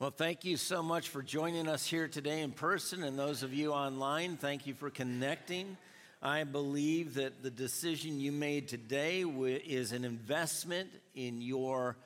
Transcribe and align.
Well, 0.00 0.12
thank 0.12 0.44
you 0.44 0.56
so 0.56 0.80
much 0.80 1.08
for 1.08 1.24
joining 1.24 1.66
us 1.66 1.84
here 1.84 2.06
today 2.06 2.42
in 2.42 2.52
person, 2.52 3.02
and 3.02 3.18
those 3.18 3.42
of 3.42 3.52
you 3.52 3.72
online, 3.72 4.36
thank 4.36 4.64
you 4.64 4.74
for 4.74 4.90
connecting. 4.90 5.76
I 6.22 6.44
believe 6.44 7.14
that 7.14 7.42
the 7.42 7.50
decision 7.50 8.20
you 8.20 8.30
made 8.30 8.68
today 8.68 9.22
is 9.22 9.90
an 9.90 10.04
investment 10.04 10.90
in 11.16 11.42
your 11.42 11.96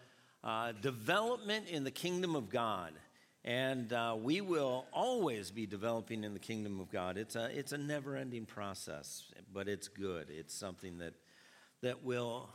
uh, 0.42 0.72
development 0.80 1.68
in 1.68 1.84
the 1.84 1.90
kingdom 1.90 2.34
of 2.34 2.48
God. 2.48 2.94
And 3.44 3.92
uh, 3.92 4.16
we 4.18 4.40
will 4.40 4.86
always 4.90 5.50
be 5.50 5.66
developing 5.66 6.24
in 6.24 6.32
the 6.32 6.40
kingdom 6.40 6.80
of 6.80 6.90
God. 6.90 7.18
It's 7.18 7.36
a, 7.36 7.50
it's 7.54 7.72
a 7.72 7.78
never 7.78 8.16
ending 8.16 8.46
process, 8.46 9.24
but 9.52 9.68
it's 9.68 9.88
good. 9.88 10.28
It's 10.30 10.54
something 10.54 10.96
that, 11.00 11.12
that 11.82 12.02
will 12.02 12.48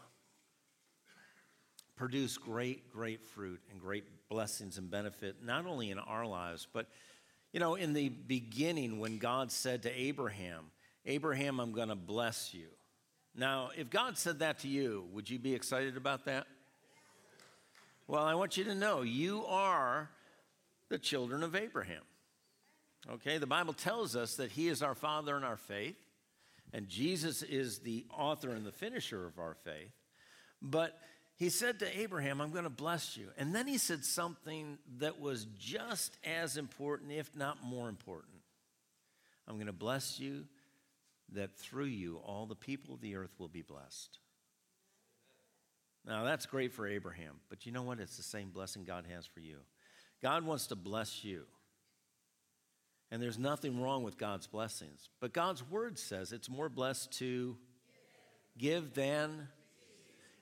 produce 1.98 2.38
great, 2.38 2.92
great 2.94 3.26
fruit 3.26 3.60
and 3.72 3.82
great 3.82 4.06
blessings 4.30 4.78
and 4.78 4.90
benefit, 4.90 5.44
not 5.44 5.66
only 5.66 5.92
in 5.92 6.00
our 6.00 6.26
lives, 6.26 6.68
but, 6.72 6.88
you 7.52 7.60
know, 7.60 7.76
in 7.76 7.94
the 7.94 8.10
beginning 8.10 9.00
when 9.00 9.18
God 9.18 9.52
said 9.52 9.84
to 9.84 9.92
Abraham, 9.92 10.66
Abraham, 11.06 11.60
I'm 11.60 11.72
going 11.74 11.90
to 11.90 11.96
bless 11.96 12.54
you. 12.54 12.68
Now, 13.36 13.72
if 13.76 13.90
God 13.90 14.18
said 14.18 14.40
that 14.40 14.60
to 14.60 14.68
you, 14.68 15.06
would 15.12 15.30
you 15.30 15.40
be 15.40 15.54
excited 15.54 15.98
about 15.98 16.26
that? 16.26 16.48
Well, 18.08 18.24
I 18.24 18.36
want 18.36 18.58
you 18.58 18.64
to 18.66 18.76
know 18.76 19.02
you 19.02 19.46
are 19.46 20.10
the 20.90 20.98
children 20.98 21.44
of 21.44 21.56
Abraham. 21.56 22.04
Okay, 23.10 23.38
the 23.38 23.48
Bible 23.48 23.74
tells 23.74 24.16
us 24.16 24.36
that 24.36 24.52
he 24.52 24.68
is 24.68 24.82
our 24.82 24.96
father 24.96 25.38
in 25.38 25.44
our 25.44 25.58
faith, 25.58 25.98
and 26.74 26.88
Jesus 26.88 27.42
is 27.42 27.80
the 27.80 28.06
author 28.16 28.50
and 28.50 28.66
the 28.66 28.72
finisher 28.72 29.26
of 29.26 29.40
our 29.40 29.56
faith. 29.64 29.92
But 30.62 31.00
he 31.38 31.50
said 31.50 31.80
to 31.80 32.00
Abraham, 32.00 32.42
I'm 32.42 32.50
going 32.50 32.64
to 32.64 32.70
bless 32.70 33.16
you. 33.16 33.28
And 33.38 33.54
then 33.54 33.68
he 33.68 33.78
said 33.78 34.04
something 34.04 34.80
that 34.98 35.22
was 35.22 35.46
just 35.60 36.18
as 36.26 36.58
important, 36.58 37.12
if 37.12 37.36
not 37.36 37.64
more 37.64 37.90
important. 37.90 38.42
I'm 39.48 39.56
going 39.56 39.68
to 39.68 39.74
bless 39.74 40.20
you 40.20 40.46
that 41.34 41.56
through 41.56 41.86
you 41.86 42.18
all 42.26 42.48
the 42.48 42.56
people 42.56 42.96
of 42.96 43.02
the 43.02 43.16
earth 43.16 43.36
will 43.38 43.48
be 43.48 43.62
blessed. 43.62 44.18
Now, 46.08 46.24
that's 46.24 46.48
great 46.48 46.74
for 46.74 46.88
Abraham, 46.88 47.36
but 47.50 47.68
you 47.68 47.72
know 47.72 47.84
what? 47.84 48.00
It's 48.00 48.18
the 48.18 48.24
same 48.24 48.50
blessing 48.50 48.84
God 48.84 49.06
has 49.14 49.28
for 49.28 49.40
you. 49.42 49.58
God 50.24 50.44
wants 50.44 50.68
to 50.68 50.76
bless 50.76 51.24
you. 51.24 51.44
And 53.12 53.22
there's 53.22 53.38
nothing 53.38 53.80
wrong 53.80 54.04
with 54.04 54.18
God's 54.18 54.48
blessings. 54.48 55.10
But 55.20 55.34
God's 55.34 55.64
word 55.70 56.00
says 56.00 56.32
it's 56.32 56.50
more 56.50 56.68
blessed 56.68 57.12
to 57.20 57.58
give 58.58 58.96
than 58.96 59.50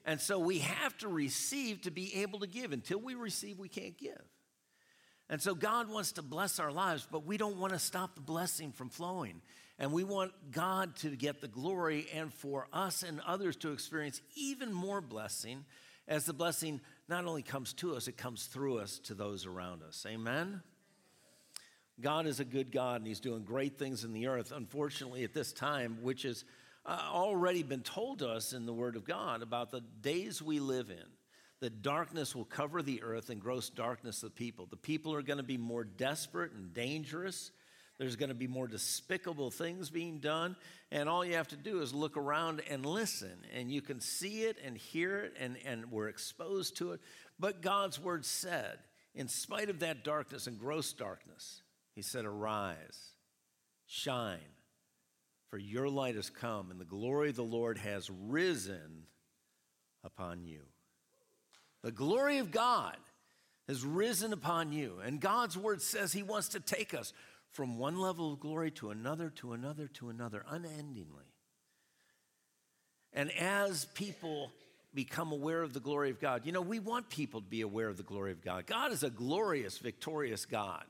and 0.05 0.21
so 0.21 0.37
we 0.37 0.59
have 0.59 0.95
to 0.99 1.07
receive 1.07 1.81
to 1.81 1.91
be 1.91 2.21
able 2.21 2.39
to 2.39 2.47
give. 2.47 2.71
Until 2.71 2.99
we 2.99 3.15
receive, 3.15 3.57
we 3.57 3.69
can't 3.69 3.97
give. 3.97 4.21
And 5.29 5.41
so 5.41 5.55
God 5.55 5.89
wants 5.89 6.13
to 6.13 6.21
bless 6.21 6.59
our 6.59 6.71
lives, 6.71 7.07
but 7.11 7.25
we 7.25 7.37
don't 7.37 7.57
want 7.57 7.73
to 7.73 7.79
stop 7.79 8.13
the 8.13 8.21
blessing 8.21 8.71
from 8.71 8.89
flowing. 8.89 9.41
And 9.79 9.91
we 9.91 10.03
want 10.03 10.31
God 10.51 10.95
to 10.97 11.09
get 11.15 11.41
the 11.41 11.47
glory 11.47 12.07
and 12.13 12.31
for 12.31 12.67
us 12.71 13.01
and 13.01 13.19
others 13.25 13.55
to 13.57 13.71
experience 13.71 14.21
even 14.35 14.71
more 14.71 15.01
blessing 15.01 15.65
as 16.07 16.25
the 16.25 16.33
blessing 16.33 16.79
not 17.09 17.25
only 17.25 17.41
comes 17.41 17.73
to 17.73 17.95
us, 17.95 18.07
it 18.07 18.15
comes 18.15 18.45
through 18.45 18.77
us 18.77 18.99
to 18.99 19.15
those 19.15 19.47
around 19.47 19.81
us. 19.81 20.05
Amen? 20.07 20.61
God 21.99 22.27
is 22.27 22.39
a 22.39 22.45
good 22.45 22.71
God 22.71 22.97
and 22.97 23.07
He's 23.07 23.19
doing 23.19 23.43
great 23.43 23.77
things 23.79 24.03
in 24.03 24.13
the 24.13 24.27
earth. 24.27 24.51
Unfortunately, 24.55 25.23
at 25.23 25.33
this 25.33 25.51
time, 25.51 25.97
which 26.03 26.25
is 26.25 26.45
uh, 26.85 26.99
already 27.11 27.63
been 27.63 27.81
told 27.81 28.19
to 28.19 28.29
us 28.29 28.53
in 28.53 28.65
the 28.65 28.73
Word 28.73 28.95
of 28.95 29.05
God 29.05 29.41
about 29.41 29.71
the 29.71 29.81
days 30.01 30.41
we 30.41 30.59
live 30.59 30.89
in. 30.89 31.05
That 31.61 31.81
darkness 31.81 32.35
will 32.35 32.45
cover 32.45 32.81
the 32.81 33.01
earth 33.01 33.29
and 33.29 33.41
gross 33.41 33.69
darkness 33.69 34.21
the 34.21 34.29
people. 34.29 34.67
The 34.69 34.75
people 34.75 35.13
are 35.15 35.21
going 35.21 35.37
to 35.37 35.43
be 35.43 35.57
more 35.57 35.85
desperate 35.85 36.51
and 36.51 36.73
dangerous. 36.73 37.49
There's 37.97 38.17
going 38.17 38.29
to 38.29 38.35
be 38.35 38.47
more 38.47 38.67
despicable 38.67 39.51
things 39.51 39.89
being 39.89 40.19
done. 40.19 40.57
And 40.91 41.07
all 41.07 41.23
you 41.23 41.35
have 41.35 41.47
to 41.49 41.55
do 41.55 41.81
is 41.81 41.93
look 41.93 42.17
around 42.17 42.61
and 42.69 42.85
listen. 42.85 43.37
And 43.53 43.71
you 43.71 43.81
can 43.81 44.01
see 44.01 44.43
it 44.43 44.57
and 44.63 44.77
hear 44.77 45.19
it, 45.19 45.33
and, 45.39 45.57
and 45.65 45.91
we're 45.91 46.09
exposed 46.09 46.77
to 46.77 46.91
it. 46.91 46.99
But 47.39 47.61
God's 47.61 47.99
word 47.99 48.25
said, 48.25 48.77
in 49.15 49.29
spite 49.29 49.69
of 49.69 49.79
that 49.79 50.03
darkness 50.03 50.47
and 50.47 50.59
gross 50.59 50.91
darkness, 50.91 51.61
He 51.93 52.01
said, 52.01 52.25
Arise, 52.25 53.11
shine, 53.87 54.39
for 55.55 55.59
your 55.59 55.87
light 55.87 56.15
has 56.15 56.29
come, 56.29 56.69
and 56.69 56.81
the 56.81 56.83
glory 56.83 57.29
of 57.29 57.37
the 57.37 57.41
Lord 57.41 57.77
has 57.77 58.09
risen 58.09 59.05
upon 60.03 60.43
you. 60.43 60.63
The 61.81 61.93
glory 61.93 62.39
of 62.39 62.51
God 62.51 62.97
has 63.69 63.85
risen 63.85 64.33
upon 64.33 64.73
you. 64.73 64.99
And 65.01 65.21
God's 65.21 65.57
word 65.57 65.81
says 65.81 66.11
He 66.11 66.23
wants 66.23 66.49
to 66.49 66.59
take 66.59 66.93
us 66.93 67.13
from 67.53 67.79
one 67.79 67.97
level 67.97 68.33
of 68.33 68.41
glory 68.41 68.69
to 68.71 68.89
another, 68.89 69.29
to 69.37 69.53
another, 69.53 69.87
to 69.93 70.09
another, 70.09 70.43
unendingly. 70.49 71.31
And 73.13 73.31
as 73.31 73.85
people 73.93 74.51
become 74.93 75.31
aware 75.31 75.61
of 75.61 75.71
the 75.71 75.79
glory 75.79 76.09
of 76.09 76.19
God, 76.19 76.41
you 76.43 76.51
know, 76.51 76.59
we 76.59 76.79
want 76.79 77.07
people 77.09 77.39
to 77.39 77.47
be 77.47 77.61
aware 77.61 77.87
of 77.87 77.95
the 77.95 78.03
glory 78.03 78.33
of 78.33 78.43
God. 78.43 78.65
God 78.67 78.91
is 78.91 79.03
a 79.03 79.09
glorious, 79.09 79.77
victorious 79.77 80.45
God. 80.45 80.83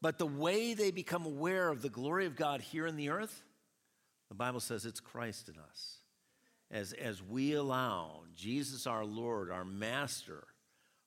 But 0.00 0.18
the 0.18 0.26
way 0.26 0.74
they 0.74 0.92
become 0.92 1.26
aware 1.26 1.68
of 1.68 1.82
the 1.82 1.88
glory 1.88 2.26
of 2.26 2.36
God 2.36 2.60
here 2.60 2.86
in 2.86 2.94
the 2.94 3.08
earth 3.08 3.42
the 4.28 4.34
Bible 4.34 4.60
says 4.60 4.84
it's 4.84 5.00
Christ 5.00 5.48
in 5.48 5.54
us. 5.58 5.98
As, 6.70 6.92
as 6.92 7.22
we 7.22 7.54
allow 7.54 8.24
Jesus, 8.36 8.86
our 8.86 9.04
Lord, 9.04 9.50
our 9.50 9.64
Master, 9.64 10.44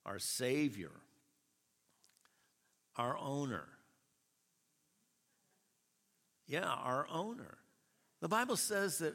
our 0.06 0.18
Savior, 0.18 0.92
our 2.96 3.16
owner, 3.18 3.66
yeah, 6.48 6.66
our 6.66 7.08
owner. 7.10 7.60
The 8.22 8.28
Bible 8.28 8.58
says 8.58 8.98
that 8.98 9.14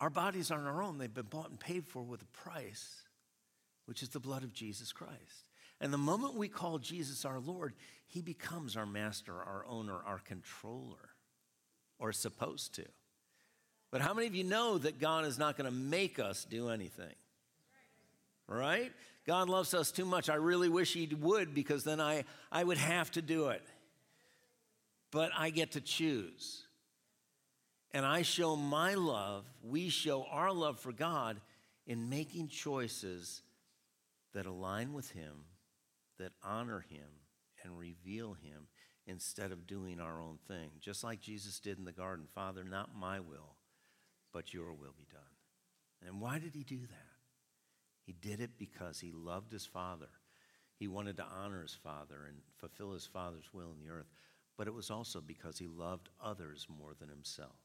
our 0.00 0.10
bodies 0.10 0.50
aren't 0.50 0.66
our 0.66 0.82
own, 0.82 0.98
they've 0.98 1.12
been 1.12 1.26
bought 1.26 1.48
and 1.48 1.58
paid 1.58 1.86
for 1.86 2.02
with 2.02 2.22
a 2.22 2.26
price, 2.26 3.04
which 3.86 4.02
is 4.02 4.10
the 4.10 4.20
blood 4.20 4.42
of 4.42 4.52
Jesus 4.52 4.92
Christ. 4.92 5.46
And 5.80 5.92
the 5.92 5.98
moment 5.98 6.34
we 6.34 6.48
call 6.48 6.78
Jesus 6.78 7.24
our 7.24 7.38
Lord, 7.38 7.74
he 8.06 8.20
becomes 8.20 8.76
our 8.76 8.84
master, 8.84 9.32
our 9.32 9.64
owner, 9.68 9.98
our 10.04 10.18
controller 10.18 11.15
or 11.98 12.12
supposed 12.12 12.74
to. 12.74 12.84
But 13.90 14.00
how 14.00 14.14
many 14.14 14.26
of 14.26 14.34
you 14.34 14.44
know 14.44 14.78
that 14.78 15.00
God 15.00 15.24
is 15.24 15.38
not 15.38 15.56
going 15.56 15.70
to 15.70 15.76
make 15.76 16.18
us 16.18 16.44
do 16.44 16.68
anything? 16.68 17.14
Right? 18.48 18.92
God 19.26 19.48
loves 19.48 19.74
us 19.74 19.90
too 19.90 20.04
much. 20.04 20.28
I 20.28 20.34
really 20.34 20.68
wish 20.68 20.92
He 20.92 21.06
would 21.06 21.54
because 21.54 21.84
then 21.84 22.00
I, 22.00 22.24
I 22.52 22.62
would 22.62 22.78
have 22.78 23.10
to 23.12 23.22
do 23.22 23.48
it. 23.48 23.62
But 25.10 25.30
I 25.36 25.50
get 25.50 25.72
to 25.72 25.80
choose. 25.80 26.64
And 27.92 28.04
I 28.04 28.22
show 28.22 28.56
my 28.56 28.94
love, 28.94 29.44
we 29.62 29.88
show 29.88 30.26
our 30.30 30.52
love 30.52 30.78
for 30.78 30.92
God 30.92 31.40
in 31.86 32.10
making 32.10 32.48
choices 32.48 33.42
that 34.34 34.46
align 34.46 34.92
with 34.92 35.10
Him, 35.12 35.44
that 36.18 36.32
honor 36.44 36.84
Him, 36.90 37.06
and 37.64 37.78
reveal 37.78 38.34
Him 38.34 38.66
instead 39.06 39.52
of 39.52 39.66
doing 39.66 40.00
our 40.00 40.20
own 40.20 40.38
thing, 40.48 40.70
just 40.80 41.04
like 41.04 41.20
Jesus 41.20 41.60
did 41.60 41.78
in 41.78 41.84
the 41.84 41.92
garden. 41.92 42.26
Father, 42.34 42.64
not 42.64 42.90
my 42.98 43.20
will, 43.20 43.56
but 44.32 44.52
your 44.52 44.72
will 44.72 44.94
be 44.98 45.06
done. 45.10 45.22
And 46.06 46.20
why 46.20 46.38
did 46.38 46.54
he 46.54 46.64
do 46.64 46.80
that? 46.80 47.16
He 48.02 48.12
did 48.12 48.40
it 48.40 48.58
because 48.58 49.00
he 49.00 49.12
loved 49.12 49.52
his 49.52 49.66
Father. 49.66 50.08
He 50.78 50.88
wanted 50.88 51.16
to 51.16 51.24
honor 51.24 51.62
his 51.62 51.74
Father 51.74 52.26
and 52.28 52.38
fulfill 52.58 52.92
his 52.92 53.06
Father's 53.06 53.52
will 53.52 53.72
in 53.72 53.84
the 53.84 53.92
earth. 53.92 54.06
But 54.56 54.68
it 54.68 54.74
was 54.74 54.90
also 54.90 55.20
because 55.20 55.58
he 55.58 55.66
loved 55.66 56.08
others 56.22 56.66
more 56.68 56.94
than 56.98 57.08
himself. 57.08 57.56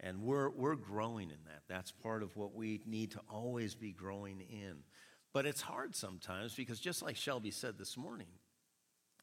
And 0.00 0.22
we're, 0.22 0.50
we're 0.50 0.76
growing 0.76 1.30
in 1.30 1.38
that. 1.46 1.62
That's 1.68 1.90
part 1.90 2.22
of 2.22 2.36
what 2.36 2.54
we 2.54 2.82
need 2.86 3.12
to 3.12 3.20
always 3.30 3.74
be 3.74 3.92
growing 3.92 4.40
in. 4.40 4.78
But 5.32 5.46
it's 5.46 5.62
hard 5.62 5.94
sometimes 5.94 6.54
because, 6.54 6.80
just 6.80 7.02
like 7.02 7.16
Shelby 7.16 7.50
said 7.50 7.78
this 7.78 7.96
morning, 7.96 8.28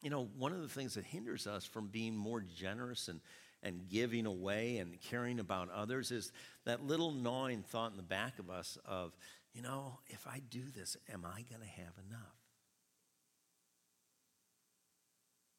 you 0.04 0.10
know, 0.10 0.28
one 0.36 0.52
of 0.52 0.60
the 0.60 0.68
things 0.68 0.94
that 0.94 1.04
hinders 1.04 1.46
us 1.46 1.64
from 1.64 1.86
being 1.86 2.14
more 2.14 2.42
generous 2.42 3.08
and, 3.08 3.20
and 3.62 3.88
giving 3.88 4.26
away 4.26 4.76
and 4.76 5.00
caring 5.00 5.40
about 5.40 5.70
others 5.70 6.10
is 6.10 6.30
that 6.66 6.84
little 6.84 7.10
gnawing 7.10 7.62
thought 7.62 7.90
in 7.90 7.96
the 7.96 8.02
back 8.02 8.38
of 8.38 8.50
us 8.50 8.76
of, 8.84 9.16
you 9.54 9.62
know, 9.62 9.98
if 10.08 10.26
I 10.26 10.42
do 10.50 10.60
this, 10.76 10.98
am 11.10 11.24
I 11.24 11.42
going 11.48 11.62
to 11.62 11.82
have 11.82 11.94
enough? 12.06 12.36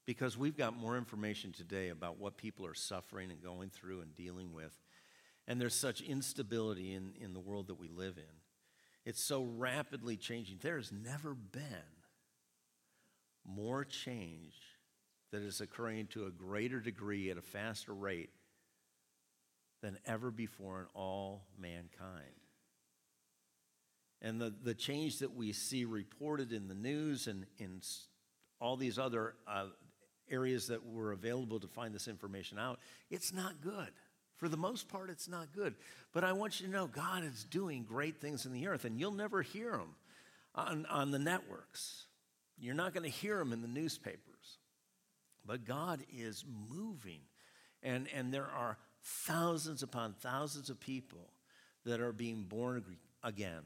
Because 0.05 0.37
we've 0.37 0.55
got 0.55 0.77
more 0.77 0.95
information 0.95 1.51
today 1.51 1.89
about 1.89 2.19
what 2.19 2.37
people 2.37 2.67
are 2.67 2.75
suffering 2.75 3.31
and 3.31 3.41
going 3.41 3.71
through 3.71 4.01
and 4.01 4.15
dealing 4.15 4.53
with. 4.53 4.79
And 5.47 5.59
there's 5.59 5.73
such 5.73 6.01
instability 6.01 6.93
in, 6.93 7.13
in 7.19 7.33
the 7.33 7.39
world 7.39 7.67
that 7.67 7.79
we 7.79 7.87
live 7.87 8.17
in. 8.17 8.35
It's 9.05 9.23
so 9.23 9.41
rapidly 9.41 10.17
changing. 10.17 10.59
There 10.61 10.77
has 10.77 10.91
never 10.91 11.33
been 11.33 11.94
more 13.45 13.83
change 13.85 14.53
that 15.31 15.41
is 15.41 15.61
occurring 15.61 16.07
to 16.07 16.25
a 16.25 16.31
greater 16.31 16.79
degree 16.79 17.29
at 17.29 17.37
a 17.37 17.41
faster 17.41 17.93
rate 17.93 18.29
than 19.81 19.97
ever 20.05 20.31
before 20.31 20.79
in 20.79 20.85
all 20.93 21.45
mankind. 21.59 22.23
And 24.21 24.39
the, 24.41 24.53
the 24.63 24.73
change 24.73 25.19
that 25.19 25.35
we 25.35 25.51
see 25.51 25.85
reported 25.85 26.51
in 26.51 26.67
the 26.67 26.73
news 26.73 27.27
and 27.27 27.45
in 27.57 27.81
all 28.59 28.77
these 28.77 28.97
other 28.97 29.35
uh, 29.47 29.67
areas 30.29 30.67
that 30.67 30.85
were 30.85 31.11
available 31.11 31.59
to 31.59 31.67
find 31.67 31.93
this 31.93 32.07
information 32.07 32.57
out, 32.57 32.79
it's 33.11 33.33
not 33.33 33.61
good. 33.61 33.89
For 34.37 34.49
the 34.49 34.57
most 34.57 34.89
part, 34.89 35.09
it's 35.09 35.27
not 35.27 35.53
good. 35.53 35.75
But 36.13 36.23
I 36.23 36.33
want 36.33 36.59
you 36.59 36.67
to 36.67 36.71
know 36.71 36.87
God 36.87 37.23
is 37.23 37.43
doing 37.43 37.83
great 37.83 38.19
things 38.19 38.45
in 38.45 38.51
the 38.51 38.67
earth, 38.67 38.85
and 38.85 38.99
you'll 38.99 39.11
never 39.11 39.41
hear 39.41 39.71
them 39.71 39.95
on, 40.55 40.85
on 40.87 41.11
the 41.11 41.19
networks. 41.19 42.04
You're 42.57 42.75
not 42.75 42.93
going 42.93 43.03
to 43.03 43.09
hear 43.09 43.37
them 43.37 43.53
in 43.53 43.61
the 43.61 43.67
newspapers. 43.67 44.59
But 45.45 45.65
God 45.65 46.03
is 46.11 46.43
moving, 46.69 47.21
and, 47.83 48.07
and 48.15 48.33
there 48.33 48.47
are 48.47 48.77
thousands 49.03 49.83
upon 49.83 50.13
thousands 50.13 50.69
of 50.69 50.79
people 50.79 51.29
that 51.85 52.01
are 52.01 52.11
being 52.11 52.43
born 52.43 52.83
again, 53.23 53.61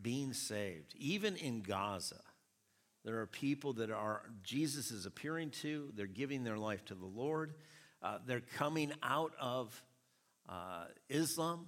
being 0.00 0.32
saved. 0.32 0.94
Even 0.96 1.34
in 1.36 1.62
Gaza, 1.62 2.20
there 3.04 3.18
are 3.18 3.26
people 3.26 3.72
that 3.74 3.90
are 3.90 4.22
Jesus 4.42 4.90
is 4.90 5.06
appearing 5.06 5.50
to. 5.62 5.90
They're 5.94 6.06
giving 6.06 6.44
their 6.44 6.58
life 6.58 6.84
to 6.86 6.94
the 6.94 7.06
Lord. 7.06 7.54
Uh, 8.02 8.18
they're 8.26 8.42
coming 8.56 8.92
out 9.02 9.32
of 9.40 9.82
uh, 10.48 10.84
Islam, 11.08 11.66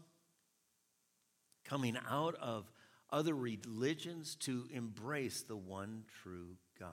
coming 1.65 1.99
out 2.09 2.37
of 2.37 2.71
other 3.13 3.35
religions 3.35 4.37
to 4.37 4.67
embrace 4.73 5.43
the 5.43 5.57
one 5.57 6.05
true 6.23 6.57
God. 6.79 6.91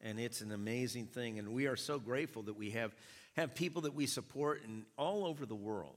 And 0.00 0.18
it's 0.18 0.40
an 0.40 0.52
amazing 0.52 1.06
thing. 1.06 1.38
And 1.38 1.48
we 1.48 1.66
are 1.66 1.76
so 1.76 1.98
grateful 1.98 2.42
that 2.44 2.56
we 2.56 2.70
have, 2.70 2.94
have 3.36 3.54
people 3.54 3.82
that 3.82 3.94
we 3.94 4.06
support 4.06 4.62
in 4.64 4.84
all 4.96 5.24
over 5.24 5.44
the 5.44 5.56
world 5.56 5.96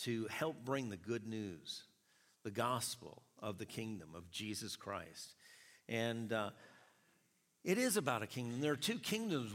to 0.00 0.26
help 0.30 0.64
bring 0.64 0.88
the 0.88 0.96
good 0.96 1.26
news, 1.26 1.84
the 2.42 2.50
gospel 2.50 3.22
of 3.40 3.58
the 3.58 3.66
kingdom 3.66 4.10
of 4.14 4.30
Jesus 4.30 4.76
Christ. 4.76 5.34
And 5.88 6.32
uh, 6.32 6.50
it 7.64 7.78
is 7.78 7.96
about 7.96 8.22
a 8.22 8.26
kingdom. 8.26 8.60
There 8.60 8.72
are 8.72 8.76
two 8.76 8.98
kingdoms 8.98 9.54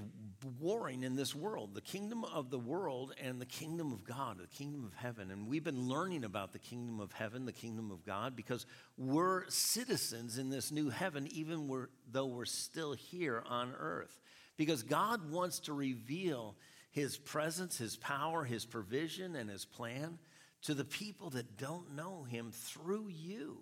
warring 0.59 1.03
in 1.03 1.15
this 1.15 1.33
world 1.33 1.73
the 1.73 1.81
kingdom 1.81 2.23
of 2.23 2.49
the 2.49 2.59
world 2.59 3.13
and 3.21 3.41
the 3.41 3.45
kingdom 3.45 3.91
of 3.91 4.03
God, 4.03 4.37
the 4.39 4.47
kingdom 4.47 4.85
of 4.85 4.93
heaven. 4.93 5.31
And 5.31 5.47
we've 5.47 5.63
been 5.63 5.87
learning 5.87 6.23
about 6.23 6.53
the 6.53 6.59
kingdom 6.59 6.99
of 6.99 7.11
heaven, 7.11 7.45
the 7.45 7.51
kingdom 7.51 7.91
of 7.91 8.05
God, 8.05 8.35
because 8.35 8.65
we're 8.97 9.49
citizens 9.49 10.37
in 10.37 10.49
this 10.49 10.71
new 10.71 10.89
heaven, 10.89 11.27
even 11.31 11.67
we're, 11.67 11.87
though 12.11 12.27
we're 12.27 12.45
still 12.45 12.93
here 12.93 13.43
on 13.47 13.73
earth. 13.77 14.19
Because 14.57 14.83
God 14.83 15.31
wants 15.31 15.59
to 15.61 15.73
reveal 15.73 16.55
his 16.91 17.17
presence, 17.17 17.77
his 17.77 17.97
power, 17.97 18.43
his 18.43 18.65
provision, 18.65 19.35
and 19.35 19.49
his 19.49 19.65
plan 19.65 20.17
to 20.61 20.73
the 20.73 20.85
people 20.85 21.31
that 21.31 21.57
don't 21.57 21.95
know 21.95 22.23
him 22.23 22.51
through 22.51 23.09
you, 23.09 23.57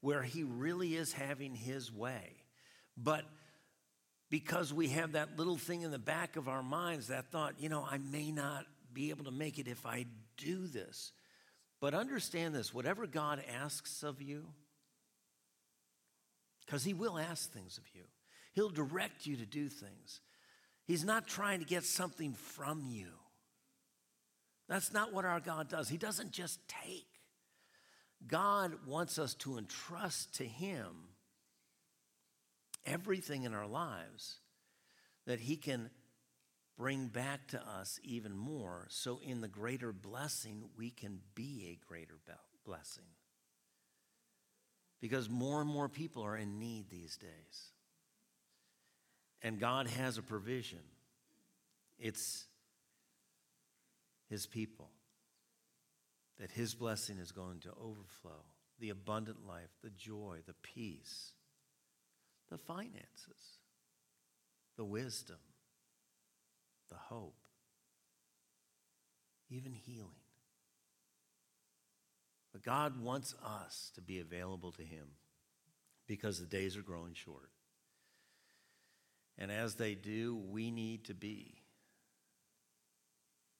where 0.00 0.22
he 0.22 0.42
really 0.42 0.94
is 0.94 1.12
having 1.12 1.54
his 1.54 1.92
way. 1.92 2.44
But 2.96 3.24
because 4.30 4.72
we 4.72 4.88
have 4.88 5.12
that 5.12 5.38
little 5.38 5.56
thing 5.56 5.82
in 5.82 5.90
the 5.90 5.98
back 5.98 6.36
of 6.36 6.48
our 6.48 6.62
minds, 6.62 7.08
that 7.08 7.30
thought, 7.30 7.54
you 7.58 7.68
know, 7.68 7.86
I 7.88 7.98
may 7.98 8.30
not 8.30 8.66
be 8.92 9.10
able 9.10 9.24
to 9.24 9.30
make 9.30 9.58
it 9.58 9.68
if 9.68 9.86
I 9.86 10.06
do 10.36 10.66
this. 10.66 11.12
But 11.80 11.94
understand 11.94 12.54
this 12.54 12.74
whatever 12.74 13.06
God 13.06 13.42
asks 13.62 14.02
of 14.02 14.20
you, 14.20 14.46
because 16.64 16.84
He 16.84 16.94
will 16.94 17.18
ask 17.18 17.52
things 17.52 17.78
of 17.78 17.84
you, 17.94 18.02
He'll 18.54 18.70
direct 18.70 19.26
you 19.26 19.36
to 19.36 19.46
do 19.46 19.68
things. 19.68 20.20
He's 20.86 21.04
not 21.04 21.26
trying 21.26 21.60
to 21.60 21.66
get 21.66 21.84
something 21.84 22.32
from 22.32 22.84
you. 22.88 23.08
That's 24.68 24.92
not 24.92 25.12
what 25.12 25.24
our 25.24 25.40
God 25.40 25.68
does. 25.68 25.88
He 25.88 25.98
doesn't 25.98 26.32
just 26.32 26.58
take. 26.68 27.06
God 28.26 28.72
wants 28.86 29.18
us 29.18 29.34
to 29.34 29.58
entrust 29.58 30.36
to 30.36 30.44
Him 30.44 31.08
everything 32.86 33.42
in 33.42 33.54
our 33.54 33.66
lives 33.66 34.38
that 35.26 35.40
He 35.40 35.56
can 35.56 35.90
bring 36.78 37.08
back 37.08 37.48
to 37.48 37.60
us 37.60 37.98
even 38.02 38.36
more. 38.36 38.86
So, 38.88 39.20
in 39.22 39.40
the 39.40 39.48
greater 39.48 39.92
blessing, 39.92 40.70
we 40.76 40.90
can 40.90 41.20
be 41.34 41.68
a 41.70 41.88
greater 41.88 42.18
blessing. 42.64 43.04
Because 45.00 45.28
more 45.28 45.60
and 45.60 45.68
more 45.68 45.88
people 45.88 46.24
are 46.24 46.36
in 46.36 46.58
need 46.58 46.88
these 46.88 47.16
days. 47.16 47.72
And 49.42 49.60
God 49.60 49.86
has 49.88 50.16
a 50.16 50.22
provision. 50.22 50.80
It's 51.98 52.46
His 54.28 54.46
people. 54.46 54.90
That 56.38 56.50
His 56.50 56.74
blessing 56.74 57.18
is 57.18 57.32
going 57.32 57.60
to 57.60 57.70
overflow 57.70 58.44
the 58.78 58.90
abundant 58.90 59.46
life, 59.46 59.70
the 59.82 59.90
joy, 59.90 60.38
the 60.46 60.54
peace 60.62 61.32
the 62.50 62.58
finances, 62.58 63.58
the 64.76 64.84
wisdom, 64.84 65.38
the 66.88 66.96
hope, 66.96 67.36
even 69.50 69.72
healing. 69.72 70.10
But 72.52 72.62
God 72.62 73.02
wants 73.02 73.34
us 73.44 73.90
to 73.94 74.00
be 74.00 74.20
available 74.20 74.72
to 74.72 74.82
Him 74.82 75.08
because 76.06 76.40
the 76.40 76.46
days 76.46 76.76
are 76.76 76.82
growing 76.82 77.14
short. 77.14 77.50
And 79.38 79.50
as 79.50 79.74
they 79.74 79.94
do, 79.94 80.36
we 80.36 80.70
need 80.70 81.04
to 81.06 81.14
be 81.14 81.62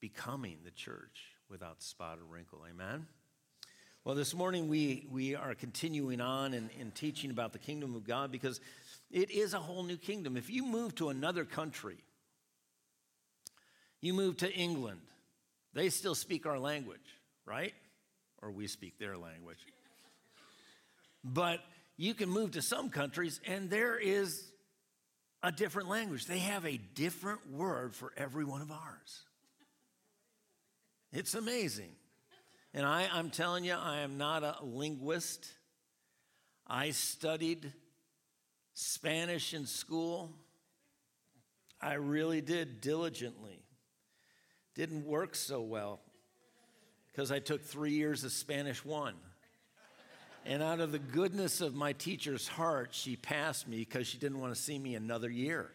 becoming 0.00 0.58
the 0.64 0.70
church 0.70 1.32
without 1.50 1.82
spot 1.82 2.18
or 2.18 2.24
wrinkle. 2.24 2.64
Amen? 2.70 3.06
Well, 4.06 4.14
this 4.14 4.34
morning 4.34 4.68
we, 4.68 5.04
we 5.10 5.34
are 5.34 5.56
continuing 5.56 6.20
on 6.20 6.54
in, 6.54 6.70
in 6.78 6.92
teaching 6.92 7.32
about 7.32 7.52
the 7.52 7.58
kingdom 7.58 7.96
of 7.96 8.06
God 8.06 8.30
because 8.30 8.60
it 9.10 9.32
is 9.32 9.52
a 9.52 9.58
whole 9.58 9.82
new 9.82 9.96
kingdom. 9.96 10.36
If 10.36 10.48
you 10.48 10.64
move 10.64 10.94
to 10.94 11.08
another 11.08 11.44
country, 11.44 11.96
you 14.00 14.14
move 14.14 14.36
to 14.36 14.52
England, 14.52 15.00
they 15.74 15.88
still 15.88 16.14
speak 16.14 16.46
our 16.46 16.56
language, 16.56 17.00
right? 17.46 17.74
Or 18.42 18.52
we 18.52 18.68
speak 18.68 18.96
their 19.00 19.18
language. 19.18 19.58
But 21.24 21.58
you 21.96 22.14
can 22.14 22.28
move 22.28 22.52
to 22.52 22.62
some 22.62 22.90
countries 22.90 23.40
and 23.44 23.68
there 23.70 23.98
is 23.98 24.52
a 25.42 25.50
different 25.50 25.88
language. 25.88 26.26
They 26.26 26.38
have 26.38 26.64
a 26.64 26.76
different 26.76 27.50
word 27.50 27.92
for 27.92 28.12
every 28.16 28.44
one 28.44 28.62
of 28.62 28.70
ours. 28.70 29.24
It's 31.12 31.34
amazing. 31.34 31.90
And 32.76 32.84
I, 32.84 33.08
I'm 33.10 33.30
telling 33.30 33.64
you, 33.64 33.72
I 33.72 34.00
am 34.00 34.18
not 34.18 34.42
a 34.42 34.56
linguist. 34.62 35.48
I 36.66 36.90
studied 36.90 37.72
Spanish 38.74 39.54
in 39.54 39.64
school. 39.64 40.30
I 41.80 41.94
really 41.94 42.42
did 42.42 42.82
diligently. 42.82 43.62
Didn't 44.74 45.06
work 45.06 45.34
so 45.34 45.62
well 45.62 46.00
because 47.10 47.32
I 47.32 47.38
took 47.38 47.62
three 47.62 47.92
years 47.92 48.24
of 48.24 48.32
Spanish 48.32 48.84
one. 48.84 49.14
And 50.44 50.62
out 50.62 50.80
of 50.80 50.92
the 50.92 50.98
goodness 50.98 51.62
of 51.62 51.74
my 51.74 51.94
teacher's 51.94 52.46
heart, 52.46 52.90
she 52.92 53.16
passed 53.16 53.66
me 53.66 53.78
because 53.78 54.06
she 54.06 54.18
didn't 54.18 54.38
want 54.38 54.54
to 54.54 54.60
see 54.60 54.78
me 54.78 54.96
another 54.96 55.30
year. 55.30 55.70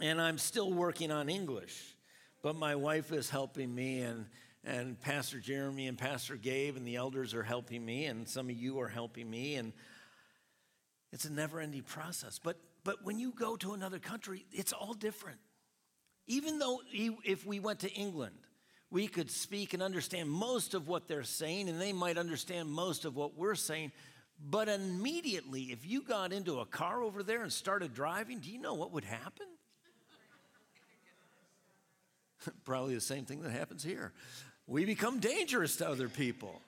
And 0.00 0.22
I'm 0.22 0.38
still 0.38 0.72
working 0.72 1.10
on 1.10 1.28
English, 1.28 1.78
but 2.42 2.56
my 2.56 2.76
wife 2.76 3.12
is 3.12 3.28
helping 3.28 3.74
me, 3.74 4.00
and 4.00 4.24
and 4.64 5.00
Pastor 5.00 5.38
Jeremy 5.38 5.86
and 5.86 5.96
Pastor 5.96 6.36
Gabe 6.36 6.76
and 6.76 6.86
the 6.86 6.96
elders 6.96 7.34
are 7.34 7.42
helping 7.42 7.84
me, 7.84 8.04
and 8.04 8.28
some 8.28 8.50
of 8.50 8.56
you 8.56 8.80
are 8.80 8.88
helping 8.88 9.30
me, 9.30 9.54
and 9.54 9.72
it's 11.12 11.24
a 11.24 11.32
never 11.32 11.60
ending 11.60 11.82
process. 11.82 12.38
But, 12.38 12.56
but 12.84 13.04
when 13.04 13.18
you 13.18 13.32
go 13.32 13.56
to 13.56 13.72
another 13.72 13.98
country, 13.98 14.44
it's 14.52 14.72
all 14.72 14.92
different. 14.92 15.38
Even 16.26 16.58
though 16.58 16.80
if 16.92 17.46
we 17.46 17.58
went 17.58 17.80
to 17.80 17.90
England, 17.90 18.36
we 18.90 19.06
could 19.06 19.30
speak 19.30 19.72
and 19.72 19.82
understand 19.82 20.28
most 20.28 20.74
of 20.74 20.88
what 20.88 21.08
they're 21.08 21.22
saying, 21.22 21.68
and 21.68 21.80
they 21.80 21.92
might 21.92 22.18
understand 22.18 22.68
most 22.68 23.04
of 23.04 23.16
what 23.16 23.36
we're 23.36 23.54
saying. 23.54 23.92
But 24.42 24.68
immediately, 24.68 25.64
if 25.64 25.86
you 25.86 26.02
got 26.02 26.32
into 26.32 26.60
a 26.60 26.66
car 26.66 27.02
over 27.02 27.22
there 27.22 27.42
and 27.42 27.52
started 27.52 27.94
driving, 27.94 28.40
do 28.40 28.50
you 28.50 28.60
know 28.60 28.74
what 28.74 28.92
would 28.92 29.04
happen? 29.04 29.46
Probably 32.64 32.94
the 32.94 33.00
same 33.00 33.24
thing 33.24 33.42
that 33.42 33.52
happens 33.52 33.82
here 33.82 34.12
we 34.70 34.84
become 34.84 35.18
dangerous 35.18 35.76
to 35.76 35.88
other 35.88 36.08
people. 36.08 36.62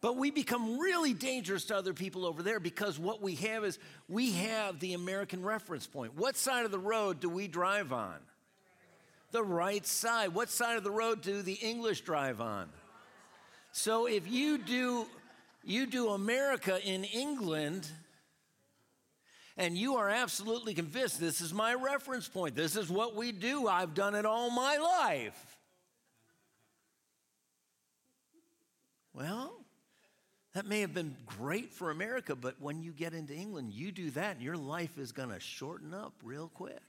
But 0.00 0.16
we 0.16 0.32
become 0.32 0.80
really 0.80 1.12
dangerous 1.12 1.66
to 1.66 1.76
other 1.76 1.92
people 1.92 2.26
over 2.26 2.42
there 2.42 2.58
because 2.58 2.98
what 2.98 3.22
we 3.22 3.36
have 3.36 3.62
is 3.62 3.78
we 4.08 4.32
have 4.32 4.80
the 4.80 4.94
American 4.94 5.44
reference 5.44 5.86
point. 5.86 6.16
What 6.16 6.36
side 6.36 6.64
of 6.64 6.72
the 6.72 6.78
road 6.78 7.20
do 7.20 7.28
we 7.28 7.46
drive 7.46 7.92
on? 7.92 8.16
The 9.30 9.44
right 9.44 9.86
side. 9.86 10.34
What 10.34 10.48
side 10.48 10.76
of 10.76 10.82
the 10.82 10.90
road 10.90 11.20
do 11.20 11.40
the 11.42 11.52
English 11.52 12.00
drive 12.00 12.40
on? 12.40 12.68
So 13.70 14.06
if 14.06 14.28
you 14.28 14.58
do 14.58 15.06
you 15.62 15.86
do 15.86 16.08
America 16.08 16.80
in 16.84 17.04
England 17.04 17.86
and 19.56 19.76
you 19.76 19.96
are 19.96 20.08
absolutely 20.08 20.74
convinced 20.74 21.20
this 21.20 21.40
is 21.40 21.52
my 21.54 21.74
reference 21.74 22.26
point. 22.26 22.56
This 22.56 22.76
is 22.76 22.90
what 22.90 23.14
we 23.14 23.30
do. 23.30 23.68
I've 23.68 23.94
done 23.94 24.14
it 24.14 24.26
all 24.26 24.50
my 24.50 24.78
life. 24.78 25.51
Well, 29.14 29.62
That 30.54 30.66
may 30.66 30.80
have 30.80 30.92
been 30.92 31.16
great 31.24 31.72
for 31.72 31.90
America, 31.90 32.36
but 32.36 32.60
when 32.60 32.82
you 32.82 32.92
get 32.92 33.14
into 33.14 33.34
England, 33.34 33.72
you 33.72 33.90
do 33.90 34.10
that, 34.10 34.36
and 34.36 34.44
your 34.44 34.56
life 34.56 34.98
is 34.98 35.12
going 35.12 35.30
to 35.30 35.40
shorten 35.40 35.94
up 35.94 36.12
real 36.22 36.48
quick. 36.48 36.82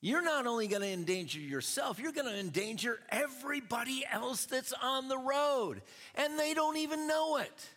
You're 0.00 0.22
not 0.22 0.46
only 0.46 0.68
going 0.68 0.82
to 0.82 0.88
endanger 0.88 1.40
yourself, 1.40 1.98
you're 1.98 2.12
going 2.12 2.28
to 2.28 2.38
endanger 2.38 3.00
everybody 3.10 4.04
else 4.10 4.44
that's 4.46 4.72
on 4.80 5.08
the 5.08 5.18
road, 5.18 5.82
and 6.14 6.38
they 6.38 6.54
don't 6.54 6.76
even 6.76 7.08
know 7.08 7.38
it. 7.38 7.68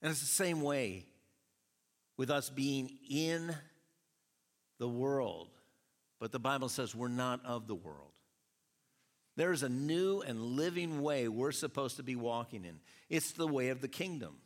And 0.00 0.10
it's 0.10 0.20
the 0.20 0.26
same 0.26 0.62
way 0.62 1.04
with 2.16 2.30
us 2.30 2.48
being 2.48 2.90
in 3.10 3.54
the 4.78 4.88
world. 4.88 5.48
But 6.20 6.30
the 6.30 6.38
Bible 6.38 6.68
says 6.68 6.94
we're 6.94 7.08
not 7.08 7.44
of 7.44 7.66
the 7.66 7.74
world. 7.74 8.11
There's 9.36 9.62
a 9.62 9.68
new 9.68 10.20
and 10.20 10.40
living 10.40 11.00
way 11.00 11.28
we're 11.28 11.52
supposed 11.52 11.96
to 11.96 12.02
be 12.02 12.16
walking 12.16 12.64
in. 12.64 12.80
It's 13.08 13.32
the 13.32 13.46
way 13.46 13.70
of 13.70 13.80
the 13.80 13.88
kingdom. 13.88 14.36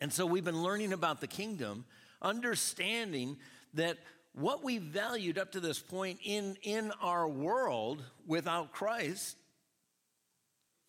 And 0.00 0.12
so 0.12 0.24
we've 0.24 0.44
been 0.44 0.62
learning 0.62 0.92
about 0.92 1.20
the 1.20 1.26
kingdom, 1.26 1.84
understanding 2.22 3.38
that 3.74 3.98
what 4.32 4.62
we 4.62 4.78
valued 4.78 5.38
up 5.38 5.52
to 5.52 5.60
this 5.60 5.80
point 5.80 6.20
in, 6.22 6.56
in 6.62 6.92
our 7.02 7.28
world 7.28 8.04
without 8.26 8.72
Christ 8.72 9.36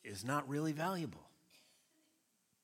is 0.03 0.23
not 0.23 0.47
really 0.47 0.71
valuable. 0.71 1.27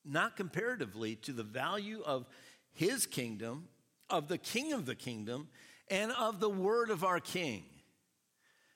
Not 0.04 0.36
comparatively 0.36 1.16
to 1.16 1.32
the 1.32 1.42
value 1.42 2.02
of 2.06 2.26
his 2.72 3.06
kingdom, 3.06 3.66
of 4.08 4.28
the 4.28 4.38
king 4.38 4.72
of 4.72 4.86
the 4.86 4.94
kingdom, 4.94 5.48
and 5.90 6.12
of 6.12 6.38
the 6.38 6.48
word 6.48 6.90
of 6.90 7.02
our 7.02 7.18
king. 7.18 7.64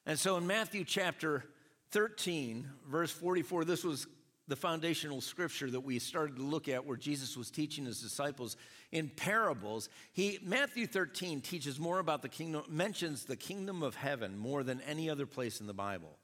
And 0.04 0.18
so 0.18 0.36
in 0.36 0.46
Matthew 0.46 0.84
chapter 0.84 1.44
13, 1.92 2.68
verse 2.88 3.10
44, 3.10 3.64
this 3.64 3.84
was 3.84 4.06
the 4.50 4.56
foundational 4.56 5.20
scripture 5.20 5.70
that 5.70 5.80
we 5.80 5.98
started 6.00 6.36
to 6.36 6.42
look 6.42 6.68
at 6.68 6.84
where 6.84 6.96
Jesus 6.96 7.36
was 7.36 7.50
teaching 7.50 7.84
his 7.84 8.00
disciples 8.00 8.56
in 8.90 9.08
parables. 9.08 9.88
He 10.12 10.40
Matthew 10.42 10.88
13 10.88 11.40
teaches 11.40 11.78
more 11.78 12.00
about 12.00 12.22
the 12.22 12.28
kingdom, 12.28 12.64
mentions 12.68 13.24
the 13.24 13.36
kingdom 13.36 13.82
of 13.82 13.94
heaven 13.94 14.36
more 14.36 14.64
than 14.64 14.80
any 14.82 15.08
other 15.08 15.24
place 15.24 15.60
in 15.60 15.68
the 15.68 15.72
Bible. 15.72 16.18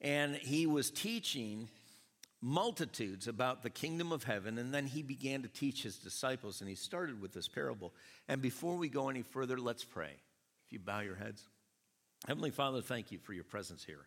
And 0.00 0.34
he 0.34 0.66
was 0.66 0.90
teaching 0.90 1.68
multitudes 2.40 3.28
about 3.28 3.62
the 3.62 3.70
kingdom 3.70 4.12
of 4.12 4.24
heaven, 4.24 4.58
and 4.58 4.74
then 4.74 4.86
he 4.86 5.02
began 5.02 5.42
to 5.42 5.48
teach 5.48 5.82
his 5.82 5.96
disciples, 5.96 6.60
and 6.60 6.68
he 6.68 6.74
started 6.74 7.20
with 7.20 7.32
this 7.32 7.48
parable. 7.48 7.92
And 8.28 8.42
before 8.42 8.76
we 8.76 8.88
go 8.88 9.08
any 9.10 9.22
further, 9.22 9.58
let's 9.58 9.84
pray. 9.84 10.14
If 10.66 10.72
you 10.72 10.78
bow 10.78 11.00
your 11.00 11.16
heads. 11.16 11.46
Heavenly 12.26 12.50
Father, 12.50 12.80
thank 12.80 13.12
you 13.12 13.18
for 13.18 13.32
your 13.32 13.44
presence 13.44 13.84
here. 13.84 14.06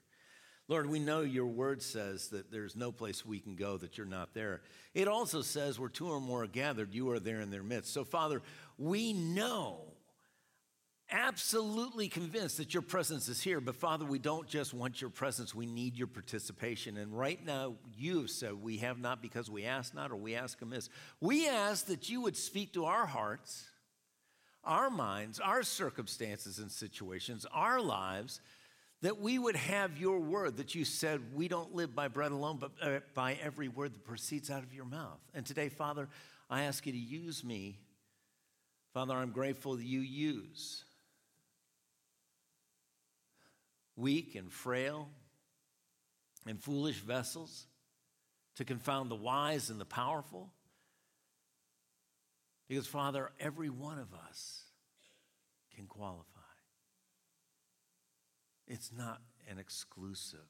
Lord, 0.69 0.89
we 0.89 0.99
know 0.99 1.21
your 1.21 1.45
word 1.45 1.81
says 1.81 2.29
that 2.29 2.49
there's 2.49 2.75
no 2.75 2.91
place 2.91 3.25
we 3.25 3.39
can 3.39 3.55
go 3.55 3.77
that 3.77 3.97
you're 3.97 4.07
not 4.07 4.33
there. 4.33 4.61
It 4.93 5.07
also 5.09 5.41
says 5.41 5.77
where 5.77 5.89
two 5.89 6.07
or 6.07 6.21
more 6.21 6.43
are 6.43 6.47
gathered, 6.47 6.93
you 6.93 7.09
are 7.11 7.19
there 7.19 7.41
in 7.41 7.51
their 7.51 7.63
midst. 7.63 7.93
So, 7.93 8.05
Father, 8.05 8.41
we 8.77 9.11
know, 9.11 9.81
absolutely 11.11 12.07
convinced 12.07 12.57
that 12.57 12.73
your 12.73 12.81
presence 12.81 13.27
is 13.27 13.41
here. 13.41 13.59
But, 13.59 13.75
Father, 13.75 14.05
we 14.05 14.19
don't 14.19 14.47
just 14.47 14.73
want 14.73 15.01
your 15.01 15.09
presence, 15.09 15.53
we 15.53 15.65
need 15.65 15.97
your 15.97 16.07
participation. 16.07 16.97
And 16.97 17.17
right 17.17 17.43
now, 17.45 17.75
you 17.97 18.21
have 18.21 18.29
said 18.29 18.53
we 18.53 18.77
have 18.77 18.99
not 18.99 19.21
because 19.21 19.49
we 19.49 19.65
ask 19.65 19.93
not 19.93 20.11
or 20.11 20.15
we 20.15 20.33
ask 20.35 20.61
amiss. 20.61 20.89
We 21.19 21.47
ask 21.47 21.87
that 21.87 22.09
you 22.09 22.21
would 22.21 22.37
speak 22.37 22.73
to 22.73 22.85
our 22.85 23.05
hearts, 23.05 23.65
our 24.63 24.89
minds, 24.89 25.41
our 25.41 25.61
circumstances 25.61 26.57
and 26.57 26.71
situations, 26.71 27.45
our 27.53 27.81
lives 27.81 28.39
that 29.03 29.19
we 29.19 29.37
would 29.37 29.57
have 29.57 29.97
your 29.97 30.17
word 30.17 30.55
that 30.57 30.73
you 30.75 30.85
said 30.85 31.19
we 31.35 31.49
don't 31.49 31.75
live 31.75 31.93
by 31.93 32.07
bread 32.07 32.31
alone, 32.31 32.57
but 32.57 32.71
uh, 32.81 32.99
by 33.13 33.37
every 33.43 33.67
word 33.67 33.93
that 33.93 34.05
proceeds 34.05 34.49
out 34.49 34.63
of 34.63 34.73
your 34.73 34.85
mouth. 34.85 35.19
And 35.33 35.45
today, 35.45 35.67
Father, 35.67 36.07
I 36.49 36.63
ask 36.63 36.85
you 36.85 36.93
to 36.93 36.97
use 36.97 37.43
me. 37.43 37.79
Father, 38.93 39.13
I'm 39.13 39.31
grateful 39.31 39.75
that 39.75 39.83
you 39.83 39.99
use 39.99 40.85
weak 43.97 44.35
and 44.35 44.49
frail 44.49 45.09
and 46.47 46.57
foolish 46.57 46.99
vessels 46.99 47.67
to 48.55 48.63
confound 48.63 49.11
the 49.11 49.15
wise 49.15 49.69
and 49.69 49.81
the 49.81 49.85
powerful. 49.85 50.49
Because, 52.69 52.87
Father, 52.87 53.31
every 53.37 53.69
one 53.69 53.99
of 53.99 54.13
us 54.29 54.61
can 55.75 55.87
qualify. 55.87 56.32
It's 58.67 58.91
not 58.95 59.21
an 59.49 59.57
exclusive, 59.57 60.49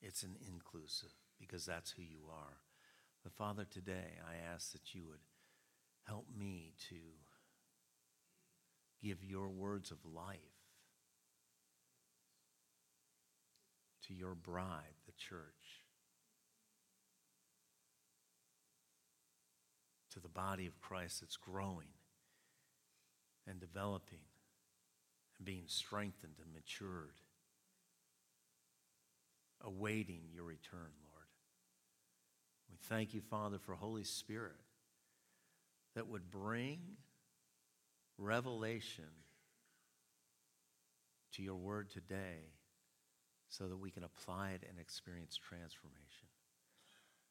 it's 0.00 0.22
an 0.22 0.36
inclusive 0.48 1.12
because 1.38 1.66
that's 1.66 1.90
who 1.90 2.02
you 2.02 2.20
are. 2.30 2.58
But 3.22 3.32
Father, 3.32 3.64
today 3.68 4.18
I 4.24 4.36
ask 4.54 4.72
that 4.72 4.94
you 4.94 5.04
would 5.08 5.20
help 6.06 6.26
me 6.38 6.72
to 6.88 6.96
give 9.02 9.24
your 9.24 9.48
words 9.48 9.90
of 9.90 9.98
life 10.04 10.38
to 14.06 14.14
your 14.14 14.34
bride, 14.34 14.94
the 15.06 15.12
church, 15.12 15.82
to 20.12 20.20
the 20.20 20.28
body 20.28 20.66
of 20.66 20.80
Christ 20.80 21.20
that's 21.20 21.36
growing 21.36 21.88
and 23.46 23.60
developing 23.60 24.20
and 25.38 25.46
being 25.46 25.64
strengthened 25.66 26.34
and 26.42 26.52
matured, 26.52 27.20
awaiting 29.62 30.22
your 30.32 30.44
return, 30.44 30.92
Lord. 31.12 31.26
We 32.70 32.76
thank 32.88 33.14
you, 33.14 33.20
Father, 33.20 33.58
for 33.58 33.74
Holy 33.74 34.04
Spirit 34.04 34.60
that 35.94 36.08
would 36.08 36.30
bring 36.30 36.80
revelation 38.18 39.04
to 41.32 41.42
your 41.42 41.56
word 41.56 41.90
today 41.90 42.52
so 43.48 43.68
that 43.68 43.76
we 43.76 43.90
can 43.90 44.04
apply 44.04 44.50
it 44.50 44.64
and 44.68 44.78
experience 44.78 45.36
transformation. 45.36 46.28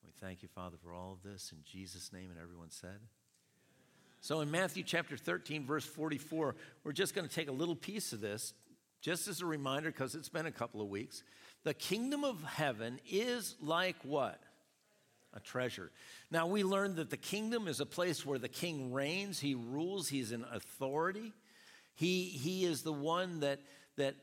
We 0.03 0.12
thank 0.12 0.43
you, 0.43 0.47
Father, 0.47 0.77
for 0.81 0.93
all 0.93 1.13
of 1.13 1.24
this 1.24 1.51
in 1.51 1.59
Jesus' 1.63 2.13
name. 2.13 2.29
And 2.29 2.39
everyone 2.39 2.69
said, 2.69 3.00
so 4.25 4.41
in 4.41 4.50
Matthew 4.50 4.82
chapter 4.82 5.17
13, 5.17 5.67
verse 5.67 5.86
44, 5.86 6.55
we're 6.84 6.94
just 6.94 7.13
going 7.13 7.27
to 7.27 7.32
take 7.32 7.48
a 7.48 7.51
little 7.51 7.75
piece 7.75 8.12
of 8.12 8.22
this, 8.22 8.55
just 9.00 9.27
as 9.27 9.41
a 9.41 9.46
reminder, 9.46 9.91
because 9.91 10.15
it's 10.15 10.29
been 10.29 10.48
a 10.48 10.51
couple 10.51 10.82
of 10.82 10.88
weeks. 10.88 11.22
The 11.63 11.75
kingdom 11.75 12.24
of 12.24 12.44
heaven 12.44 13.00
is 13.08 13.55
like 13.62 13.98
what? 14.01 14.41
A 15.36 15.39
treasure. 15.39 15.91
Now, 16.32 16.48
we 16.48 16.63
learned 16.63 16.96
that 16.96 17.12
the 17.12 17.17
kingdom 17.17 17.67
is 17.67 17.79
a 17.79 17.86
place 17.86 18.25
where 18.25 18.39
the 18.39 18.50
king 18.50 18.91
reigns, 18.91 19.39
he 19.39 19.53
rules, 19.53 20.08
he's 20.08 20.32
in 20.32 20.44
authority. 20.51 21.32
He, 21.94 22.24
he 22.24 22.65
is 22.65 22.82
the 22.82 22.94
one 22.94 23.41
that, 23.41 23.60
that 23.98 24.15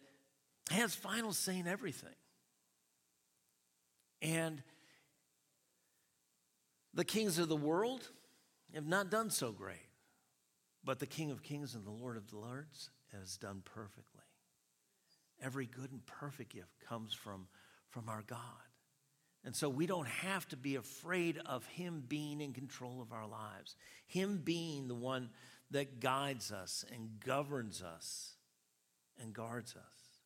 has 0.72 0.96
final 0.96 1.32
say 1.32 1.60
in 1.60 1.68
everything. 1.68 2.16
And 4.20 4.64
the 6.92 7.04
kings 7.04 7.38
of 7.38 7.48
the 7.48 7.54
world 7.54 8.08
have 8.74 8.88
not 8.88 9.08
done 9.08 9.30
so 9.30 9.52
great. 9.52 9.91
But 10.84 10.98
the 10.98 11.06
King 11.06 11.30
of 11.30 11.42
Kings 11.42 11.74
and 11.74 11.84
the 11.84 11.90
Lord 11.90 12.16
of 12.16 12.32
Lords 12.32 12.90
has 13.12 13.36
done 13.36 13.62
perfectly. 13.64 14.24
Every 15.40 15.66
good 15.66 15.90
and 15.92 16.04
perfect 16.06 16.52
gift 16.52 16.80
comes 16.88 17.12
from, 17.12 17.46
from 17.90 18.08
our 18.08 18.22
God. 18.26 18.38
And 19.44 19.54
so 19.54 19.68
we 19.68 19.86
don't 19.86 20.08
have 20.08 20.46
to 20.48 20.56
be 20.56 20.76
afraid 20.76 21.38
of 21.46 21.66
Him 21.66 22.04
being 22.06 22.40
in 22.40 22.52
control 22.52 23.02
of 23.02 23.12
our 23.12 23.26
lives, 23.26 23.76
Him 24.06 24.40
being 24.42 24.86
the 24.86 24.94
one 24.94 25.30
that 25.70 26.00
guides 26.00 26.52
us 26.52 26.84
and 26.92 27.18
governs 27.24 27.82
us 27.82 28.36
and 29.20 29.32
guards 29.32 29.74
us. 29.74 30.18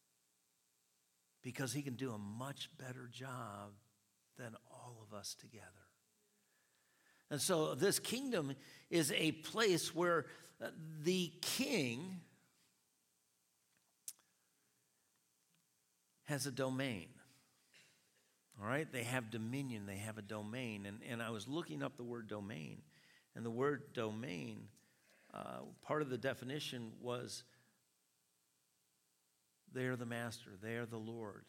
Because 1.42 1.72
He 1.72 1.82
can 1.82 1.94
do 1.94 2.12
a 2.12 2.18
much 2.18 2.68
better 2.78 3.08
job 3.10 3.72
than 4.38 4.54
all 4.70 5.06
of 5.06 5.16
us 5.16 5.34
together. 5.34 5.64
And 7.30 7.40
so 7.40 7.74
this 7.74 7.98
kingdom 7.98 8.54
is 8.90 9.12
a 9.12 9.32
place 9.32 9.94
where 9.94 10.26
the 11.02 11.32
king 11.40 12.20
has 16.24 16.46
a 16.46 16.50
domain. 16.50 17.08
All 18.60 18.66
right? 18.66 18.90
They 18.90 19.04
have 19.04 19.30
dominion, 19.30 19.86
they 19.86 19.96
have 19.96 20.18
a 20.18 20.22
domain. 20.22 20.86
And, 20.86 21.00
and 21.08 21.22
I 21.22 21.30
was 21.30 21.46
looking 21.46 21.82
up 21.82 21.96
the 21.96 22.04
word 22.04 22.28
domain, 22.28 22.82
and 23.34 23.44
the 23.44 23.50
word 23.50 23.92
domain, 23.92 24.68
uh, 25.32 25.60
part 25.82 26.02
of 26.02 26.10
the 26.10 26.18
definition 26.18 26.92
was 27.00 27.44
they 29.72 29.84
are 29.84 29.96
the 29.96 30.06
master, 30.06 30.50
they 30.62 30.76
are 30.76 30.86
the 30.86 30.96
Lord, 30.96 31.44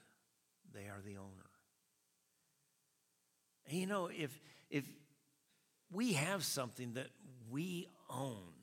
they 0.73 0.81
are 0.81 1.01
the 1.05 1.17
owner. 1.17 1.49
You 3.69 3.85
know, 3.85 4.07
if, 4.07 4.39
if 4.69 4.85
we 5.91 6.13
have 6.13 6.43
something 6.43 6.93
that 6.93 7.07
we 7.49 7.87
own, 8.09 8.56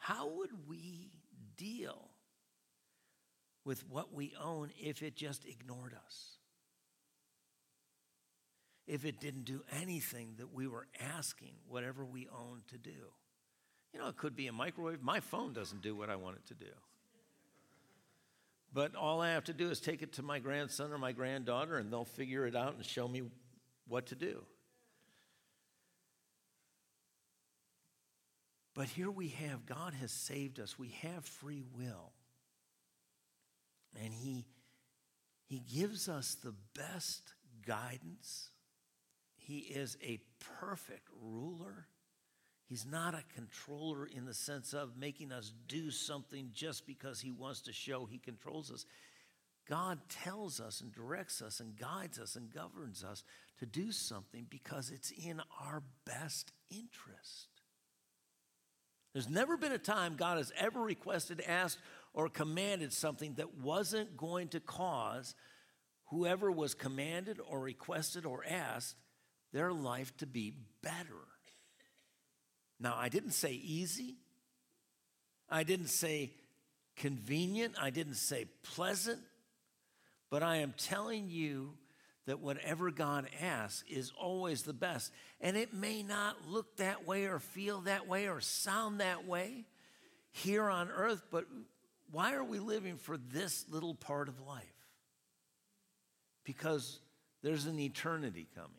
how 0.00 0.26
would 0.28 0.68
we 0.68 1.12
deal 1.56 2.08
with 3.64 3.88
what 3.88 4.12
we 4.12 4.34
own 4.42 4.70
if 4.78 5.02
it 5.02 5.14
just 5.14 5.44
ignored 5.44 5.94
us? 5.94 6.40
if 8.90 9.04
it 9.04 9.20
didn't 9.20 9.44
do 9.44 9.62
anything 9.80 10.34
that 10.38 10.52
we 10.52 10.66
were 10.66 10.88
asking 11.16 11.52
whatever 11.68 12.04
we 12.04 12.26
own 12.36 12.62
to 12.66 12.76
do. 12.76 12.90
You 13.94 14.00
know, 14.00 14.08
it 14.08 14.16
could 14.16 14.34
be 14.34 14.48
a 14.48 14.52
microwave. 14.52 15.00
My 15.00 15.20
phone 15.20 15.52
doesn't 15.52 15.80
do 15.80 15.94
what 15.94 16.10
I 16.10 16.16
want 16.16 16.38
it 16.38 16.46
to 16.46 16.54
do. 16.54 16.72
But 18.72 18.96
all 18.96 19.20
I 19.20 19.30
have 19.30 19.44
to 19.44 19.52
do 19.52 19.70
is 19.70 19.80
take 19.80 20.02
it 20.02 20.14
to 20.14 20.22
my 20.22 20.40
grandson 20.40 20.92
or 20.92 20.98
my 20.98 21.12
granddaughter, 21.12 21.78
and 21.78 21.92
they'll 21.92 22.04
figure 22.04 22.48
it 22.48 22.56
out 22.56 22.74
and 22.74 22.84
show 22.84 23.06
me 23.06 23.22
what 23.86 24.06
to 24.06 24.16
do. 24.16 24.42
But 28.74 28.88
here 28.88 29.10
we 29.10 29.28
have 29.28 29.66
God 29.66 29.94
has 29.94 30.12
saved 30.12 30.60
us. 30.60 30.78
We 30.78 30.94
have 31.02 31.24
free 31.24 31.62
will. 31.76 32.12
And 34.02 34.12
He, 34.12 34.46
he 35.46 35.58
gives 35.58 36.08
us 36.08 36.36
the 36.36 36.54
best 36.74 37.34
guidance. 37.66 38.50
He 39.36 39.58
is 39.58 39.96
a 40.02 40.20
perfect 40.60 41.08
ruler. 41.20 41.86
He's 42.70 42.86
not 42.86 43.14
a 43.14 43.24
controller 43.34 44.06
in 44.06 44.26
the 44.26 44.34
sense 44.34 44.72
of 44.72 44.96
making 44.96 45.32
us 45.32 45.52
do 45.66 45.90
something 45.90 46.50
just 46.54 46.86
because 46.86 47.20
he 47.20 47.32
wants 47.32 47.62
to 47.62 47.72
show 47.72 48.06
he 48.06 48.18
controls 48.18 48.70
us. 48.70 48.86
God 49.68 49.98
tells 50.08 50.60
us 50.60 50.80
and 50.80 50.92
directs 50.92 51.42
us 51.42 51.58
and 51.58 51.76
guides 51.76 52.20
us 52.20 52.36
and 52.36 52.52
governs 52.52 53.02
us 53.02 53.24
to 53.58 53.66
do 53.66 53.90
something 53.90 54.46
because 54.48 54.90
it's 54.90 55.10
in 55.10 55.40
our 55.60 55.82
best 56.04 56.52
interest. 56.70 57.48
There's 59.12 59.28
never 59.28 59.56
been 59.56 59.72
a 59.72 59.78
time 59.78 60.16
God 60.16 60.36
has 60.36 60.52
ever 60.56 60.80
requested, 60.80 61.42
asked, 61.46 61.78
or 62.12 62.28
commanded 62.28 62.92
something 62.92 63.34
that 63.34 63.58
wasn't 63.58 64.16
going 64.16 64.48
to 64.48 64.60
cause 64.60 65.34
whoever 66.06 66.50
was 66.50 66.74
commanded 66.74 67.38
or 67.48 67.60
requested 67.60 68.24
or 68.26 68.44
asked 68.48 68.96
their 69.52 69.72
life 69.72 70.16
to 70.18 70.26
be 70.26 70.52
better. 70.82 71.26
Now, 72.78 72.96
I 72.96 73.08
didn't 73.08 73.32
say 73.32 73.52
easy. 73.52 74.16
I 75.48 75.64
didn't 75.64 75.88
say 75.88 76.30
convenient. 76.96 77.74
I 77.80 77.90
didn't 77.90 78.14
say 78.14 78.46
pleasant. 78.62 79.20
But 80.30 80.42
I 80.42 80.56
am 80.56 80.74
telling 80.76 81.28
you 81.28 81.74
that 82.26 82.40
whatever 82.40 82.90
God 82.90 83.28
asks 83.40 83.84
is 83.88 84.12
always 84.20 84.62
the 84.62 84.72
best. 84.72 85.12
And 85.40 85.56
it 85.56 85.72
may 85.72 86.02
not 86.02 86.48
look 86.48 86.76
that 86.76 87.06
way 87.06 87.24
or 87.24 87.38
feel 87.38 87.80
that 87.82 88.06
way 88.06 88.28
or 88.28 88.40
sound 88.40 89.00
that 89.00 89.26
way 89.26 89.64
here 90.32 90.68
on 90.68 90.90
earth, 90.90 91.22
but 91.30 91.46
why 92.10 92.34
are 92.34 92.44
we 92.44 92.58
living 92.58 92.96
for 92.96 93.16
this 93.16 93.64
little 93.68 93.94
part 93.94 94.28
of 94.28 94.40
life? 94.40 94.64
Because 96.44 97.00
there's 97.42 97.66
an 97.66 97.78
eternity 97.78 98.48
coming. 98.54 98.70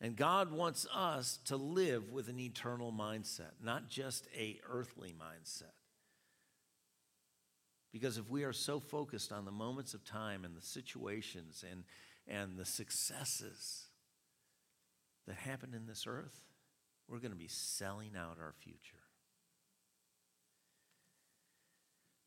And 0.00 0.14
God 0.14 0.52
wants 0.52 0.86
us 0.94 1.38
to 1.46 1.56
live 1.56 2.12
with 2.12 2.28
an 2.28 2.38
eternal 2.38 2.92
mindset, 2.92 3.52
not 3.62 3.88
just 3.88 4.26
a 4.36 4.60
earthly 4.68 5.14
mindset. 5.18 5.75
Because 7.98 8.18
if 8.18 8.28
we 8.28 8.44
are 8.44 8.52
so 8.52 8.78
focused 8.78 9.32
on 9.32 9.46
the 9.46 9.50
moments 9.50 9.94
of 9.94 10.04
time 10.04 10.44
and 10.44 10.54
the 10.54 10.60
situations 10.60 11.64
and, 11.66 11.84
and 12.28 12.58
the 12.58 12.66
successes 12.66 13.86
that 15.26 15.36
happen 15.36 15.72
in 15.72 15.86
this 15.86 16.06
earth, 16.06 16.38
we're 17.08 17.20
going 17.20 17.30
to 17.30 17.38
be 17.38 17.48
selling 17.48 18.10
out 18.14 18.36
our 18.38 18.52
future. 18.52 18.98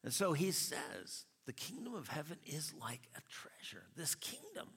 And 0.04 0.12
so 0.12 0.34
he 0.34 0.50
says, 0.50 1.26
the 1.46 1.54
kingdom 1.54 1.94
of 1.94 2.08
heaven 2.08 2.38
is 2.48 2.74
like 2.82 3.08
a 3.16 3.22
treasure. 3.30 3.86
This 3.96 4.16
kingdom 4.16 4.70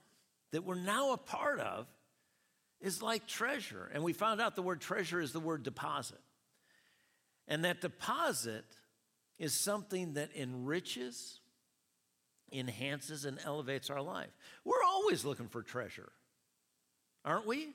that 0.50 0.62
we're 0.62 0.74
now 0.74 1.14
a 1.14 1.16
part 1.16 1.58
of 1.58 1.86
is 2.82 3.00
like 3.00 3.26
treasure. 3.26 3.90
And 3.94 4.02
we 4.02 4.12
found 4.12 4.42
out 4.42 4.56
the 4.56 4.62
word 4.62 4.82
treasure 4.82 5.22
is 5.22 5.32
the 5.32 5.40
word 5.40 5.62
deposit. 5.62 6.20
And 7.48 7.64
that 7.64 7.80
deposit 7.80 8.66
is 9.38 9.52
something 9.52 10.14
that 10.14 10.30
enriches, 10.36 11.40
enhances, 12.52 13.24
and 13.24 13.38
elevates 13.44 13.90
our 13.90 14.02
life. 14.02 14.30
We're 14.64 14.82
always 14.86 15.24
looking 15.24 15.48
for 15.48 15.62
treasure, 15.62 16.12
aren't 17.24 17.46
we? 17.46 17.70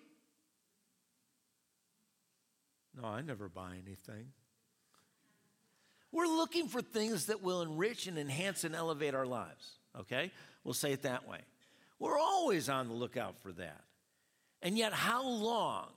No, 2.99 3.07
I 3.07 3.21
never 3.21 3.47
buy 3.47 3.73
anything. 3.73 4.27
We're 6.11 6.27
looking 6.27 6.67
for 6.67 6.81
things 6.81 7.27
that 7.27 7.43
will 7.43 7.61
enrich 7.61 8.07
and 8.07 8.17
enhance 8.17 8.63
and 8.63 8.73
elevate 8.73 9.13
our 9.13 9.25
lives, 9.25 9.77
okay? 9.99 10.31
We'll 10.63 10.73
say 10.73 10.93
it 10.93 11.03
that 11.03 11.27
way. 11.27 11.39
We're 11.99 12.17
always 12.17 12.69
on 12.69 12.87
the 12.87 12.93
lookout 12.93 13.39
for 13.39 13.51
that. 13.53 13.81
And 14.61 14.77
yet, 14.77 14.93
how 14.93 15.27
long? 15.27 15.87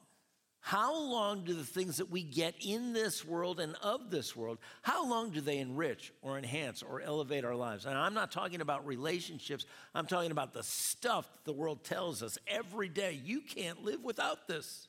How 0.62 0.94
long 0.94 1.44
do 1.44 1.54
the 1.54 1.64
things 1.64 1.96
that 1.96 2.10
we 2.10 2.22
get 2.22 2.54
in 2.60 2.92
this 2.92 3.24
world 3.24 3.60
and 3.60 3.74
of 3.82 4.10
this 4.10 4.36
world, 4.36 4.58
how 4.82 5.08
long 5.08 5.30
do 5.30 5.40
they 5.40 5.58
enrich 5.58 6.12
or 6.20 6.36
enhance 6.36 6.82
or 6.82 7.00
elevate 7.00 7.44
our 7.44 7.54
lives? 7.54 7.86
And 7.86 7.96
I'm 7.96 8.12
not 8.12 8.30
talking 8.30 8.60
about 8.60 8.86
relationships, 8.86 9.64
I'm 9.94 10.06
talking 10.06 10.30
about 10.30 10.52
the 10.52 10.62
stuff 10.62 11.26
the 11.44 11.52
world 11.52 11.82
tells 11.82 12.22
us 12.22 12.38
every 12.46 12.88
day. 12.88 13.18
You 13.24 13.40
can't 13.40 13.82
live 13.84 14.04
without 14.04 14.46
this. 14.46 14.88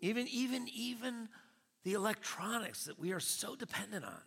Even, 0.00 0.26
even, 0.28 0.68
even 0.74 1.28
the 1.84 1.92
electronics 1.92 2.86
that 2.86 2.98
we 2.98 3.12
are 3.12 3.20
so 3.20 3.54
dependent 3.54 4.04
on 4.04 4.20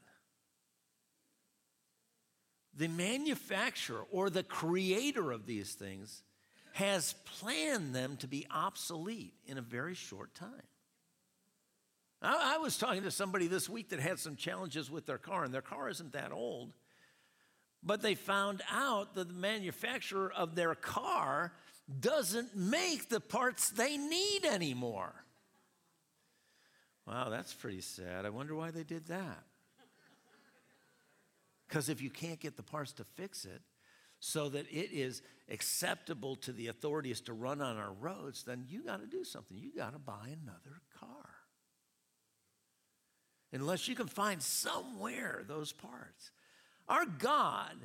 the 2.74 2.88
manufacturer 2.88 4.06
or 4.12 4.30
the 4.30 4.44
creator 4.44 5.32
of 5.32 5.46
these 5.46 5.74
things 5.74 6.24
has 6.78 7.16
planned 7.40 7.96
them 7.96 8.18
to 8.18 8.28
be 8.28 8.46
obsolete 8.52 9.34
in 9.48 9.58
a 9.58 9.62
very 9.62 9.96
short 9.96 10.36
time. 10.36 10.52
I, 12.22 12.54
I, 12.56 12.58
was 12.60 12.78
talking 12.78 13.02
to 13.02 13.10
somebody 13.10 13.48
this 13.48 13.68
week 13.68 13.90
that 13.90 14.00
had 14.00 14.20
some 14.20 14.36
challenges 14.36 14.92
with 14.92 15.08
their 15.08 15.18
car, 15.18 15.44
and 15.44 15.52
their 15.52 15.64
car 15.64 15.90
isn't 15.90 16.14
that 16.14 16.32
old. 16.32 16.74
But 17.82 18.04
they 18.04 18.14
found 18.14 18.62
out 18.72 19.16
that 19.16 19.28
the 19.28 19.34
manufacturer 19.34 20.32
of 20.32 20.54
their 20.54 20.76
car 20.76 21.52
doesn't 22.00 22.56
make 22.56 23.10
the 23.10 23.22
parts 23.22 23.72
they 23.72 23.98
need 23.98 24.46
anymore. 24.46 25.14
Wow, 27.08 27.30
that's 27.30 27.56
pretty 27.56 27.82
sad. 27.82 28.24
I 28.24 28.30
wonder 28.30 28.54
why 28.54 28.70
they 28.70 28.84
did 28.84 29.08
that. 29.08 29.44
Because 31.68 31.90
if 31.90 32.04
you 32.04 32.12
can't 32.12 32.40
get 32.40 32.56
the 32.56 32.62
parts 32.62 32.94
to 32.94 33.04
fix 33.04 33.46
it 33.46 33.62
so 34.20 34.50
that 34.50 34.66
it 34.72 34.92
is 34.92 35.22
acceptable 35.50 36.36
to 36.36 36.52
the 36.52 36.68
authorities 36.68 37.22
to 37.22 37.34
run 37.34 37.62
on 37.62 37.78
our 37.78 37.94
roads, 37.94 38.44
then 38.44 38.66
you 38.68 38.84
got 38.84 39.02
to 39.02 39.08
do 39.08 39.24
something. 39.24 39.58
You 39.58 39.72
got 39.76 39.94
to 39.94 40.00
buy 40.00 40.28
another 40.44 40.82
car. 41.00 41.30
Unless 43.54 43.88
you 43.88 43.96
can 43.96 44.08
find 44.08 44.42
somewhere 44.42 45.44
those 45.48 45.72
parts. 45.72 46.32
Our 46.90 47.06
God 47.06 47.76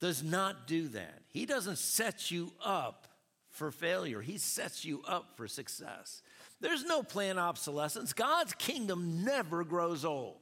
does 0.00 0.22
not 0.22 0.66
do 0.66 0.88
that. 0.88 1.22
He 1.28 1.44
doesn't 1.44 1.78
set 1.78 2.30
you 2.30 2.52
up 2.64 3.06
for 3.50 3.70
failure, 3.72 4.20
He 4.20 4.38
sets 4.38 4.84
you 4.84 5.02
up 5.06 5.36
for 5.36 5.48
success. 5.48 6.22
There's 6.60 6.84
no 6.84 7.02
planned 7.02 7.38
obsolescence. 7.38 8.12
God's 8.12 8.54
kingdom 8.54 9.24
never 9.24 9.64
grows 9.64 10.04
old. 10.04 10.36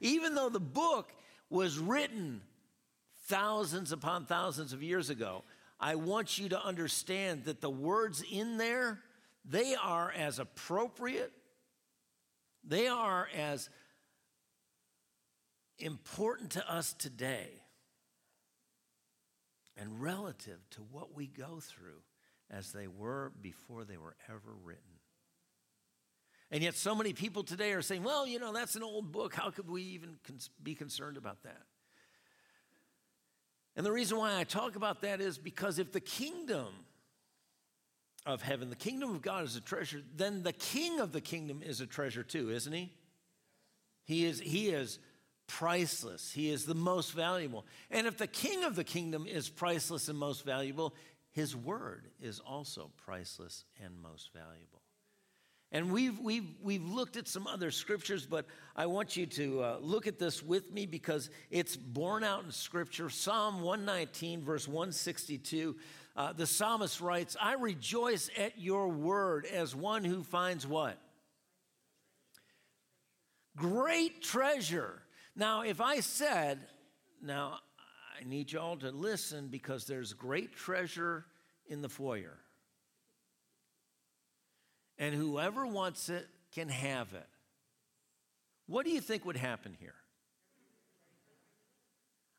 Even 0.00 0.34
though 0.34 0.48
the 0.48 0.58
book 0.58 1.12
was 1.50 1.78
written 1.78 2.40
thousands 3.30 3.92
upon 3.92 4.26
thousands 4.26 4.72
of 4.72 4.82
years 4.82 5.08
ago, 5.08 5.44
I 5.78 5.94
want 5.94 6.36
you 6.36 6.48
to 6.50 6.62
understand 6.62 7.44
that 7.44 7.60
the 7.60 7.70
words 7.70 8.22
in 8.30 8.58
there, 8.58 8.98
they 9.44 9.76
are 9.76 10.10
as 10.10 10.38
appropriate, 10.38 11.32
they 12.64 12.88
are 12.88 13.28
as 13.34 13.70
important 15.78 16.50
to 16.50 16.70
us 16.70 16.92
today 16.92 17.48
and 19.76 20.02
relative 20.02 20.58
to 20.70 20.82
what 20.90 21.14
we 21.14 21.26
go 21.26 21.60
through 21.60 22.02
as 22.50 22.72
they 22.72 22.88
were 22.88 23.32
before 23.40 23.84
they 23.84 23.96
were 23.96 24.16
ever 24.28 24.52
written. 24.64 24.82
And 26.50 26.64
yet, 26.64 26.74
so 26.74 26.96
many 26.96 27.12
people 27.12 27.44
today 27.44 27.72
are 27.74 27.80
saying, 27.80 28.02
well, 28.02 28.26
you 28.26 28.40
know, 28.40 28.52
that's 28.52 28.74
an 28.74 28.82
old 28.82 29.12
book. 29.12 29.34
How 29.34 29.50
could 29.50 29.70
we 29.70 29.82
even 29.82 30.16
be 30.60 30.74
concerned 30.74 31.16
about 31.16 31.44
that? 31.44 31.62
And 33.80 33.86
the 33.86 33.92
reason 33.92 34.18
why 34.18 34.36
I 34.36 34.44
talk 34.44 34.76
about 34.76 35.00
that 35.00 35.22
is 35.22 35.38
because 35.38 35.78
if 35.78 35.90
the 35.90 36.00
kingdom 36.00 36.66
of 38.26 38.42
heaven, 38.42 38.68
the 38.68 38.76
kingdom 38.76 39.14
of 39.14 39.22
God 39.22 39.44
is 39.44 39.56
a 39.56 39.60
treasure, 39.62 40.02
then 40.14 40.42
the 40.42 40.52
king 40.52 41.00
of 41.00 41.12
the 41.12 41.22
kingdom 41.22 41.62
is 41.62 41.80
a 41.80 41.86
treasure 41.86 42.22
too, 42.22 42.50
isn't 42.50 42.74
he? 42.74 42.92
He 44.04 44.26
is, 44.26 44.38
he 44.38 44.68
is 44.68 44.98
priceless. 45.46 46.30
He 46.30 46.50
is 46.50 46.66
the 46.66 46.74
most 46.74 47.12
valuable. 47.12 47.64
And 47.90 48.06
if 48.06 48.18
the 48.18 48.26
king 48.26 48.64
of 48.64 48.76
the 48.76 48.84
kingdom 48.84 49.26
is 49.26 49.48
priceless 49.48 50.10
and 50.10 50.18
most 50.18 50.44
valuable, 50.44 50.94
his 51.30 51.56
word 51.56 52.08
is 52.20 52.38
also 52.38 52.90
priceless 52.98 53.64
and 53.82 53.98
most 53.98 54.28
valuable. 54.34 54.79
And 55.72 55.92
we've, 55.92 56.18
we've, 56.18 56.56
we've 56.60 56.84
looked 56.84 57.16
at 57.16 57.28
some 57.28 57.46
other 57.46 57.70
scriptures, 57.70 58.26
but 58.26 58.46
I 58.74 58.86
want 58.86 59.16
you 59.16 59.26
to 59.26 59.62
uh, 59.62 59.78
look 59.80 60.08
at 60.08 60.18
this 60.18 60.42
with 60.42 60.72
me 60.72 60.84
because 60.84 61.30
it's 61.48 61.76
borne 61.76 62.24
out 62.24 62.42
in 62.44 62.50
scripture. 62.50 63.08
Psalm 63.08 63.62
119, 63.62 64.42
verse 64.42 64.66
162. 64.66 65.76
Uh, 66.16 66.32
the 66.32 66.46
psalmist 66.46 67.00
writes, 67.00 67.36
I 67.40 67.54
rejoice 67.54 68.30
at 68.36 68.58
your 68.58 68.88
word 68.88 69.46
as 69.46 69.74
one 69.74 70.04
who 70.04 70.24
finds 70.24 70.66
what? 70.66 70.98
Great 73.56 74.22
treasure. 74.22 75.02
Now, 75.36 75.62
if 75.62 75.80
I 75.80 76.00
said, 76.00 76.58
now 77.22 77.58
I 78.20 78.24
need 78.24 78.50
y'all 78.50 78.76
to 78.78 78.90
listen 78.90 79.46
because 79.46 79.84
there's 79.84 80.14
great 80.14 80.56
treasure 80.56 81.26
in 81.68 81.80
the 81.80 81.88
foyer 81.88 82.38
and 85.00 85.14
whoever 85.14 85.66
wants 85.66 86.10
it 86.10 86.28
can 86.52 86.68
have 86.68 87.12
it. 87.14 87.26
What 88.66 88.84
do 88.84 88.92
you 88.92 89.00
think 89.00 89.24
would 89.24 89.36
happen 89.36 89.74
here? 89.80 89.94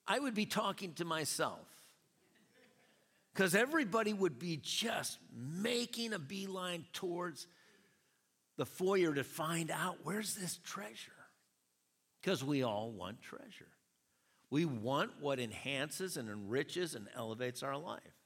I 0.07 0.19
would 0.19 0.35
be 0.35 0.45
talking 0.45 0.93
to 0.93 1.05
myself 1.05 1.67
because 3.33 3.55
everybody 3.55 4.13
would 4.13 4.39
be 4.39 4.59
just 4.61 5.17
making 5.35 6.13
a 6.13 6.19
beeline 6.19 6.85
towards 6.93 7.47
the 8.57 8.65
foyer 8.65 9.13
to 9.13 9.23
find 9.23 9.71
out 9.71 9.97
where's 10.03 10.35
this 10.35 10.59
treasure 10.63 11.11
because 12.21 12.43
we 12.43 12.63
all 12.63 12.91
want 12.91 13.21
treasure. 13.21 13.67
We 14.49 14.65
want 14.65 15.11
what 15.19 15.39
enhances 15.39 16.17
and 16.17 16.29
enriches 16.29 16.93
and 16.93 17.07
elevates 17.15 17.63
our 17.63 17.77
life. 17.77 18.20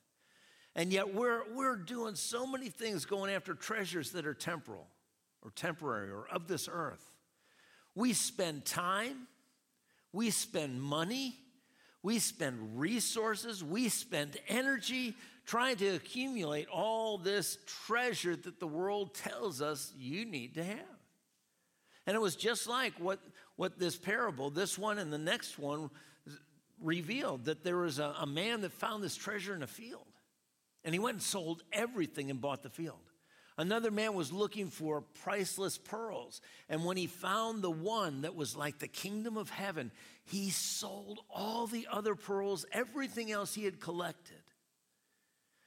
And 0.75 0.91
yet 0.91 1.13
we're, 1.13 1.43
we're 1.53 1.77
doing 1.77 2.15
so 2.15 2.45
many 2.45 2.69
things 2.69 3.05
going 3.05 3.33
after 3.33 3.53
treasures 3.53 4.11
that 4.11 4.25
are 4.25 4.33
temporal 4.33 4.87
or 5.41 5.51
temporary 5.51 6.11
or 6.11 6.27
of 6.27 6.47
this 6.47 6.67
earth. 6.71 7.15
We 7.93 8.11
spend 8.11 8.65
time, 8.65 9.27
we 10.11 10.31
spend 10.31 10.81
money, 10.81 11.35
we 12.03 12.19
spend 12.19 12.77
resources, 12.77 13.63
we 13.63 13.87
spend 13.87 14.37
energy 14.49 15.15
trying 15.45 15.77
to 15.77 15.87
accumulate 15.95 16.67
all 16.67 17.17
this 17.17 17.57
treasure 17.85 18.35
that 18.35 18.59
the 18.59 18.67
world 18.67 19.13
tells 19.13 19.61
us 19.61 19.93
you 19.97 20.25
need 20.25 20.55
to 20.55 20.63
have. 20.63 20.79
And 22.05 22.15
it 22.15 22.19
was 22.19 22.35
just 22.35 22.67
like 22.67 22.93
what, 22.99 23.19
what 23.55 23.79
this 23.79 23.95
parable, 23.95 24.49
this 24.49 24.77
one 24.77 24.97
and 24.97 25.11
the 25.13 25.17
next 25.17 25.57
one, 25.57 25.89
revealed 26.81 27.45
that 27.45 27.63
there 27.63 27.77
was 27.77 27.99
a, 27.99 28.13
a 28.19 28.25
man 28.25 28.61
that 28.61 28.73
found 28.73 29.01
this 29.01 29.15
treasure 29.15 29.55
in 29.55 29.63
a 29.63 29.67
field. 29.67 30.05
And 30.85 30.93
he 30.93 30.99
went 30.99 31.15
and 31.15 31.23
sold 31.23 31.63
everything 31.73 32.29
and 32.29 32.39
bought 32.39 32.63
the 32.63 32.69
field. 32.69 32.99
Another 33.57 33.89
man 33.89 34.13
was 34.13 34.31
looking 34.31 34.69
for 34.69 35.01
priceless 35.23 35.77
pearls. 35.77 36.41
And 36.69 36.85
when 36.85 36.95
he 36.95 37.07
found 37.07 37.61
the 37.61 37.71
one 37.71 38.21
that 38.21 38.35
was 38.35 38.55
like 38.55 38.79
the 38.79 38.87
kingdom 38.87 39.35
of 39.35 39.49
heaven, 39.49 39.91
he 40.25 40.51
sold 40.51 41.21
all 41.29 41.65
the 41.65 41.87
other 41.91 42.15
pearls, 42.15 42.65
everything 42.71 43.31
else 43.31 43.55
he 43.55 43.65
had 43.65 43.79
collected. 43.79 44.37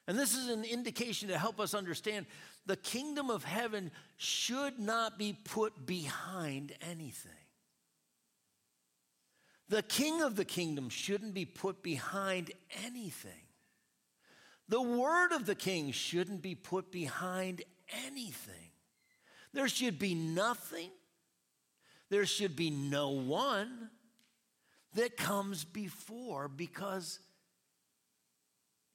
And 0.07 0.19
this 0.19 0.35
is 0.35 0.49
an 0.49 0.65
indication 0.65 1.29
to 1.29 1.39
help 1.39 1.59
us 1.59 1.75
understand 1.75 2.27
the 2.67 2.77
kingdom 2.77 3.31
of 3.31 3.43
heaven 3.43 3.91
should 4.19 4.79
not 4.79 5.19
be 5.19 5.37
put 5.45 5.85
behind 5.85 6.75
anything. 6.81 7.33
The 9.69 9.83
king 9.83 10.23
of 10.23 10.37
the 10.37 10.45
kingdom 10.45 10.89
shouldn't 10.89 11.35
be 11.35 11.45
put 11.45 11.83
behind 11.83 12.53
anything. 12.85 13.48
The 14.69 14.83
word 14.83 15.33
of 15.33 15.47
the 15.47 15.55
king 15.55 15.93
shouldn't 15.93 16.43
be 16.43 16.55
put 16.55 16.93
behind 16.93 17.63
anything. 18.07 18.71
There 19.53 19.69
should 19.69 19.99
be 19.99 20.15
nothing, 20.15 20.91
there 22.11 22.27
should 22.27 22.55
be 22.55 22.71
no 22.71 23.11
one 23.11 23.91
that 24.95 25.17
comes 25.17 25.65
before 25.65 26.49
because 26.49 27.19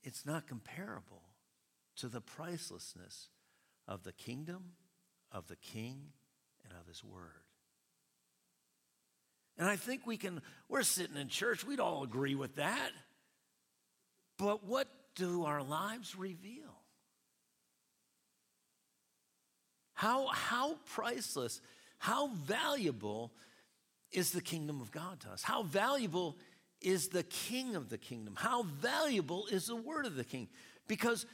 it's 0.04 0.26
not 0.26 0.48
comparable 0.48 1.24
to 1.96 2.08
the 2.08 2.22
pricelessness 2.22 3.30
of 3.88 4.04
the 4.04 4.12
kingdom, 4.12 4.74
of 5.32 5.48
the 5.48 5.56
king, 5.56 6.10
and 6.64 6.74
of 6.80 6.88
his 6.88 7.04
word. 7.04 7.44
And 9.58 9.68
I 9.68 9.76
think 9.76 10.06
we 10.06 10.18
can, 10.18 10.42
we're 10.68 10.84
sitting 10.84 11.18
in 11.18 11.30
church, 11.30 11.66
we'd 11.66 11.80
all 11.80 12.04
agree 12.04 12.36
with 12.36 12.56
that. 12.56 12.92
But 14.38 14.64
what 14.66 14.88
do 15.16 15.46
our 15.46 15.64
lives 15.64 16.18
reveal? 16.18 16.84
How, 19.94 20.28
how 20.28 20.76
priceless, 20.94 21.62
how 21.98 22.28
valuable 22.28 23.32
is 24.12 24.32
the 24.32 24.42
kingdom 24.42 24.82
of 24.82 24.92
God 24.92 25.20
to 25.22 25.30
us? 25.30 25.44
How 25.44 25.64
valuable 25.64 26.38
is 26.82 27.08
the 27.08 27.24
king 27.24 27.76
of 27.76 27.90
the 27.90 27.98
kingdom? 27.98 28.36
How 28.38 28.64
valuable 28.64 29.48
is 29.48 29.68
the 29.68 29.76
word 29.76 30.06
of 30.06 30.16
the 30.16 30.24
king? 30.24 30.50
Because 30.88 31.26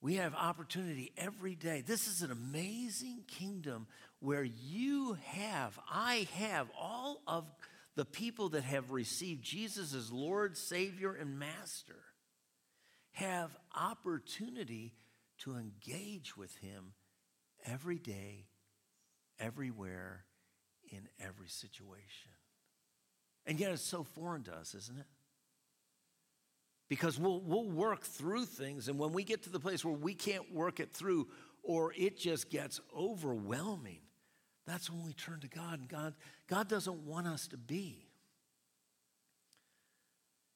we 0.00 0.14
have 0.14 0.34
opportunity 0.34 1.12
every 1.16 1.54
day. 1.54 1.82
This 1.86 2.08
is 2.08 2.22
an 2.22 2.30
amazing 2.30 3.24
kingdom 3.28 3.86
where 4.20 4.42
you 4.44 5.18
have, 5.26 5.78
I 5.90 6.26
have, 6.34 6.68
all 6.80 7.20
of 7.26 7.44
the 7.94 8.04
people 8.04 8.50
that 8.50 8.64
have 8.64 8.90
received 8.90 9.44
Jesus 9.44 9.94
as 9.94 10.10
Lord, 10.10 10.56
Savior, 10.56 11.12
and 11.12 11.38
Master 11.38 11.96
have 13.12 13.50
opportunity 13.74 14.94
to 15.38 15.56
engage 15.56 16.36
with 16.36 16.54
Him 16.56 16.92
every 17.64 17.98
day, 17.98 18.46
everywhere, 19.38 20.24
in 20.90 21.08
every 21.20 21.48
situation. 21.48 22.32
And 23.46 23.58
yet 23.58 23.72
it's 23.72 23.82
so 23.82 24.04
foreign 24.04 24.42
to 24.44 24.54
us, 24.54 24.74
isn't 24.74 24.98
it? 24.98 25.06
Because 26.88 27.18
we'll, 27.18 27.40
we'll 27.40 27.70
work 27.70 28.04
through 28.04 28.44
things, 28.44 28.88
and 28.88 28.98
when 28.98 29.12
we 29.12 29.24
get 29.24 29.44
to 29.44 29.50
the 29.50 29.60
place 29.60 29.84
where 29.84 29.94
we 29.94 30.14
can't 30.14 30.52
work 30.52 30.78
it 30.78 30.92
through 30.92 31.28
or 31.62 31.92
it 31.96 32.18
just 32.18 32.50
gets 32.50 32.80
overwhelming, 32.94 34.00
that's 34.66 34.90
when 34.90 35.04
we 35.04 35.12
turn 35.12 35.40
to 35.40 35.48
God. 35.48 35.80
And 35.80 35.88
God, 35.88 36.14
God 36.48 36.68
doesn't 36.68 37.06
want 37.06 37.26
us 37.26 37.48
to 37.48 37.56
be 37.56 38.12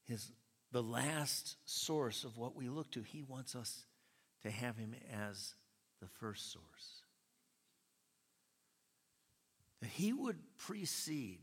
his 0.07 0.31
the 0.72 0.83
last 0.83 1.57
source 1.64 2.24
of 2.24 2.37
what 2.37 2.57
we 2.57 2.68
look 2.68 2.90
to. 2.92 3.02
He 3.02 3.22
wants 3.22 3.55
us 3.55 3.85
to 4.42 4.50
have 4.50 4.76
Him 4.76 4.94
as 5.31 5.55
the 6.00 6.09
first 6.20 6.52
source. 6.52 7.02
That 9.81 9.90
He 9.90 10.12
would 10.12 10.38
precede 10.59 11.40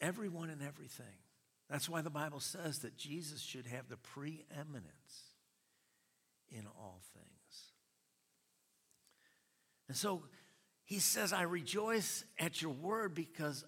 everyone 0.00 0.50
and 0.50 0.62
everything. 0.62 1.06
That's 1.70 1.88
why 1.88 2.02
the 2.02 2.10
Bible 2.10 2.40
says 2.40 2.80
that 2.80 2.96
Jesus 2.96 3.40
should 3.40 3.66
have 3.66 3.88
the 3.88 3.96
preeminence 3.96 5.32
in 6.50 6.66
all 6.78 7.00
things. 7.14 7.72
And 9.88 9.96
so 9.96 10.24
he 10.84 10.98
says, 10.98 11.32
I 11.32 11.42
rejoice 11.42 12.24
at 12.38 12.60
your 12.60 12.72
word 12.72 13.14
because 13.14 13.64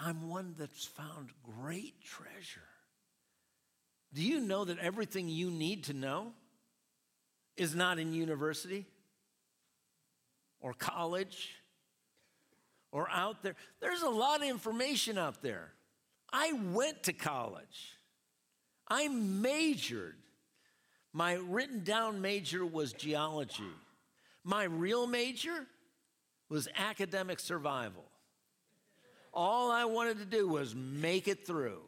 I'm 0.00 0.28
one 0.28 0.54
that's 0.58 0.84
found 0.84 1.30
great 1.60 2.02
treasure. 2.02 2.60
Do 4.12 4.22
you 4.22 4.40
know 4.40 4.64
that 4.64 4.78
everything 4.78 5.28
you 5.28 5.50
need 5.50 5.84
to 5.84 5.92
know 5.92 6.32
is 7.56 7.74
not 7.74 7.98
in 7.98 8.12
university 8.12 8.86
or 10.60 10.72
college 10.72 11.50
or 12.92 13.08
out 13.10 13.42
there? 13.42 13.54
There's 13.80 14.02
a 14.02 14.08
lot 14.08 14.42
of 14.42 14.48
information 14.48 15.18
out 15.18 15.42
there. 15.42 15.72
I 16.32 16.52
went 16.72 17.04
to 17.04 17.12
college, 17.12 17.98
I 18.88 19.08
majored. 19.08 20.16
My 21.12 21.34
written 21.34 21.82
down 21.82 22.20
major 22.20 22.66
was 22.66 22.92
geology. 22.92 23.64
My 24.44 24.64
real 24.64 25.06
major 25.06 25.66
was 26.50 26.68
academic 26.76 27.40
survival. 27.40 28.04
All 29.36 29.70
I 29.70 29.84
wanted 29.84 30.18
to 30.20 30.24
do 30.24 30.48
was 30.48 30.74
make 30.74 31.28
it 31.28 31.46
through. 31.46 31.82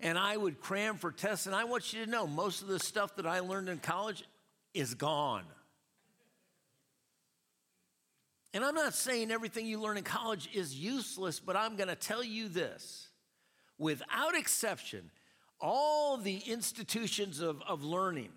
And 0.00 0.18
I 0.18 0.34
would 0.34 0.58
cram 0.58 0.96
for 0.96 1.12
tests. 1.12 1.46
And 1.46 1.54
I 1.54 1.64
want 1.64 1.92
you 1.92 2.04
to 2.04 2.10
know 2.10 2.26
most 2.26 2.62
of 2.62 2.68
the 2.68 2.80
stuff 2.80 3.16
that 3.16 3.26
I 3.26 3.40
learned 3.40 3.68
in 3.68 3.78
college 3.78 4.24
is 4.72 4.94
gone. 4.94 5.44
And 8.54 8.64
I'm 8.64 8.74
not 8.74 8.94
saying 8.94 9.30
everything 9.30 9.66
you 9.66 9.78
learn 9.78 9.98
in 9.98 10.02
college 10.02 10.48
is 10.54 10.74
useless, 10.74 11.40
but 11.40 11.56
I'm 11.56 11.76
going 11.76 11.90
to 11.90 11.94
tell 11.94 12.24
you 12.24 12.48
this. 12.48 13.08
Without 13.76 14.34
exception, 14.34 15.10
all 15.60 16.16
the 16.16 16.38
institutions 16.38 17.40
of, 17.40 17.60
of 17.68 17.84
learning, 17.84 18.30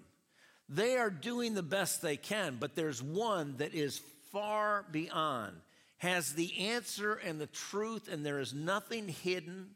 they 0.68 0.98
are 0.98 1.10
doing 1.10 1.54
the 1.54 1.64
best 1.64 2.02
they 2.02 2.18
can, 2.18 2.58
but 2.60 2.76
there's 2.76 3.02
one 3.02 3.56
that 3.58 3.74
is 3.74 4.02
far 4.34 4.86
beyond 4.92 5.54
has 6.00 6.34
the 6.34 6.58
answer 6.60 7.14
and 7.14 7.40
the 7.40 7.48
truth, 7.48 8.10
and 8.12 8.26
there 8.26 8.40
is 8.40 8.54
nothing 8.54 9.08
hidden, 9.08 9.68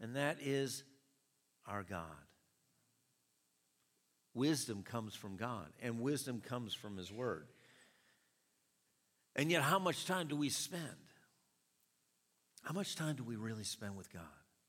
and 0.00 0.16
that 0.16 0.38
is 0.42 0.84
our 1.66 1.82
God. 1.82 2.02
Wisdom 4.34 4.82
comes 4.82 5.14
from 5.14 5.36
God, 5.36 5.68
and 5.82 6.00
wisdom 6.00 6.40
comes 6.40 6.74
from 6.74 6.96
His 6.96 7.10
Word. 7.10 7.46
And 9.36 9.50
yet, 9.50 9.62
how 9.62 9.78
much 9.78 10.06
time 10.06 10.28
do 10.28 10.36
we 10.36 10.48
spend? 10.48 10.82
How 12.62 12.74
much 12.74 12.94
time 12.94 13.16
do 13.16 13.24
we 13.24 13.36
really 13.36 13.64
spend 13.64 13.96
with 13.96 14.12
God? 14.12 14.22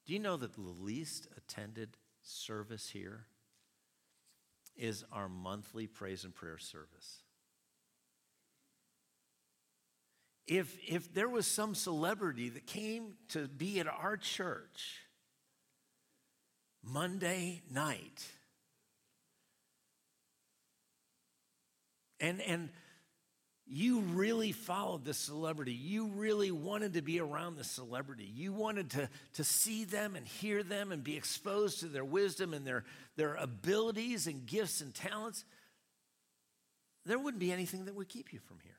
Do 0.05 0.13
you 0.13 0.19
know 0.19 0.37
that 0.37 0.53
the 0.53 0.61
least 0.61 1.27
attended 1.37 1.97
service 2.21 2.89
here 2.89 3.25
is 4.77 5.03
our 5.11 5.27
monthly 5.27 5.87
praise 5.87 6.23
and 6.23 6.33
prayer 6.33 6.57
service? 6.57 7.24
If, 10.47 10.77
if 10.87 11.13
there 11.13 11.29
was 11.29 11.47
some 11.47 11.73
celebrity 11.73 12.49
that 12.49 12.67
came 12.67 13.15
to 13.29 13.47
be 13.47 13.79
at 13.79 13.87
our 13.87 14.15
church 14.15 15.01
Monday 16.83 17.63
night, 17.71 18.23
and, 22.19 22.41
and 22.41 22.69
you 23.67 24.01
really 24.01 24.51
followed 24.51 25.03
this 25.03 25.17
celebrity. 25.17 25.73
You 25.73 26.07
really 26.07 26.51
wanted 26.51 26.93
to 26.93 27.01
be 27.01 27.19
around 27.19 27.57
the 27.57 27.63
celebrity. 27.63 28.31
You 28.31 28.53
wanted 28.53 28.91
to, 28.91 29.09
to 29.33 29.43
see 29.43 29.85
them 29.85 30.15
and 30.15 30.27
hear 30.27 30.61
them 30.61 30.91
and 30.91 31.03
be 31.03 31.17
exposed 31.17 31.79
to 31.79 31.87
their 31.87 32.05
wisdom 32.05 32.53
and 32.53 32.65
their, 32.65 32.83
their 33.15 33.35
abilities 33.35 34.27
and 34.27 34.45
gifts 34.45 34.81
and 34.81 34.93
talents. 34.93 35.45
There 37.05 37.17
wouldn't 37.17 37.39
be 37.39 37.51
anything 37.51 37.85
that 37.85 37.95
would 37.95 38.09
keep 38.09 38.33
you 38.33 38.39
from 38.39 38.59
here. 38.63 38.74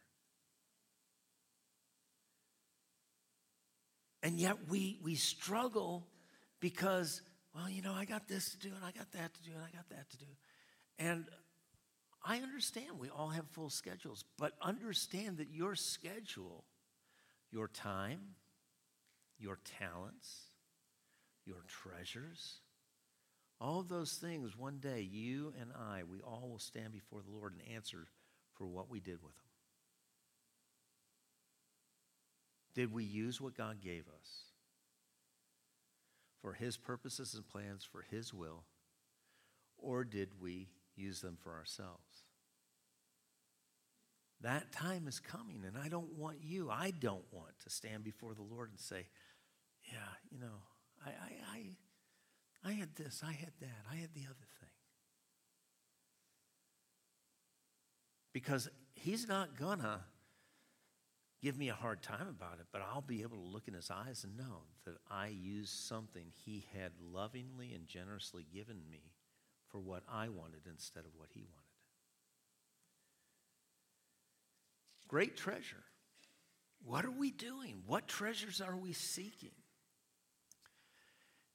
And 4.26 4.40
yet 4.40 4.68
we, 4.68 4.98
we 5.04 5.14
struggle 5.14 6.04
because, 6.58 7.22
well, 7.54 7.70
you 7.70 7.80
know, 7.80 7.92
I 7.92 8.04
got 8.04 8.26
this 8.26 8.50
to 8.50 8.58
do 8.58 8.74
and 8.74 8.84
I 8.84 8.90
got 8.90 9.12
that 9.12 9.32
to 9.32 9.42
do 9.44 9.52
and 9.54 9.62
I 9.62 9.70
got 9.70 9.88
that 9.90 10.10
to 10.10 10.18
do. 10.18 10.26
And 10.98 11.26
I 12.24 12.38
understand 12.38 12.98
we 12.98 13.08
all 13.08 13.28
have 13.28 13.46
full 13.52 13.70
schedules, 13.70 14.24
but 14.36 14.54
understand 14.60 15.36
that 15.36 15.50
your 15.52 15.76
schedule, 15.76 16.64
your 17.52 17.68
time, 17.68 18.18
your 19.38 19.60
talents, 19.78 20.46
your 21.44 21.62
treasures, 21.68 22.62
all 23.60 23.84
those 23.84 24.14
things, 24.14 24.56
one 24.56 24.78
day 24.78 25.02
you 25.02 25.52
and 25.60 25.70
I, 25.72 26.02
we 26.02 26.20
all 26.20 26.48
will 26.50 26.58
stand 26.58 26.90
before 26.90 27.20
the 27.22 27.30
Lord 27.30 27.52
and 27.52 27.76
answer 27.76 28.08
for 28.54 28.66
what 28.66 28.90
we 28.90 28.98
did 28.98 29.22
with 29.22 29.36
them. 29.36 29.45
Did 32.76 32.92
we 32.92 33.04
use 33.04 33.40
what 33.40 33.56
God 33.56 33.78
gave 33.82 34.04
us 34.06 34.44
for 36.42 36.52
His 36.52 36.76
purposes 36.76 37.32
and 37.34 37.48
plans, 37.48 37.88
for 37.90 38.02
His 38.02 38.34
will, 38.34 38.64
or 39.78 40.04
did 40.04 40.28
we 40.42 40.68
use 40.94 41.22
them 41.22 41.38
for 41.42 41.54
ourselves? 41.54 42.24
That 44.42 44.72
time 44.72 45.08
is 45.08 45.18
coming, 45.18 45.62
and 45.66 45.78
I 45.82 45.88
don't 45.88 46.12
want 46.18 46.36
you, 46.42 46.70
I 46.70 46.90
don't 46.90 47.24
want 47.32 47.58
to 47.64 47.70
stand 47.70 48.04
before 48.04 48.34
the 48.34 48.42
Lord 48.42 48.68
and 48.68 48.78
say, 48.78 49.06
Yeah, 49.90 49.98
you 50.30 50.38
know, 50.38 50.60
I, 51.04 51.08
I, 51.08 51.56
I, 51.56 52.70
I 52.70 52.72
had 52.74 52.94
this, 52.94 53.22
I 53.26 53.32
had 53.32 53.52
that, 53.60 53.86
I 53.90 53.96
had 53.96 54.12
the 54.12 54.24
other 54.24 54.46
thing. 54.60 54.68
Because 58.34 58.68
He's 58.94 59.26
not 59.26 59.58
gonna 59.58 60.00
give 61.42 61.56
me 61.56 61.68
a 61.68 61.74
hard 61.74 62.02
time 62.02 62.28
about 62.28 62.58
it, 62.60 62.66
but 62.72 62.82
I'll 62.82 63.00
be 63.00 63.22
able 63.22 63.36
to 63.36 63.42
look 63.42 63.68
in 63.68 63.74
his 63.74 63.90
eyes 63.90 64.24
and 64.24 64.36
know 64.36 64.62
that 64.84 64.96
I 65.10 65.28
used 65.28 65.74
something 65.74 66.24
he 66.44 66.66
had 66.74 66.92
lovingly 67.00 67.72
and 67.74 67.86
generously 67.86 68.46
given 68.52 68.80
me 68.90 69.12
for 69.68 69.78
what 69.78 70.02
I 70.10 70.28
wanted 70.28 70.66
instead 70.68 71.04
of 71.04 71.10
what 71.16 71.28
he 71.32 71.40
wanted. 71.40 71.52
Great 75.08 75.36
treasure. 75.36 75.84
What 76.84 77.04
are 77.04 77.10
we 77.10 77.30
doing? 77.30 77.82
What 77.86 78.08
treasures 78.08 78.60
are 78.60 78.76
we 78.76 78.92
seeking? 78.92 79.50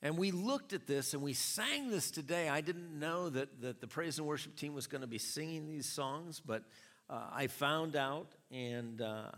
And 0.01 0.17
we 0.17 0.31
looked 0.31 0.73
at 0.73 0.87
this 0.87 1.13
and 1.13 1.21
we 1.21 1.33
sang 1.33 1.89
this 1.89 2.09
today. 2.09 2.49
I 2.49 2.61
didn't 2.61 2.97
know 2.97 3.29
that, 3.29 3.61
that 3.61 3.81
the 3.81 3.87
praise 3.87 4.17
and 4.17 4.27
worship 4.27 4.55
team 4.55 4.73
was 4.73 4.87
going 4.87 5.01
to 5.01 5.07
be 5.07 5.19
singing 5.19 5.67
these 5.67 5.85
songs, 5.85 6.41
but 6.43 6.63
uh, 7.09 7.27
I 7.31 7.47
found 7.47 7.95
out 7.95 8.33
and 8.49 9.01
uh, 9.01 9.31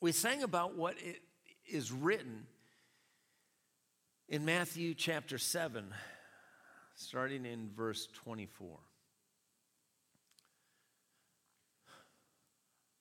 we 0.00 0.12
sang 0.12 0.42
about 0.42 0.76
what 0.76 0.94
it 0.98 1.20
is 1.66 1.90
written 1.90 2.46
in 4.28 4.44
Matthew 4.44 4.94
chapter 4.94 5.38
7, 5.38 5.92
starting 6.94 7.44
in 7.44 7.70
verse 7.74 8.06
24. 8.14 8.78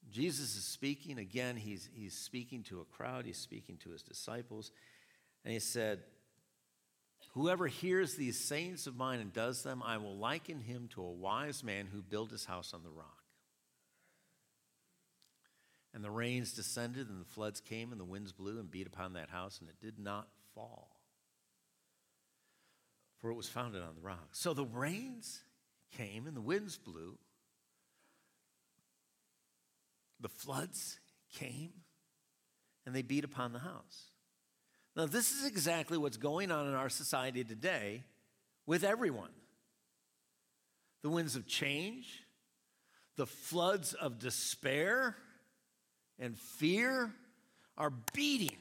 Jesus 0.09 0.55
is 0.55 0.63
speaking. 0.63 1.19
Again, 1.19 1.57
he's, 1.57 1.89
he's 1.93 2.13
speaking 2.13 2.63
to 2.63 2.81
a 2.81 2.85
crowd, 2.85 3.25
he's 3.25 3.37
speaking 3.37 3.77
to 3.83 3.91
his 3.91 4.01
disciples. 4.01 4.71
And 5.43 5.53
he 5.53 5.59
said, 5.59 5.99
Whoever 7.33 7.67
hears 7.67 8.15
these 8.15 8.39
sayings 8.39 8.87
of 8.87 8.95
mine 8.95 9.19
and 9.19 9.31
does 9.31 9.61
them, 9.61 9.83
I 9.85 9.97
will 9.97 10.17
liken 10.17 10.59
him 10.59 10.89
to 10.93 11.03
a 11.03 11.11
wise 11.11 11.63
man 11.63 11.87
who 11.91 12.01
built 12.01 12.31
his 12.31 12.45
house 12.45 12.73
on 12.73 12.81
the 12.83 12.89
rock. 12.89 13.16
And 15.97 16.05
the 16.05 16.11
rains 16.11 16.53
descended, 16.53 17.09
and 17.09 17.19
the 17.19 17.25
floods 17.25 17.59
came, 17.59 17.91
and 17.91 17.99
the 17.99 18.05
winds 18.05 18.31
blew 18.31 18.59
and 18.59 18.69
beat 18.69 18.85
upon 18.85 19.13
that 19.13 19.31
house, 19.31 19.57
and 19.59 19.67
it 19.67 19.81
did 19.83 19.97
not 19.97 20.27
fall. 20.53 20.91
For 23.17 23.31
it 23.31 23.33
was 23.33 23.49
founded 23.49 23.81
on 23.81 23.95
the 23.95 24.01
rock. 24.01 24.27
So 24.33 24.53
the 24.53 24.63
rains 24.63 25.41
came, 25.97 26.27
and 26.27 26.37
the 26.37 26.41
winds 26.41 26.77
blew. 26.77 27.17
The 30.19 30.29
floods 30.29 30.99
came, 31.33 31.71
and 32.85 32.93
they 32.93 33.01
beat 33.01 33.23
upon 33.23 33.51
the 33.51 33.57
house. 33.57 34.11
Now, 34.95 35.07
this 35.07 35.31
is 35.31 35.47
exactly 35.47 35.97
what's 35.97 36.17
going 36.17 36.51
on 36.51 36.67
in 36.67 36.75
our 36.75 36.89
society 36.89 37.43
today 37.43 38.03
with 38.67 38.83
everyone 38.83 39.31
the 41.01 41.09
winds 41.09 41.35
of 41.35 41.47
change, 41.47 42.21
the 43.15 43.25
floods 43.25 43.95
of 43.95 44.19
despair 44.19 45.15
and 46.19 46.37
fear 46.37 47.11
are 47.77 47.91
beating. 48.13 48.57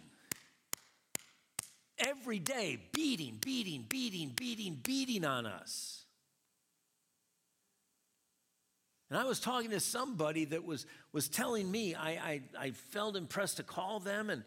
Every 1.98 2.38
day, 2.38 2.78
beating, 2.92 3.38
beating, 3.40 3.86
beating, 3.88 4.32
beating, 4.36 4.78
beating 4.82 5.24
on 5.24 5.46
us. 5.46 6.04
And 9.08 9.18
I 9.18 9.24
was 9.24 9.38
talking 9.38 9.70
to 9.70 9.80
somebody 9.80 10.46
that 10.46 10.64
was, 10.64 10.84
was 11.12 11.28
telling 11.28 11.70
me, 11.70 11.94
I, 11.94 12.10
I, 12.10 12.40
I 12.58 12.70
felt 12.72 13.16
impressed 13.16 13.58
to 13.58 13.62
call 13.62 14.00
them, 14.00 14.30
and, 14.30 14.42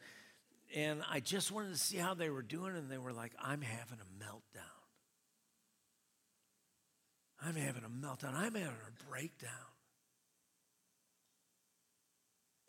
and 0.75 1.01
I 1.09 1.21
just 1.21 1.51
wanted 1.51 1.71
to 1.71 1.79
see 1.79 1.97
how 1.97 2.13
they 2.13 2.29
were 2.29 2.41
doing, 2.41 2.75
and 2.75 2.91
they 2.91 2.97
were 2.97 3.13
like, 3.13 3.31
I'm 3.41 3.61
having 3.61 3.99
a 3.99 4.23
meltdown. 4.23 4.79
I'm 7.41 7.55
having 7.55 7.83
a 7.83 8.05
meltdown. 8.05 8.35
I'm 8.35 8.53
having 8.53 8.63
a 8.63 9.09
breakdown. 9.09 9.68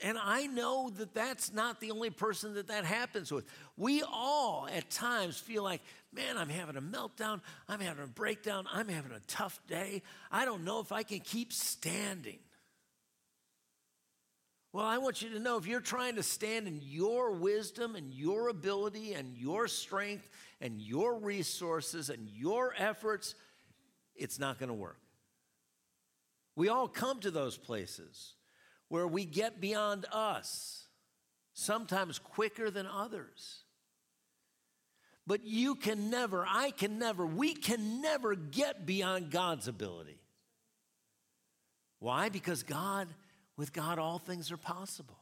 And 0.02 0.16
I 0.18 0.46
know 0.46 0.90
that 0.96 1.14
that's 1.14 1.52
not 1.52 1.80
the 1.80 1.90
only 1.90 2.10
person 2.10 2.54
that 2.54 2.68
that 2.68 2.84
happens 2.84 3.30
with. 3.30 3.44
We 3.76 4.02
all 4.02 4.66
at 4.74 4.90
times 4.90 5.38
feel 5.38 5.62
like, 5.62 5.82
man, 6.12 6.38
I'm 6.38 6.48
having 6.48 6.76
a 6.76 6.82
meltdown. 6.82 7.40
I'm 7.68 7.80
having 7.80 8.04
a 8.04 8.08
breakdown. 8.08 8.66
I'm 8.72 8.88
having 8.88 9.12
a 9.12 9.20
tough 9.26 9.60
day. 9.68 10.02
I 10.32 10.44
don't 10.44 10.64
know 10.64 10.80
if 10.80 10.90
I 10.90 11.02
can 11.02 11.20
keep 11.20 11.52
standing. 11.52 12.38
Well, 14.72 14.86
I 14.86 14.98
want 14.98 15.20
you 15.20 15.30
to 15.30 15.40
know 15.40 15.56
if 15.58 15.66
you're 15.66 15.80
trying 15.80 16.14
to 16.14 16.22
stand 16.22 16.68
in 16.68 16.80
your 16.80 17.32
wisdom 17.32 17.96
and 17.96 18.14
your 18.14 18.48
ability 18.48 19.14
and 19.14 19.36
your 19.36 19.66
strength 19.66 20.28
and 20.60 20.80
your 20.80 21.18
resources 21.18 22.08
and 22.08 22.28
your 22.28 22.72
efforts, 22.78 23.34
it's 24.14 24.38
not 24.38 24.58
going 24.58 24.68
to 24.68 24.74
work. 24.74 25.00
We 26.54 26.68
all 26.68 26.88
come 26.88 27.20
to 27.20 27.30
those 27.30 27.56
places 27.56 28.34
where 28.90 29.06
we 29.06 29.24
get 29.24 29.60
beyond 29.60 30.04
us, 30.12 30.84
sometimes 31.54 32.18
quicker 32.18 32.70
than 32.70 32.86
others. 32.86 33.62
But 35.26 35.46
you 35.46 35.76
can 35.76 36.10
never, 36.10 36.44
I 36.46 36.72
can 36.72 36.98
never, 36.98 37.24
we 37.24 37.54
can 37.54 38.02
never 38.02 38.34
get 38.34 38.84
beyond 38.84 39.30
God's 39.30 39.68
ability. 39.68 40.18
Why? 42.00 42.30
Because 42.30 42.64
God, 42.64 43.06
with 43.56 43.72
God, 43.72 44.00
all 44.00 44.18
things 44.18 44.50
are 44.50 44.56
possible. 44.56 45.18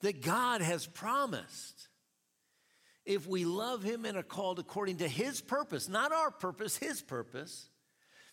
That 0.00 0.22
God 0.22 0.60
has 0.60 0.86
promised 0.86 1.86
if 3.06 3.28
we 3.28 3.44
love 3.44 3.84
Him 3.84 4.04
and 4.04 4.16
are 4.16 4.24
called 4.24 4.58
according 4.58 4.96
to 4.96 5.08
His 5.08 5.40
purpose, 5.40 5.88
not 5.88 6.10
our 6.10 6.32
purpose, 6.32 6.76
His 6.76 7.00
purpose, 7.00 7.68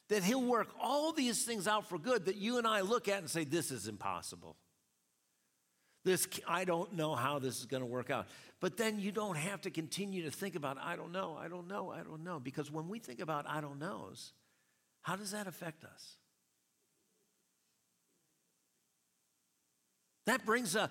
that 0.09 0.23
He'll 0.23 0.43
work 0.43 0.69
all 0.79 1.11
these 1.13 1.43
things 1.43 1.67
out 1.67 1.87
for 1.87 1.97
good 1.97 2.25
that 2.25 2.35
you 2.35 2.57
and 2.57 2.67
I 2.67 2.81
look 2.81 3.07
at 3.07 3.19
and 3.19 3.29
say, 3.29 3.43
This 3.43 3.71
is 3.71 3.87
impossible. 3.87 4.57
This, 6.05 6.27
I 6.47 6.63
don't 6.63 6.93
know 6.93 7.13
how 7.13 7.39
this 7.39 7.59
is 7.59 7.65
going 7.65 7.81
to 7.81 7.87
work 7.87 8.09
out. 8.09 8.27
But 8.61 8.77
then 8.77 8.99
you 8.99 9.11
don't 9.11 9.35
have 9.35 9.61
to 9.61 9.69
continue 9.69 10.23
to 10.23 10.31
think 10.31 10.55
about, 10.55 10.77
I 10.81 10.95
don't 10.95 11.11
know, 11.11 11.37
I 11.39 11.49
don't 11.49 11.67
know, 11.67 11.91
I 11.91 12.03
don't 12.03 12.23
know. 12.23 12.39
Because 12.39 12.71
when 12.71 12.87
we 12.87 12.99
think 12.99 13.19
about 13.19 13.45
I 13.47 13.61
don't 13.61 13.79
knows, 13.79 14.33
how 15.01 15.15
does 15.15 15.31
that 15.31 15.47
affect 15.47 15.83
us? 15.83 16.17
That 20.25 20.45
brings 20.45 20.75
a, 20.75 20.89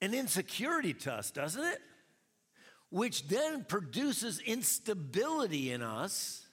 an 0.00 0.14
insecurity 0.14 0.94
to 0.94 1.12
us, 1.12 1.30
doesn't 1.30 1.62
it? 1.62 1.78
Which 2.90 3.28
then 3.28 3.64
produces 3.64 4.40
instability 4.40 5.72
in 5.72 5.82
us. 5.82 6.45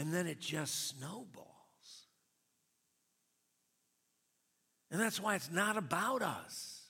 And 0.00 0.14
then 0.14 0.26
it 0.26 0.40
just 0.40 0.88
snowballs. 0.88 1.46
And 4.90 4.98
that's 4.98 5.20
why 5.20 5.34
it's 5.34 5.50
not 5.52 5.76
about 5.76 6.22
us, 6.22 6.84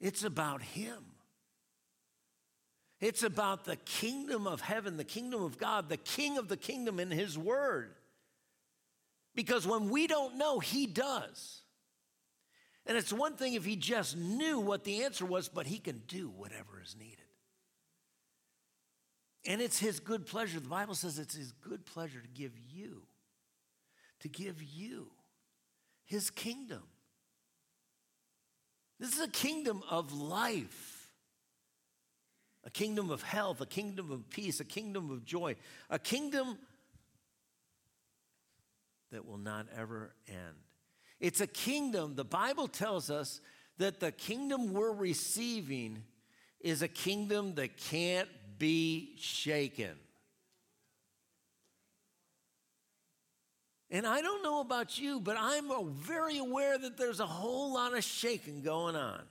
it's 0.00 0.24
about 0.24 0.60
Him. 0.60 1.04
It's 2.98 3.22
about 3.22 3.64
the 3.64 3.76
kingdom 3.76 4.46
of 4.46 4.62
heaven, 4.62 4.96
the 4.96 5.04
kingdom 5.04 5.42
of 5.44 5.58
God, 5.58 5.90
the 5.90 5.98
king 5.98 6.38
of 6.38 6.48
the 6.48 6.56
kingdom 6.56 6.98
in 6.98 7.10
His 7.10 7.38
word. 7.38 7.94
Because 9.34 9.66
when 9.66 9.90
we 9.90 10.06
don't 10.06 10.38
know, 10.38 10.58
He 10.58 10.86
does. 10.86 11.60
And 12.86 12.96
it's 12.96 13.12
one 13.12 13.36
thing 13.36 13.54
if 13.54 13.64
He 13.64 13.76
just 13.76 14.16
knew 14.16 14.58
what 14.58 14.82
the 14.82 15.04
answer 15.04 15.26
was, 15.26 15.48
but 15.48 15.66
He 15.66 15.78
can 15.78 16.02
do 16.08 16.28
whatever 16.28 16.82
is 16.82 16.96
needed. 16.98 17.25
And 19.46 19.60
it's 19.60 19.78
His 19.78 20.00
good 20.00 20.26
pleasure. 20.26 20.60
The 20.60 20.68
Bible 20.68 20.94
says 20.94 21.18
it's 21.18 21.36
His 21.36 21.52
good 21.52 21.86
pleasure 21.86 22.20
to 22.20 22.28
give 22.28 22.52
you, 22.58 23.02
to 24.20 24.28
give 24.28 24.62
you 24.62 25.08
his 26.06 26.30
kingdom. 26.30 26.82
This 28.98 29.12
is 29.12 29.20
a 29.20 29.28
kingdom 29.28 29.82
of 29.90 30.12
life, 30.12 31.12
a 32.64 32.70
kingdom 32.70 33.10
of 33.10 33.22
health, 33.22 33.60
a 33.60 33.66
kingdom 33.66 34.10
of 34.10 34.30
peace, 34.30 34.60
a 34.60 34.64
kingdom 34.64 35.10
of 35.10 35.24
joy, 35.24 35.56
a 35.90 35.98
kingdom 35.98 36.56
that 39.12 39.26
will 39.26 39.36
not 39.36 39.66
ever 39.76 40.14
end. 40.28 40.56
It's 41.20 41.40
a 41.40 41.46
kingdom, 41.46 42.14
the 42.14 42.24
Bible 42.24 42.68
tells 42.68 43.10
us 43.10 43.40
that 43.78 44.00
the 44.00 44.12
kingdom 44.12 44.72
we're 44.72 44.92
receiving 44.92 46.04
is 46.60 46.82
a 46.82 46.88
kingdom 46.88 47.56
that 47.56 47.76
can't 47.76 48.28
be 48.58 49.14
shaken. 49.18 49.96
And 53.90 54.06
I 54.06 54.20
don't 54.20 54.42
know 54.42 54.60
about 54.60 54.98
you, 54.98 55.20
but 55.20 55.36
I'm 55.38 55.70
very 55.94 56.38
aware 56.38 56.76
that 56.76 56.96
there's 56.96 57.20
a 57.20 57.26
whole 57.26 57.74
lot 57.74 57.96
of 57.96 58.02
shaking 58.02 58.62
going 58.62 58.96
on. 58.96 59.22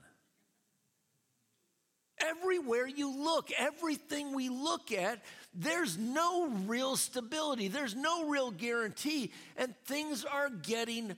Everywhere 2.18 2.86
you 2.86 3.14
look, 3.22 3.50
everything 3.58 4.34
we 4.34 4.48
look 4.48 4.90
at, 4.90 5.22
there's 5.54 5.98
no 5.98 6.48
real 6.66 6.96
stability, 6.96 7.68
there's 7.68 7.94
no 7.94 8.28
real 8.28 8.50
guarantee, 8.50 9.30
and 9.58 9.74
things 9.84 10.24
are 10.24 10.48
getting 10.48 11.14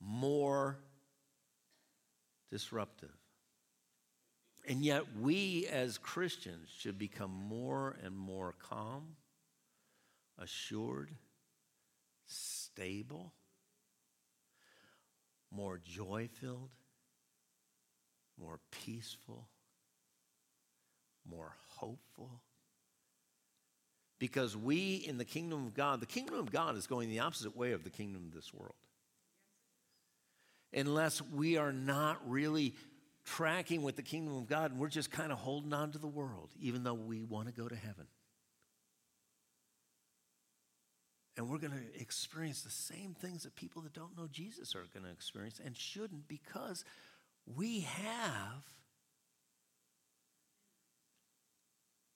more 0.00 0.76
disruptive. 2.50 3.10
And 4.66 4.82
yet, 4.82 5.04
we 5.20 5.66
as 5.70 5.98
Christians 5.98 6.68
should 6.74 6.98
become 6.98 7.30
more 7.30 7.96
and 8.02 8.16
more 8.16 8.54
calm, 8.58 9.16
assured, 10.38 11.10
stable, 12.26 13.34
more 15.50 15.80
joy 15.84 16.28
filled, 16.40 16.70
more 18.40 18.58
peaceful, 18.70 19.48
more 21.28 21.52
hopeful. 21.76 22.40
Because 24.18 24.56
we 24.56 24.96
in 24.96 25.18
the 25.18 25.24
kingdom 25.24 25.66
of 25.66 25.74
God, 25.74 26.00
the 26.00 26.06
kingdom 26.06 26.36
of 26.36 26.50
God 26.50 26.76
is 26.76 26.86
going 26.86 27.10
the 27.10 27.20
opposite 27.20 27.54
way 27.56 27.72
of 27.72 27.84
the 27.84 27.90
kingdom 27.90 28.24
of 28.26 28.34
this 28.34 28.52
world. 28.54 28.74
Unless 30.72 31.20
we 31.20 31.56
are 31.56 31.72
not 31.72 32.18
really 32.28 32.74
tracking 33.24 33.82
with 33.82 33.96
the 33.96 34.02
kingdom 34.02 34.36
of 34.36 34.46
God 34.46 34.70
and 34.70 34.80
we're 34.80 34.88
just 34.88 35.10
kind 35.10 35.32
of 35.32 35.38
holding 35.38 35.72
on 35.72 35.92
to 35.92 35.98
the 35.98 36.06
world, 36.06 36.50
even 36.60 36.84
though 36.84 36.94
we 36.94 37.22
want 37.22 37.48
to 37.48 37.54
go 37.54 37.68
to 37.68 37.76
heaven. 37.76 38.06
And 41.36 41.48
we're 41.48 41.58
going 41.58 41.72
to 41.72 42.00
experience 42.00 42.62
the 42.62 42.70
same 42.70 43.14
things 43.14 43.42
that 43.42 43.56
people 43.56 43.82
that 43.82 43.92
don't 43.92 44.16
know 44.16 44.28
Jesus 44.30 44.74
are 44.76 44.84
going 44.92 45.04
to 45.04 45.10
experience 45.10 45.60
and 45.64 45.76
shouldn't 45.76 46.28
because 46.28 46.84
we 47.46 47.80
have 47.80 48.62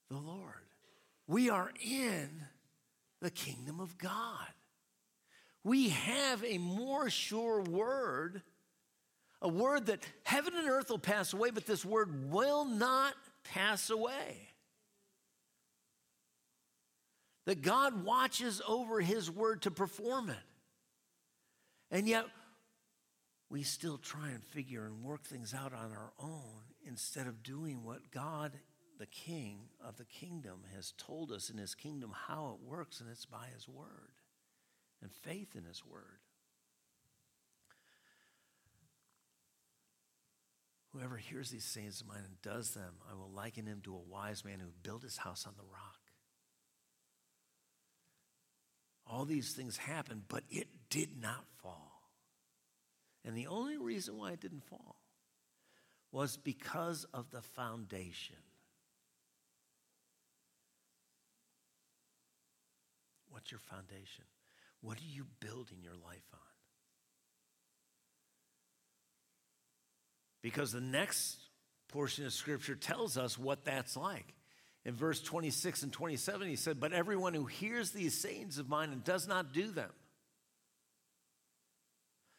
the 0.09 0.17
Lord. 0.17 0.53
We 1.27 1.49
are 1.49 1.71
in 1.83 2.29
the 3.21 3.29
kingdom 3.29 3.79
of 3.79 3.97
God. 3.97 4.47
We 5.63 5.89
have 5.89 6.43
a 6.43 6.57
more 6.57 7.09
sure 7.09 7.61
word, 7.61 8.41
a 9.41 9.47
word 9.47 9.87
that 9.87 10.03
heaven 10.23 10.53
and 10.55 10.67
earth 10.67 10.89
will 10.89 10.99
pass 10.99 11.33
away, 11.33 11.49
but 11.49 11.65
this 11.65 11.85
word 11.85 12.31
will 12.31 12.65
not 12.65 13.13
pass 13.43 13.89
away 13.89 14.49
that 17.49 17.63
God 17.63 18.05
watches 18.05 18.61
over 18.67 19.01
his 19.01 19.31
word 19.31 19.63
to 19.63 19.71
perform 19.71 20.29
it. 20.29 20.35
And 21.89 22.07
yet, 22.07 22.25
we 23.49 23.63
still 23.63 23.97
try 23.97 24.29
and 24.29 24.43
figure 24.43 24.85
and 24.85 25.03
work 25.03 25.23
things 25.23 25.55
out 25.55 25.73
on 25.73 25.91
our 25.91 26.11
own 26.19 26.61
instead 26.85 27.25
of 27.25 27.41
doing 27.41 27.83
what 27.83 28.11
God, 28.11 28.51
the 28.99 29.07
King 29.07 29.61
of 29.83 29.97
the 29.97 30.05
kingdom, 30.05 30.59
has 30.75 30.93
told 30.99 31.31
us 31.31 31.49
in 31.49 31.57
his 31.57 31.73
kingdom 31.73 32.13
how 32.27 32.55
it 32.55 32.69
works, 32.69 32.99
and 32.99 33.09
it's 33.09 33.25
by 33.25 33.47
his 33.55 33.67
word 33.67 34.13
and 35.01 35.11
faith 35.11 35.55
in 35.55 35.63
his 35.63 35.83
word. 35.83 36.19
Whoever 40.93 41.17
hears 41.17 41.51
these 41.51 41.65
sayings 41.65 42.01
of 42.01 42.07
mine 42.07 42.23
and 42.25 42.41
does 42.41 42.71
them, 42.71 42.95
I 43.09 43.13
will 43.13 43.29
liken 43.29 43.67
him 43.67 43.81
to 43.83 43.93
a 43.93 44.11
wise 44.11 44.43
man 44.43 44.59
who 44.59 44.69
built 44.81 45.03
his 45.03 45.17
house 45.17 45.45
on 45.45 45.53
the 45.55 45.63
rock. 45.63 45.99
All 49.05 49.25
these 49.25 49.53
things 49.53 49.77
happened, 49.77 50.23
but 50.27 50.43
it 50.49 50.67
did 50.89 51.21
not 51.21 51.45
fall. 51.61 52.09
And 53.23 53.35
the 53.35 53.47
only 53.47 53.77
reason 53.77 54.17
why 54.17 54.31
it 54.31 54.41
didn't 54.41 54.63
fall 54.63 54.95
was 56.11 56.37
because 56.37 57.05
of 57.13 57.29
the 57.29 57.41
foundation. 57.41 58.37
What's 63.29 63.51
your 63.51 63.59
foundation? 63.59 64.25
What 64.81 64.97
are 64.97 65.11
you 65.13 65.25
building 65.39 65.79
your 65.83 65.93
life 65.93 66.25
on? 66.33 66.48
Because 70.41 70.71
the 70.71 70.81
next 70.81 71.37
portion 71.89 72.25
of 72.25 72.33
Scripture 72.33 72.75
tells 72.75 73.17
us 73.17 73.37
what 73.37 73.65
that's 73.65 73.97
like. 73.97 74.33
In 74.85 74.95
verse 74.95 75.21
26 75.21 75.83
and 75.83 75.93
27, 75.93 76.47
he 76.47 76.55
said, 76.55 76.79
But 76.79 76.93
everyone 76.93 77.33
who 77.33 77.45
hears 77.45 77.91
these 77.91 78.19
sayings 78.19 78.57
of 78.57 78.69
mine 78.69 78.91
and 78.91 79.03
does 79.03 79.27
not 79.27 79.53
do 79.53 79.71
them. 79.71 79.91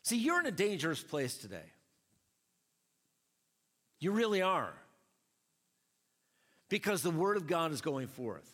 See, 0.02 0.16
you're 0.16 0.40
in 0.40 0.46
a 0.46 0.50
dangerous 0.50 1.02
place 1.02 1.36
today. 1.36 1.72
You 3.98 4.12
really 4.12 4.40
are. 4.40 4.72
Because 6.70 7.02
the 7.02 7.10
word 7.10 7.36
of 7.36 7.46
God 7.46 7.72
is 7.72 7.82
going 7.82 8.08
forth. 8.08 8.48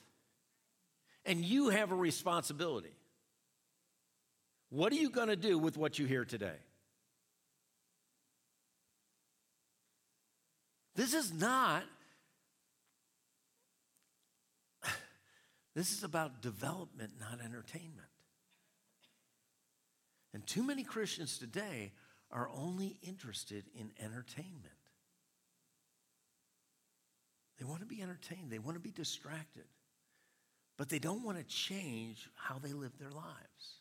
And 1.25 1.45
you 1.45 1.69
have 1.69 1.93
a 1.93 1.97
responsibility. 1.97 2.95
What 4.71 4.93
are 4.93 4.97
you 4.97 5.11
going 5.11 5.29
to 5.29 5.37
do 5.37 5.59
with 5.59 5.77
what 5.77 5.99
you 5.99 6.07
hear 6.07 6.25
today? 6.25 6.57
This 10.97 11.15
is 11.15 11.33
not 11.33 11.85
This 15.77 15.93
is 15.93 16.05
about 16.05 16.41
development, 16.41 17.13
not 17.21 17.39
entertainment. 17.45 18.09
And 20.33 20.45
too 20.47 20.63
many 20.63 20.83
Christians 20.83 21.37
today 21.39 21.93
are 22.31 22.49
only 22.49 22.99
interested 23.03 23.65
in 23.79 23.93
entertainment. 24.03 24.73
They 27.59 27.67
want 27.67 27.81
to 27.81 27.87
be 27.87 28.01
entertained, 28.01 28.51
they 28.51 28.59
want 28.59 28.77
to 28.77 28.81
be 28.83 28.91
distracted, 28.91 29.65
but 30.79 30.89
they 30.89 30.99
don't 30.99 31.23
want 31.23 31.37
to 31.37 31.45
change 31.45 32.27
how 32.37 32.59
they 32.59 32.73
live 32.73 32.99
their 32.99 33.11
lives. 33.11 33.81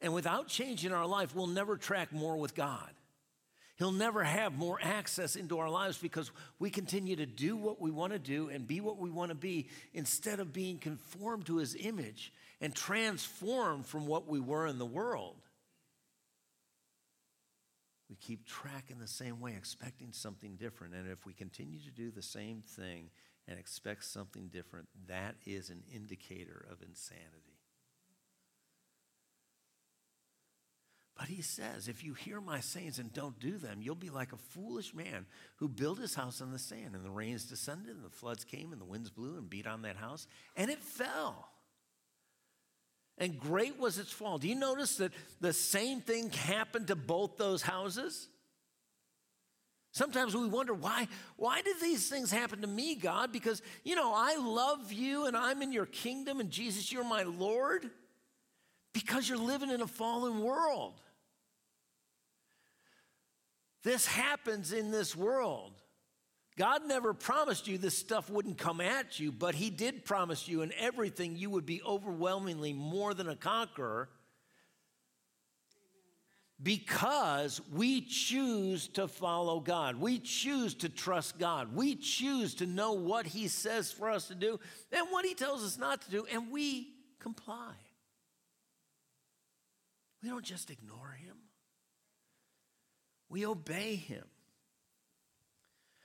And 0.00 0.14
without 0.14 0.46
changing 0.46 0.92
our 0.92 1.06
life, 1.06 1.34
we'll 1.34 1.48
never 1.48 1.76
track 1.76 2.12
more 2.12 2.36
with 2.36 2.54
God. 2.54 2.90
He'll 3.76 3.92
never 3.92 4.22
have 4.22 4.56
more 4.56 4.78
access 4.80 5.34
into 5.34 5.58
our 5.58 5.68
lives 5.68 5.98
because 5.98 6.30
we 6.60 6.70
continue 6.70 7.16
to 7.16 7.26
do 7.26 7.56
what 7.56 7.80
we 7.80 7.90
want 7.90 8.12
to 8.12 8.20
do 8.20 8.48
and 8.48 8.66
be 8.66 8.80
what 8.80 8.98
we 8.98 9.10
want 9.10 9.30
to 9.30 9.34
be 9.34 9.68
instead 9.92 10.38
of 10.38 10.52
being 10.52 10.78
conformed 10.78 11.46
to 11.46 11.56
his 11.56 11.74
image 11.74 12.32
and 12.60 12.74
transformed 12.74 13.86
from 13.86 14.06
what 14.06 14.28
we 14.28 14.38
were 14.38 14.66
in 14.66 14.78
the 14.78 14.86
world. 14.86 15.36
We 18.08 18.14
keep 18.16 18.46
track 18.46 18.90
in 18.90 19.00
the 19.00 19.08
same 19.08 19.40
way, 19.40 19.54
expecting 19.56 20.12
something 20.12 20.54
different. 20.54 20.94
And 20.94 21.10
if 21.10 21.26
we 21.26 21.32
continue 21.32 21.80
to 21.80 21.90
do 21.90 22.12
the 22.12 22.22
same 22.22 22.62
thing 22.62 23.10
and 23.48 23.58
expect 23.58 24.04
something 24.04 24.48
different, 24.48 24.86
that 25.08 25.34
is 25.46 25.70
an 25.70 25.82
indicator 25.92 26.64
of 26.70 26.80
insanity. 26.80 27.53
But 31.16 31.28
he 31.28 31.42
says, 31.42 31.86
if 31.86 32.02
you 32.02 32.14
hear 32.14 32.40
my 32.40 32.58
sayings 32.58 32.98
and 32.98 33.12
don't 33.12 33.38
do 33.38 33.56
them, 33.56 33.78
you'll 33.80 33.94
be 33.94 34.10
like 34.10 34.32
a 34.32 34.36
foolish 34.36 34.92
man 34.92 35.26
who 35.56 35.68
built 35.68 36.00
his 36.00 36.14
house 36.14 36.40
on 36.40 36.50
the 36.50 36.58
sand, 36.58 36.94
and 36.94 37.04
the 37.04 37.10
rains 37.10 37.44
descended, 37.44 37.94
and 37.94 38.04
the 38.04 38.10
floods 38.10 38.44
came, 38.44 38.72
and 38.72 38.80
the 38.80 38.84
winds 38.84 39.10
blew 39.10 39.36
and 39.36 39.48
beat 39.48 39.66
on 39.66 39.82
that 39.82 39.96
house, 39.96 40.26
and 40.56 40.70
it 40.70 40.80
fell. 40.80 41.50
And 43.16 43.38
great 43.38 43.78
was 43.78 43.98
its 43.98 44.10
fall. 44.10 44.38
Do 44.38 44.48
you 44.48 44.56
notice 44.56 44.96
that 44.96 45.12
the 45.40 45.52
same 45.52 46.00
thing 46.00 46.30
happened 46.30 46.88
to 46.88 46.96
both 46.96 47.36
those 47.36 47.62
houses? 47.62 48.28
Sometimes 49.92 50.34
we 50.34 50.48
wonder 50.48 50.74
why, 50.74 51.06
why 51.36 51.62
did 51.62 51.76
these 51.80 52.08
things 52.08 52.32
happen 52.32 52.62
to 52.62 52.66
me, 52.66 52.96
God? 52.96 53.30
Because, 53.30 53.62
you 53.84 53.94
know, 53.94 54.12
I 54.12 54.36
love 54.36 54.92
you 54.92 55.26
and 55.26 55.36
I'm 55.36 55.62
in 55.62 55.70
your 55.70 55.86
kingdom, 55.86 56.40
and 56.40 56.50
Jesus, 56.50 56.90
you're 56.90 57.04
my 57.04 57.22
Lord. 57.22 57.88
Because 58.92 59.28
you're 59.28 59.38
living 59.38 59.70
in 59.70 59.80
a 59.80 59.86
fallen 59.86 60.40
world. 60.40 61.00
This 63.84 64.06
happens 64.06 64.72
in 64.72 64.90
this 64.90 65.14
world. 65.14 65.72
God 66.56 66.86
never 66.86 67.12
promised 67.12 67.68
you 67.68 67.78
this 67.78 67.98
stuff 67.98 68.30
wouldn't 68.30 68.58
come 68.58 68.80
at 68.80 69.20
you, 69.20 69.30
but 69.30 69.54
He 69.54 69.70
did 69.70 70.04
promise 70.04 70.48
you 70.48 70.62
in 70.62 70.72
everything 70.78 71.36
you 71.36 71.50
would 71.50 71.66
be 71.66 71.82
overwhelmingly 71.82 72.72
more 72.72 73.12
than 73.12 73.28
a 73.28 73.36
conqueror 73.36 74.08
because 76.62 77.60
we 77.72 78.00
choose 78.00 78.88
to 78.88 79.06
follow 79.06 79.60
God. 79.60 79.96
We 79.96 80.18
choose 80.18 80.74
to 80.76 80.88
trust 80.88 81.38
God. 81.38 81.74
We 81.74 81.96
choose 81.96 82.54
to 82.56 82.66
know 82.66 82.92
what 82.92 83.26
He 83.26 83.48
says 83.48 83.92
for 83.92 84.08
us 84.08 84.28
to 84.28 84.34
do 84.34 84.58
and 84.92 85.08
what 85.10 85.26
He 85.26 85.34
tells 85.34 85.64
us 85.64 85.76
not 85.76 86.02
to 86.02 86.10
do, 86.10 86.26
and 86.32 86.50
we 86.50 86.88
comply. 87.18 87.74
We 90.22 90.30
don't 90.30 90.44
just 90.44 90.70
ignore 90.70 91.18
Him. 91.20 91.36
We 93.34 93.46
obey 93.46 93.96
him. 93.96 94.22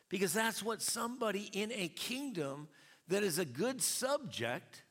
Because 0.10 0.34
that's 0.34 0.64
what 0.64 0.82
somebody 0.82 1.48
in 1.54 1.72
a 1.72 1.88
kingdom 1.88 2.68
that 3.08 3.22
is 3.22 3.38
a 3.38 3.46
good 3.46 3.84
subject 3.84 4.82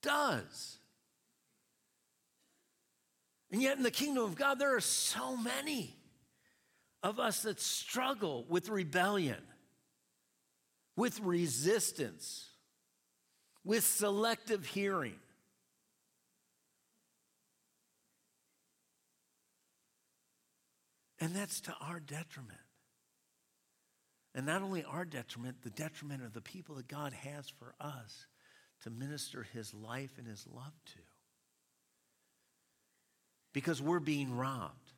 does. 0.00 0.78
And 3.52 3.60
yet, 3.60 3.76
in 3.76 3.82
the 3.82 3.90
kingdom 3.90 4.24
of 4.24 4.34
God, 4.34 4.58
there 4.58 4.74
are 4.74 4.80
so 4.80 5.36
many 5.36 5.94
of 7.02 7.20
us 7.20 7.42
that 7.42 7.60
struggle 7.60 8.46
with 8.48 8.70
rebellion, 8.70 9.42
with 10.96 11.20
resistance, 11.20 12.48
with 13.62 13.84
selective 13.84 14.64
hearing. 14.64 15.16
And 21.20 21.34
that's 21.34 21.60
to 21.62 21.74
our 21.80 22.00
detriment. 22.00 22.58
And 24.34 24.46
not 24.46 24.62
only 24.62 24.84
our 24.84 25.04
detriment, 25.04 25.62
the 25.62 25.70
detriment 25.70 26.24
of 26.24 26.32
the 26.32 26.40
people 26.40 26.74
that 26.76 26.88
God 26.88 27.12
has 27.12 27.48
for 27.48 27.74
us 27.80 28.26
to 28.82 28.90
minister 28.90 29.46
his 29.52 29.72
life 29.72 30.10
and 30.18 30.26
his 30.26 30.46
love 30.52 30.74
to. 30.86 31.00
Because 33.52 33.80
we're 33.80 34.00
being 34.00 34.36
robbed. 34.36 34.92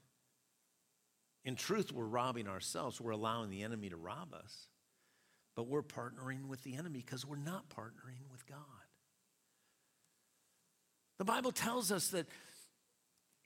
In 1.45 1.55
truth, 1.55 1.93
we're 1.93 2.05
robbing 2.07 2.49
ourselves. 2.49 3.01
We're 3.01 3.13
allowing 3.13 3.51
the 3.51 3.63
enemy 3.63 3.91
to 3.91 3.97
rob 3.97 4.33
us. 4.33 4.69
But 5.55 5.69
we're 5.69 5.83
partnering 5.83 6.47
with 6.49 6.63
the 6.63 6.75
enemy 6.77 7.03
because 7.05 7.25
we're 7.25 7.37
not 7.37 7.69
partnering 7.69 8.31
with 8.33 8.47
God. 8.47 8.59
The 11.19 11.25
Bible 11.25 11.53
tells 11.53 11.93
us 11.93 12.09
that 12.09 12.27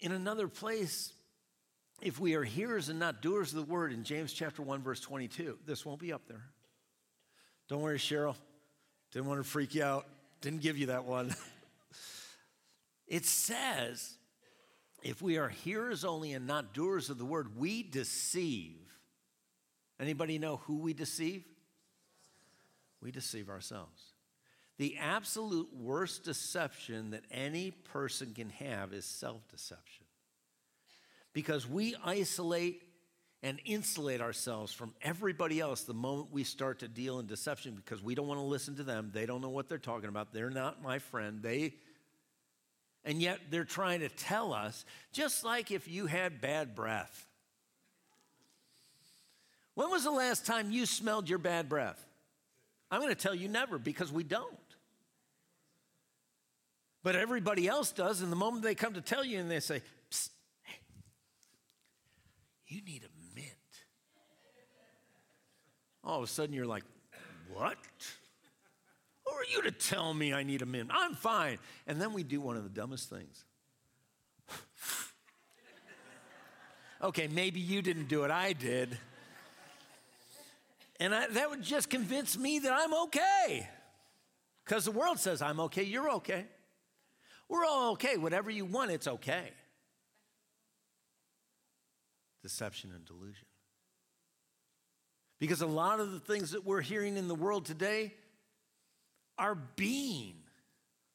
in 0.00 0.12
another 0.12 0.48
place, 0.48 1.12
if 2.02 2.18
we 2.18 2.34
are 2.34 2.44
hearers 2.44 2.88
and 2.88 2.98
not 2.98 3.22
doers 3.22 3.52
of 3.52 3.66
the 3.66 3.72
word 3.72 3.92
in 3.92 4.04
James 4.04 4.32
chapter 4.32 4.62
1 4.62 4.82
verse 4.82 5.00
22 5.00 5.58
this 5.66 5.84
won't 5.84 6.00
be 6.00 6.12
up 6.12 6.22
there. 6.28 6.44
Don't 7.68 7.82
worry 7.82 7.98
cheryl. 7.98 8.36
Didn't 9.12 9.28
want 9.28 9.42
to 9.42 9.48
freak 9.48 9.74
you 9.74 9.82
out. 9.82 10.06
Didn't 10.40 10.62
give 10.62 10.78
you 10.78 10.86
that 10.86 11.04
one. 11.04 11.34
It 13.10 13.26
says 13.26 14.16
if 15.02 15.20
we 15.20 15.36
are 15.36 15.48
hearers 15.48 16.04
only 16.04 16.32
and 16.32 16.46
not 16.46 16.72
doers 16.72 17.10
of 17.10 17.18
the 17.18 17.24
word 17.24 17.58
we 17.58 17.82
deceive. 17.82 18.78
Anybody 19.98 20.38
know 20.38 20.58
who 20.58 20.76
we 20.76 20.94
deceive? 20.94 21.44
We 23.02 23.10
deceive 23.10 23.50
ourselves. 23.50 24.00
The 24.78 24.96
absolute 24.98 25.74
worst 25.74 26.24
deception 26.24 27.10
that 27.10 27.24
any 27.32 27.72
person 27.72 28.32
can 28.32 28.50
have 28.50 28.92
is 28.92 29.04
self-deception 29.04 30.06
because 31.32 31.68
we 31.68 31.94
isolate 32.04 32.82
and 33.42 33.58
insulate 33.64 34.20
ourselves 34.20 34.72
from 34.72 34.92
everybody 35.00 35.60
else 35.60 35.82
the 35.82 35.94
moment 35.94 36.28
we 36.30 36.44
start 36.44 36.80
to 36.80 36.88
deal 36.88 37.18
in 37.18 37.26
deception 37.26 37.74
because 37.74 38.02
we 38.02 38.14
don't 38.14 38.26
want 38.26 38.38
to 38.38 38.44
listen 38.44 38.76
to 38.76 38.82
them. 38.82 39.10
They 39.14 39.24
don't 39.24 39.40
know 39.40 39.48
what 39.48 39.68
they're 39.68 39.78
talking 39.78 40.08
about. 40.08 40.32
They're 40.32 40.50
not 40.50 40.82
my 40.82 40.98
friend. 40.98 41.42
They 41.42 41.74
and 43.04 43.22
yet 43.22 43.40
they're 43.50 43.64
trying 43.64 44.00
to 44.00 44.10
tell 44.10 44.52
us 44.52 44.84
just 45.12 45.42
like 45.42 45.70
if 45.70 45.88
you 45.88 46.06
had 46.06 46.42
bad 46.42 46.74
breath. 46.74 47.26
When 49.74 49.90
was 49.90 50.04
the 50.04 50.10
last 50.10 50.44
time 50.44 50.70
you 50.70 50.84
smelled 50.84 51.28
your 51.28 51.38
bad 51.38 51.68
breath? 51.68 52.04
I'm 52.90 53.00
going 53.00 53.14
to 53.14 53.20
tell 53.20 53.34
you 53.34 53.48
never 53.48 53.78
because 53.78 54.12
we 54.12 54.24
don't. 54.24 54.46
But 57.02 57.16
everybody 57.16 57.66
else 57.66 57.92
does, 57.92 58.20
and 58.20 58.30
the 58.30 58.36
moment 58.36 58.62
they 58.62 58.74
come 58.74 58.94
to 58.94 59.00
tell 59.00 59.24
you 59.24 59.38
and 59.38 59.50
they 59.50 59.60
say, 59.60 59.80
you 62.70 62.82
need 62.82 63.02
a 63.02 63.34
mint. 63.34 63.46
All 66.04 66.18
of 66.18 66.24
a 66.24 66.26
sudden, 66.26 66.54
you're 66.54 66.66
like, 66.66 66.84
What? 67.52 67.76
Who 69.26 69.32
are 69.32 69.44
you 69.52 69.62
to 69.62 69.70
tell 69.70 70.14
me 70.14 70.32
I 70.32 70.44
need 70.44 70.62
a 70.62 70.66
mint? 70.66 70.90
I'm 70.92 71.14
fine. 71.14 71.58
And 71.86 72.00
then 72.00 72.12
we 72.12 72.22
do 72.22 72.40
one 72.40 72.56
of 72.56 72.62
the 72.62 72.70
dumbest 72.70 73.10
things. 73.10 73.44
okay, 77.02 77.28
maybe 77.28 77.60
you 77.60 77.82
didn't 77.82 78.08
do 78.08 78.24
it, 78.24 78.30
I 78.30 78.52
did. 78.52 78.98
And 80.98 81.14
I, 81.14 81.28
that 81.28 81.50
would 81.50 81.62
just 81.62 81.90
convince 81.90 82.36
me 82.36 82.60
that 82.60 82.72
I'm 82.72 82.94
okay. 83.04 83.68
Because 84.64 84.84
the 84.84 84.90
world 84.90 85.18
says 85.18 85.42
I'm 85.42 85.60
okay, 85.60 85.82
you're 85.82 86.10
okay. 86.12 86.46
We're 87.48 87.64
all 87.64 87.92
okay. 87.92 88.16
Whatever 88.16 88.50
you 88.50 88.64
want, 88.64 88.90
it's 88.90 89.08
okay 89.08 89.50
deception 92.42 92.92
and 92.94 93.04
delusion. 93.04 93.46
Because 95.38 95.62
a 95.62 95.66
lot 95.66 96.00
of 96.00 96.12
the 96.12 96.20
things 96.20 96.52
that 96.52 96.64
we're 96.64 96.82
hearing 96.82 97.16
in 97.16 97.28
the 97.28 97.34
world 97.34 97.64
today 97.64 98.12
are 99.38 99.54
being 99.54 100.34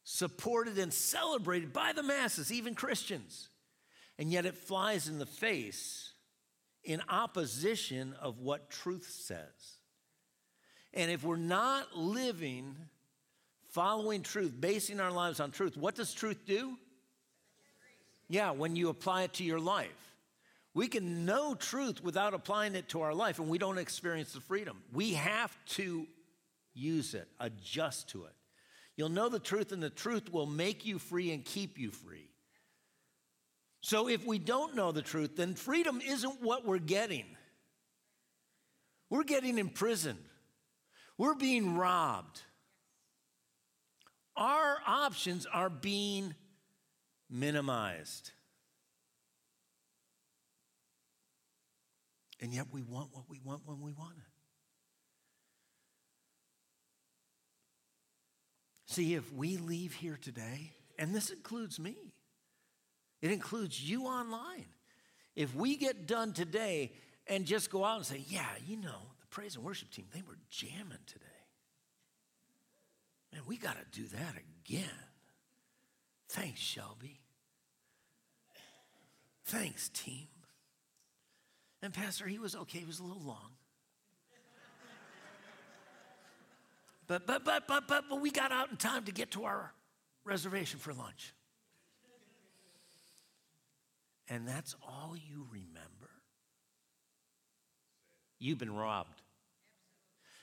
supported 0.04 0.78
and 0.80 0.92
celebrated 0.94 1.72
by 1.72 1.94
the 1.94 2.04
masses, 2.04 2.52
even 2.52 2.74
Christians. 2.74 3.50
And 4.18 4.32
yet 4.32 4.46
it 4.46 4.56
flies 4.56 5.08
in 5.08 5.20
the 5.20 5.26
face 5.26 6.14
in 6.84 7.02
opposition 7.10 8.16
of 8.22 8.40
what 8.40 8.70
truth 8.70 9.10
says. 9.10 9.80
And 10.94 11.12
if 11.12 11.24
we're 11.24 11.36
not 11.36 11.96
living 11.96 12.76
following 13.70 14.22
truth, 14.22 14.54
basing 14.58 15.02
our 15.02 15.12
lives 15.12 15.42
on 15.42 15.52
truth, 15.52 15.76
what 15.76 15.96
does 15.96 16.14
truth 16.14 16.46
do? 16.46 16.78
Yeah, 18.30 18.52
when 18.52 18.76
you 18.76 18.90
apply 18.90 19.24
it 19.24 19.34
to 19.34 19.44
your 19.44 19.60
life. 19.60 20.05
We 20.76 20.90
can 20.90 21.26
know 21.26 21.56
truth 21.56 22.04
without 22.04 22.34
applying 22.34 22.76
it 22.76 22.90
to 22.90 23.02
our 23.02 23.14
life, 23.14 23.40
and 23.40 23.48
we 23.48 23.58
don't 23.58 23.78
experience 23.78 24.34
the 24.34 24.42
freedom. 24.42 24.84
We 24.92 25.14
have 25.14 25.58
to 25.68 26.06
use 26.74 27.14
it, 27.14 27.30
adjust 27.40 28.10
to 28.10 28.26
it. 28.26 28.34
You'll 28.98 29.08
know 29.08 29.30
the 29.30 29.40
truth, 29.40 29.72
and 29.72 29.82
the 29.82 29.90
truth 29.90 30.32
will 30.32 30.46
make 30.46 30.86
you 30.86 31.00
free 31.00 31.32
and 31.32 31.46
keep 31.46 31.80
you 31.80 31.92
free. 31.92 32.30
So 33.80 34.10
if 34.10 34.26
we 34.26 34.38
don't 34.38 34.76
know 34.76 34.92
the 34.92 35.02
truth, 35.02 35.38
then 35.38 35.56
freedom 35.56 36.02
isn't 36.06 36.42
what 36.42 36.66
we're 36.66 36.78
getting. 36.78 37.26
We're 39.10 39.24
getting 39.24 39.58
imprisoned, 39.58 40.24
we're 41.18 41.36
being 41.36 41.78
robbed. 41.78 42.42
Our 44.36 44.80
options 44.86 45.46
are 45.46 45.70
being 45.70 46.36
minimized. 47.30 48.32
And 52.40 52.54
yet 52.54 52.68
we 52.72 52.82
want 52.84 53.10
what 53.14 53.24
we 53.30 53.40
want 53.44 53.62
when 53.66 53.82
we 53.82 53.92
want 53.92 54.18
it. 54.18 54.24
See, 58.88 59.16
if 59.16 59.34
we 59.34 59.58
leave 59.58 59.94
here 59.94 60.18
today 60.22 60.72
and 60.98 61.14
this 61.14 61.30
includes 61.30 61.80
me, 61.80 61.96
it 63.22 63.32
includes 63.32 63.82
you 63.84 64.04
online. 64.06 64.66
If 65.36 65.56
we 65.56 65.76
get 65.76 66.08
done 66.08 66.34
today 66.34 66.94
and 67.28 67.46
just 67.46 67.70
go 67.70 67.84
out 67.84 67.98
and 67.98 68.06
say, 68.06 68.24
yeah, 68.28 68.46
you 68.66 68.78
know, 68.78 69.02
the 69.20 69.28
praise 69.30 69.56
and 69.56 69.66
worship 69.66 69.92
team, 69.92 70.06
they 70.14 70.22
were 70.22 70.38
jamming 70.50 71.00
today. 71.08 71.26
Man, 73.34 73.42
we 73.48 73.58
got 73.58 73.76
to 73.76 74.00
do 74.00 74.08
that 74.08 74.36
again. 74.64 74.90
Thanks, 76.30 76.60
Shelby. 76.60 77.20
Thanks, 79.46 79.90
team. 79.90 80.28
And 81.86 81.94
Pastor, 81.94 82.26
he 82.26 82.40
was 82.40 82.56
okay, 82.56 82.80
he 82.80 82.86
was 82.86 82.98
a 82.98 83.04
little 83.04 83.22
long. 83.22 83.52
But, 87.06 87.28
but, 87.28 87.46
but, 87.46 87.68
but, 87.68 87.88
but, 87.88 88.06
but 88.10 88.20
we 88.20 88.32
got 88.32 88.52
out 88.52 88.72
in 88.72 88.78
time 88.78 89.04
to 89.04 89.12
get 89.12 89.30
to 89.32 89.44
our 89.44 89.72
reservation 90.24 90.80
for 90.80 90.92
lunch. 90.92 91.36
And 94.28 94.48
that's 94.48 94.76
all 94.82 95.14
you 95.16 95.46
remember. 95.52 96.10
You've 98.40 98.58
been 98.58 98.76
robbed. 98.76 99.22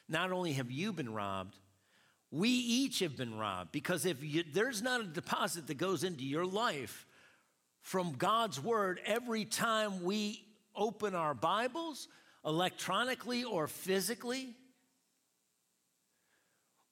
Not 0.08 0.30
only 0.30 0.52
have 0.52 0.70
you 0.70 0.92
been 0.92 1.12
robbed, 1.12 1.56
we 2.30 2.50
each 2.50 3.00
have 3.00 3.16
been 3.16 3.36
robbed 3.36 3.72
because 3.72 4.06
if 4.06 4.22
you, 4.22 4.44
there's 4.52 4.80
not 4.80 5.00
a 5.00 5.04
deposit 5.04 5.66
that 5.66 5.76
goes 5.76 6.04
into 6.04 6.22
your 6.22 6.46
life 6.46 7.04
from 7.80 8.12
God's 8.12 8.60
word 8.62 9.00
every 9.04 9.44
time 9.44 10.04
we 10.04 10.44
open 10.76 11.14
our 11.14 11.34
Bibles, 11.34 12.08
electronically 12.44 13.44
or 13.44 13.66
physically, 13.66 14.54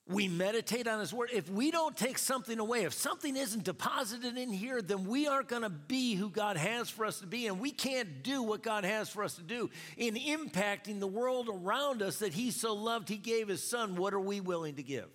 we 0.07 0.27
meditate 0.27 0.87
on 0.87 0.99
His 0.99 1.13
Word. 1.13 1.29
If 1.33 1.49
we 1.49 1.71
don't 1.71 1.95
take 1.95 2.17
something 2.17 2.59
away, 2.59 2.83
if 2.83 2.93
something 2.93 3.35
isn't 3.37 3.63
deposited 3.63 4.37
in 4.37 4.51
here, 4.51 4.81
then 4.81 5.05
we 5.05 5.27
aren't 5.27 5.47
going 5.47 5.61
to 5.61 5.69
be 5.69 6.15
who 6.15 6.29
God 6.29 6.57
has 6.57 6.89
for 6.89 7.05
us 7.05 7.19
to 7.19 7.27
be. 7.27 7.47
And 7.47 7.59
we 7.59 7.71
can't 7.71 8.23
do 8.23 8.43
what 8.43 8.61
God 8.61 8.83
has 8.83 9.09
for 9.09 9.23
us 9.23 9.35
to 9.35 9.43
do 9.43 9.69
in 9.97 10.15
impacting 10.15 10.99
the 10.99 11.07
world 11.07 11.49
around 11.49 12.01
us 12.01 12.17
that 12.19 12.33
He 12.33 12.51
so 12.51 12.73
loved, 12.73 13.09
He 13.09 13.17
gave 13.17 13.47
His 13.47 13.63
Son. 13.63 13.95
What 13.95 14.13
are 14.13 14.19
we 14.19 14.41
willing 14.41 14.75
to 14.75 14.83
give? 14.83 15.07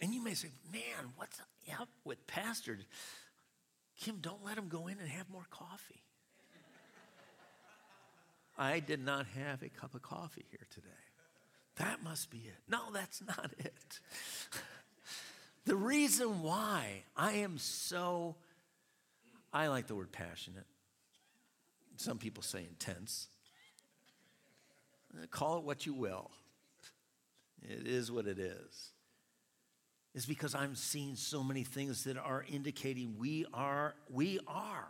And 0.00 0.14
you 0.14 0.22
may 0.22 0.34
say, 0.34 0.48
man, 0.72 1.12
what's 1.16 1.40
up 1.40 1.88
with 2.04 2.26
Pastor? 2.26 2.78
Kim, 4.00 4.16
don't 4.20 4.44
let 4.44 4.56
him 4.56 4.68
go 4.68 4.86
in 4.86 4.98
and 4.98 5.08
have 5.08 5.28
more 5.28 5.46
coffee. 5.50 6.02
I 8.56 8.80
did 8.80 9.04
not 9.04 9.26
have 9.38 9.62
a 9.62 9.68
cup 9.68 9.94
of 9.94 10.02
coffee 10.02 10.44
here 10.50 10.66
today. 10.70 10.88
That 11.76 12.02
must 12.02 12.30
be 12.30 12.38
it. 12.38 12.56
No, 12.68 12.78
that's 12.92 13.22
not 13.26 13.50
it. 13.58 14.00
the 15.66 15.76
reason 15.76 16.42
why 16.42 17.02
I 17.16 17.32
am 17.32 17.58
so, 17.58 18.36
I 19.52 19.68
like 19.68 19.86
the 19.86 19.94
word 19.94 20.12
passionate. 20.12 20.66
Some 21.96 22.18
people 22.18 22.42
say 22.42 22.60
intense. 22.68 23.28
Call 25.30 25.58
it 25.58 25.64
what 25.64 25.86
you 25.86 25.92
will. 25.92 26.30
It 27.62 27.86
is 27.86 28.10
what 28.10 28.26
it 28.26 28.38
is 28.38 28.90
is 30.14 30.26
because 30.26 30.54
I'm 30.54 30.74
seeing 30.74 31.16
so 31.16 31.42
many 31.42 31.62
things 31.62 32.04
that 32.04 32.16
are 32.16 32.44
indicating 32.48 33.16
we 33.18 33.46
are, 33.54 33.94
we 34.08 34.40
are 34.46 34.88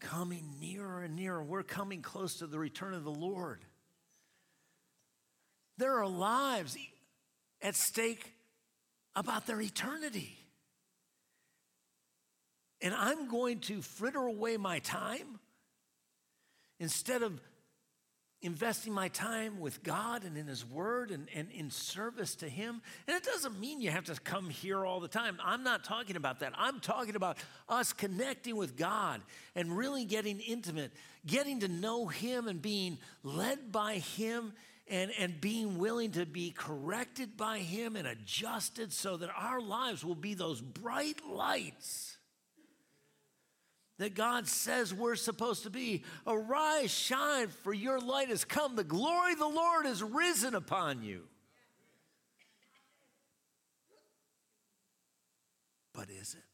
coming 0.00 0.54
nearer 0.60 1.02
and 1.02 1.16
nearer. 1.16 1.42
We're 1.42 1.62
coming 1.62 2.02
close 2.02 2.36
to 2.36 2.46
the 2.46 2.58
return 2.58 2.94
of 2.94 3.04
the 3.04 3.10
Lord. 3.10 3.64
There 5.78 5.98
are 5.98 6.06
lives 6.06 6.76
at 7.60 7.74
stake 7.74 8.32
about 9.14 9.46
their 9.46 9.60
eternity. 9.60 10.38
And 12.80 12.94
I'm 12.94 13.28
going 13.28 13.60
to 13.60 13.82
fritter 13.82 14.20
away 14.20 14.58
my 14.58 14.78
time 14.78 15.40
instead 16.78 17.22
of 17.22 17.40
investing 18.46 18.92
my 18.92 19.08
time 19.08 19.60
with 19.60 19.82
God 19.82 20.24
and 20.24 20.36
in 20.38 20.46
His 20.46 20.64
Word 20.64 21.10
and, 21.10 21.28
and 21.34 21.50
in 21.50 21.70
service 21.70 22.36
to 22.36 22.48
Him. 22.48 22.80
And 23.06 23.16
it 23.16 23.24
doesn't 23.24 23.60
mean 23.60 23.80
you 23.80 23.90
have 23.90 24.04
to 24.04 24.14
come 24.20 24.48
here 24.48 24.86
all 24.86 25.00
the 25.00 25.08
time. 25.08 25.38
I'm 25.44 25.62
not 25.62 25.84
talking 25.84 26.16
about 26.16 26.40
that. 26.40 26.52
I'm 26.56 26.80
talking 26.80 27.16
about 27.16 27.36
us 27.68 27.92
connecting 27.92 28.56
with 28.56 28.76
God 28.76 29.20
and 29.54 29.76
really 29.76 30.04
getting 30.04 30.40
intimate, 30.40 30.92
getting 31.26 31.60
to 31.60 31.68
know 31.68 32.06
Him 32.06 32.48
and 32.48 32.62
being 32.62 32.98
led 33.22 33.70
by 33.72 33.94
Him. 33.94 34.52
And, 34.88 35.10
and 35.18 35.40
being 35.40 35.78
willing 35.78 36.12
to 36.12 36.24
be 36.24 36.52
corrected 36.52 37.36
by 37.36 37.58
Him 37.58 37.96
and 37.96 38.06
adjusted 38.06 38.92
so 38.92 39.16
that 39.16 39.30
our 39.36 39.60
lives 39.60 40.04
will 40.04 40.14
be 40.14 40.34
those 40.34 40.60
bright 40.60 41.26
lights 41.28 42.15
that 43.98 44.14
God 44.14 44.46
says 44.46 44.92
we're 44.92 45.16
supposed 45.16 45.62
to 45.62 45.70
be. 45.70 46.04
Arise, 46.26 46.90
shine, 46.90 47.48
for 47.48 47.72
your 47.72 47.98
light 47.98 48.28
has 48.28 48.44
come. 48.44 48.76
The 48.76 48.84
glory 48.84 49.32
of 49.32 49.38
the 49.38 49.48
Lord 49.48 49.86
is 49.86 50.02
risen 50.02 50.54
upon 50.54 51.02
you. 51.02 51.22
But 55.94 56.10
is 56.10 56.34
it? 56.34 56.44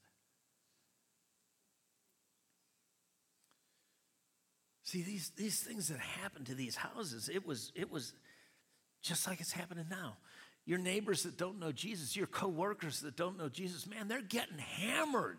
See, 4.85 5.03
these, 5.03 5.33
these 5.37 5.59
things 5.61 5.89
that 5.89 5.99
happened 5.99 6.47
to 6.47 6.55
these 6.55 6.77
houses, 6.77 7.29
it 7.33 7.47
was, 7.47 7.73
it 7.75 7.91
was 7.91 8.13
just 9.01 9.27
like 9.27 9.41
it's 9.41 9.51
happening 9.51 9.87
now. 9.91 10.17
Your 10.65 10.79
neighbors 10.79 11.25
that 11.25 11.37
don't 11.37 11.59
know 11.59 11.73
Jesus, 11.73 12.15
your 12.15 12.27
coworkers 12.29 13.01
that 13.01 13.17
don't 13.17 13.37
know 13.37 13.49
Jesus, 13.49 13.87
man, 13.87 14.07
they're 14.07 14.21
getting 14.21 14.59
hammered. 14.59 15.39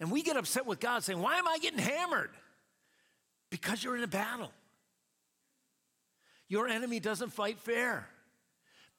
And 0.00 0.10
we 0.10 0.22
get 0.22 0.36
upset 0.36 0.66
with 0.66 0.80
God 0.80 1.04
saying, 1.04 1.20
Why 1.20 1.38
am 1.38 1.46
I 1.46 1.58
getting 1.58 1.78
hammered? 1.78 2.30
Because 3.50 3.82
you're 3.82 3.96
in 3.96 4.02
a 4.02 4.08
battle. 4.08 4.50
Your 6.48 6.68
enemy 6.68 7.00
doesn't 7.00 7.32
fight 7.32 7.58
fair. 7.58 8.08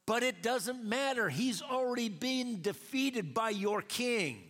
But 0.06 0.24
it 0.24 0.44
doesn't 0.44 0.84
matter. 0.84 1.30
He's 1.30 1.62
already 1.62 2.10
been 2.10 2.62
defeated 2.62 3.34
by 3.34 3.50
your 3.50 3.82
king. 3.82 4.42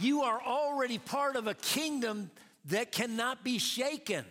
You 0.00 0.22
are 0.22 0.40
already 0.40 0.98
part 0.98 1.36
of 1.36 1.46
a 1.46 1.54
kingdom 1.54 2.30
that 2.66 2.92
cannot 2.92 3.42
be 3.44 3.58
shaken, 3.58 4.24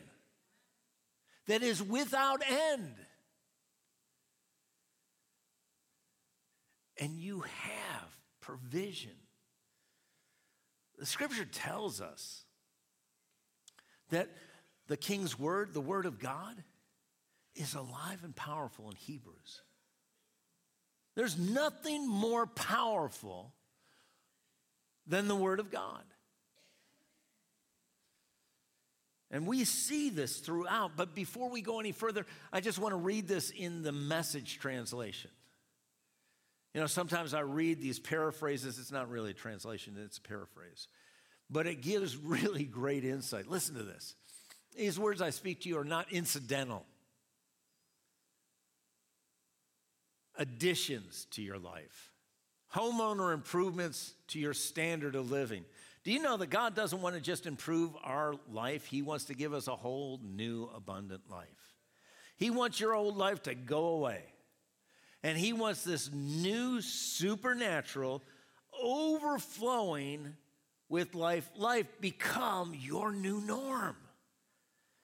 that 1.48 1.62
is 1.62 1.82
without 1.82 2.42
end. 2.48 2.94
And 7.00 7.18
you 7.18 7.42
have 7.42 7.77
provision. 8.48 9.12
The 10.98 11.06
scripture 11.06 11.46
tells 11.46 12.00
us 12.00 12.46
that 14.10 14.30
the 14.88 14.96
king's 14.96 15.38
word, 15.38 15.74
the 15.74 15.82
word 15.82 16.06
of 16.06 16.18
God, 16.18 16.64
is 17.56 17.76
alive 17.76 18.20
and 18.24 18.34
powerful 18.34 18.90
in 18.90 18.96
Hebrews. 18.96 19.62
There's 21.16 21.38
nothing 21.38 22.08
more 22.08 22.48
powerful 22.48 23.54
than 25.08 25.28
the 25.28 25.36
word 25.36 25.60
of 25.60 25.70
God. 25.70 26.04
And 29.30 29.46
we 29.46 29.66
see 29.66 30.10
this 30.10 30.38
throughout, 30.38 30.92
but 30.96 31.14
before 31.14 31.50
we 31.50 31.62
go 31.62 31.82
any 31.82 31.92
further, 31.92 32.26
I 32.54 32.62
just 32.62 32.80
want 32.80 32.94
to 32.94 32.98
read 32.98 33.28
this 33.28 33.50
in 33.50 33.84
the 33.84 33.92
message 33.92 34.58
translation. 34.60 35.32
You 36.78 36.82
know, 36.82 36.88
sometimes 36.88 37.34
I 37.34 37.40
read 37.40 37.82
these 37.82 37.98
paraphrases. 37.98 38.78
It's 38.78 38.92
not 38.92 39.10
really 39.10 39.32
a 39.32 39.34
translation, 39.34 39.96
it's 40.06 40.20
a 40.20 40.22
paraphrase. 40.22 40.88
But 41.50 41.66
it 41.66 41.82
gives 41.82 42.16
really 42.24 42.66
great 42.66 43.04
insight. 43.04 43.48
Listen 43.48 43.74
to 43.78 43.82
this. 43.82 44.14
These 44.78 45.00
words 45.00 45.20
I 45.20 45.32
speak 45.32 45.62
to 45.62 45.70
you 45.70 45.80
are 45.80 45.84
not 45.84 46.14
incidental, 46.14 46.86
additions 50.38 51.26
to 51.32 51.42
your 51.42 51.58
life, 51.58 52.14
homeowner 52.76 53.34
improvements 53.34 54.14
to 54.28 54.40
your 54.40 54.54
standard 54.54 55.16
of 55.16 55.32
living. 55.32 55.66
Do 56.04 56.12
you 56.12 56.22
know 56.22 56.38
that 56.38 56.52
God 56.52 56.76
doesn't 56.76 57.02
want 57.02 57.16
to 57.16 57.22
just 57.22 57.48
improve 57.48 57.90
our 58.04 58.36
life? 58.52 58.86
He 58.86 59.02
wants 59.02 59.26
to 59.26 59.34
give 59.34 59.52
us 59.52 59.68
a 59.68 59.76
whole 59.76 60.20
new, 60.24 60.70
abundant 60.76 61.24
life. 61.28 61.48
He 62.36 62.52
wants 62.52 62.80
your 62.80 62.94
old 62.94 63.18
life 63.18 63.42
to 63.44 63.56
go 63.56 63.88
away. 63.88 64.22
And 65.24 65.38
he 65.38 65.54
wants 65.54 65.84
this 65.84 66.12
new 66.14 66.82
supernatural, 66.82 68.24
overflowing 68.82 70.36
with 70.90 71.16
life, 71.16 71.50
life 71.56 71.88
become 72.00 72.74
your 72.78 73.12
new 73.12 73.42
norm. 73.42 73.96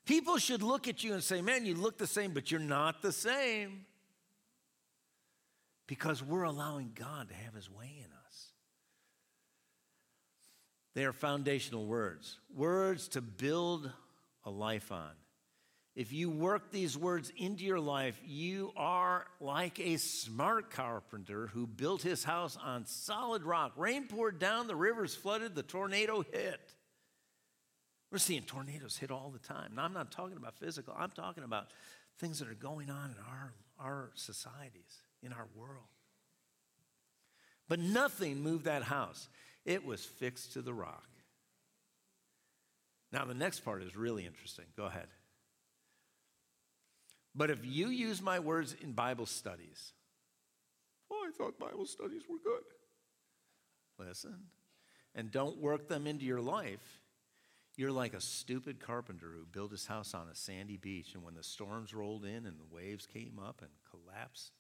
People 0.05 0.37
should 0.37 0.61
look 0.61 0.87
at 0.87 1.03
you 1.03 1.13
and 1.13 1.23
say, 1.23 1.41
Man, 1.41 1.65
you 1.65 1.75
look 1.75 1.97
the 1.97 2.07
same, 2.07 2.31
but 2.31 2.51
you're 2.51 2.59
not 2.59 3.01
the 3.01 3.11
same. 3.11 3.85
Because 5.87 6.23
we're 6.23 6.43
allowing 6.43 6.91
God 6.95 7.29
to 7.29 7.35
have 7.35 7.53
his 7.53 7.69
way 7.69 7.91
in 7.97 8.11
us. 8.27 8.47
They 10.93 11.05
are 11.05 11.13
foundational 11.13 11.85
words, 11.85 12.37
words 12.55 13.07
to 13.09 13.21
build 13.21 13.91
a 14.45 14.49
life 14.49 14.91
on. 14.91 15.11
If 15.95 16.11
you 16.11 16.31
work 16.31 16.71
these 16.71 16.97
words 16.97 17.31
into 17.37 17.63
your 17.63 17.79
life, 17.79 18.19
you 18.25 18.71
are 18.75 19.27
like 19.39 19.79
a 19.79 19.97
smart 19.97 20.71
carpenter 20.71 21.47
who 21.53 21.67
built 21.67 22.01
his 22.01 22.23
house 22.23 22.57
on 22.63 22.87
solid 22.87 23.43
rock. 23.43 23.73
Rain 23.75 24.07
poured 24.07 24.39
down, 24.39 24.65
the 24.65 24.75
rivers 24.75 25.13
flooded, 25.13 25.53
the 25.53 25.61
tornado 25.61 26.21
hit. 26.31 26.73
We're 28.11 28.17
seeing 28.17 28.41
tornadoes 28.41 28.97
hit 28.97 29.11
all 29.11 29.31
the 29.31 29.39
time. 29.39 29.73
Now, 29.75 29.83
I'm 29.83 29.93
not 29.93 30.11
talking 30.11 30.37
about 30.37 30.57
physical, 30.57 30.95
I'm 30.97 31.11
talking 31.11 31.43
about 31.43 31.67
things 32.19 32.39
that 32.39 32.49
are 32.49 32.55
going 32.55 32.89
on 32.89 33.11
in 33.11 33.17
our, 33.29 33.53
our 33.79 34.11
societies, 34.15 35.01
in 35.21 35.31
our 35.31 35.47
world. 35.55 35.85
But 37.67 37.79
nothing 37.79 38.41
moved 38.41 38.65
that 38.65 38.83
house, 38.83 39.29
it 39.63 39.85
was 39.85 40.03
fixed 40.03 40.53
to 40.53 40.61
the 40.63 40.73
rock. 40.73 41.07
Now, 43.11 43.25
the 43.25 43.35
next 43.35 43.59
part 43.59 43.83
is 43.83 43.95
really 43.95 44.25
interesting. 44.25 44.65
Go 44.75 44.85
ahead. 44.85 45.07
But 47.35 47.49
if 47.49 47.65
you 47.65 47.87
use 47.87 48.21
my 48.21 48.39
words 48.39 48.75
in 48.81 48.91
Bible 48.91 49.25
studies, 49.25 49.93
oh, 51.11 51.25
I 51.27 51.31
thought 51.35 51.57
Bible 51.57 51.85
studies 51.85 52.23
were 52.29 52.37
good. 52.43 54.07
Listen, 54.07 54.35
and 55.15 55.31
don't 55.31 55.57
work 55.57 55.87
them 55.87 56.07
into 56.07 56.25
your 56.25 56.41
life, 56.41 57.01
you're 57.75 57.91
like 57.91 58.13
a 58.13 58.21
stupid 58.21 58.79
carpenter 58.79 59.31
who 59.35 59.45
built 59.45 59.71
his 59.71 59.87
house 59.87 60.13
on 60.13 60.27
a 60.27 60.35
sandy 60.35 60.77
beach, 60.77 61.15
and 61.15 61.23
when 61.23 61.33
the 61.33 61.43
storms 61.43 61.93
rolled 61.93 62.25
in 62.25 62.45
and 62.45 62.59
the 62.59 62.75
waves 62.75 63.07
came 63.07 63.39
up 63.43 63.61
and 63.61 63.71
collapsed, 63.89 64.51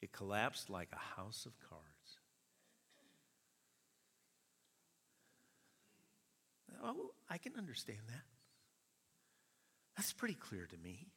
it 0.00 0.12
collapsed 0.12 0.70
like 0.70 0.88
a 0.92 1.20
house 1.20 1.46
of 1.46 1.52
cards. 1.68 1.84
Oh, 6.82 7.12
I 7.30 7.38
can 7.38 7.52
understand 7.56 8.00
that. 8.08 8.24
That's 9.96 10.12
pretty 10.12 10.34
clear 10.34 10.66
to 10.66 10.76
me. 10.76 11.08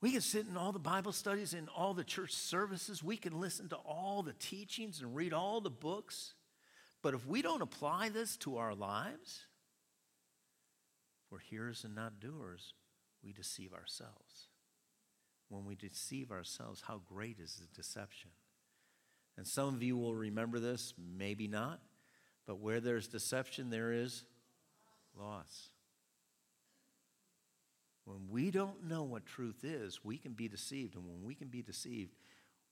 We 0.00 0.12
can 0.12 0.20
sit 0.20 0.46
in 0.46 0.56
all 0.56 0.70
the 0.70 0.78
Bible 0.78 1.12
studies, 1.12 1.54
in 1.54 1.68
all 1.68 1.92
the 1.92 2.04
church 2.04 2.32
services. 2.32 3.02
We 3.02 3.16
can 3.16 3.40
listen 3.40 3.68
to 3.70 3.76
all 3.76 4.22
the 4.22 4.34
teachings 4.34 5.00
and 5.00 5.14
read 5.14 5.32
all 5.32 5.60
the 5.60 5.70
books. 5.70 6.34
But 7.02 7.14
if 7.14 7.26
we 7.26 7.42
don't 7.42 7.62
apply 7.62 8.10
this 8.10 8.36
to 8.38 8.58
our 8.58 8.74
lives, 8.74 9.46
we're 11.30 11.38
hearers 11.38 11.84
and 11.84 11.94
not 11.94 12.20
doers, 12.20 12.74
we 13.24 13.32
deceive 13.32 13.72
ourselves. 13.72 14.48
When 15.48 15.64
we 15.64 15.74
deceive 15.74 16.30
ourselves, 16.30 16.82
how 16.86 17.00
great 17.06 17.38
is 17.40 17.56
the 17.56 17.66
deception? 17.74 18.30
And 19.36 19.46
some 19.46 19.74
of 19.74 19.82
you 19.82 19.96
will 19.96 20.14
remember 20.14 20.58
this, 20.58 20.94
maybe 20.98 21.48
not, 21.48 21.80
but 22.46 22.60
where 22.60 22.80
there's 22.80 23.08
deception, 23.08 23.70
there 23.70 23.92
is 23.92 24.24
loss. 25.18 25.70
When 28.08 28.30
we 28.30 28.50
don't 28.50 28.84
know 28.84 29.02
what 29.02 29.26
truth 29.26 29.64
is, 29.64 30.02
we 30.02 30.16
can 30.16 30.32
be 30.32 30.48
deceived. 30.48 30.94
And 30.94 31.04
when 31.04 31.22
we 31.24 31.34
can 31.34 31.48
be 31.48 31.60
deceived, 31.60 32.14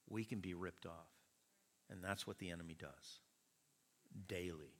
we 0.09 0.25
can 0.25 0.41
be 0.41 0.55
ripped 0.55 0.87
off. 0.87 1.13
And 1.91 2.03
that's 2.03 2.27
what 2.27 2.39
the 2.39 2.51
enemy 2.51 2.75
does 2.79 3.21
daily 4.29 4.73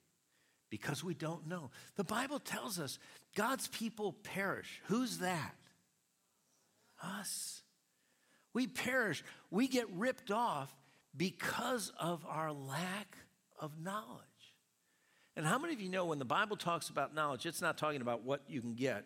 because 0.71 1.05
we 1.05 1.13
don't 1.13 1.47
know. 1.47 1.71
The 1.97 2.05
Bible 2.05 2.39
tells 2.39 2.81
us 2.81 2.99
God's 3.37 3.69
people 3.69 4.15
perish. 4.15 4.81
Who's 4.87 5.19
that? 5.19 5.57
Us. 7.03 7.61
We 8.55 8.67
perish. 8.67 9.23
We 9.51 9.69
get 9.69 9.91
ripped 9.93 10.31
off 10.31 10.75
because 11.15 11.93
of 12.01 12.25
our 12.27 12.51
lack 12.51 13.19
of 13.61 13.79
knowledge. 13.79 14.23
And 15.37 15.45
how 15.45 15.59
many 15.59 15.75
of 15.75 15.83
you 15.83 15.91
know 15.91 16.07
when 16.07 16.19
the 16.19 16.25
Bible 16.25 16.57
talks 16.57 16.89
about 16.89 17.15
knowledge, 17.15 17.45
it's 17.45 17.61
not 17.61 17.77
talking 17.77 18.01
about 18.01 18.25
what 18.25 18.41
you 18.49 18.63
can 18.63 18.73
get, 18.73 19.05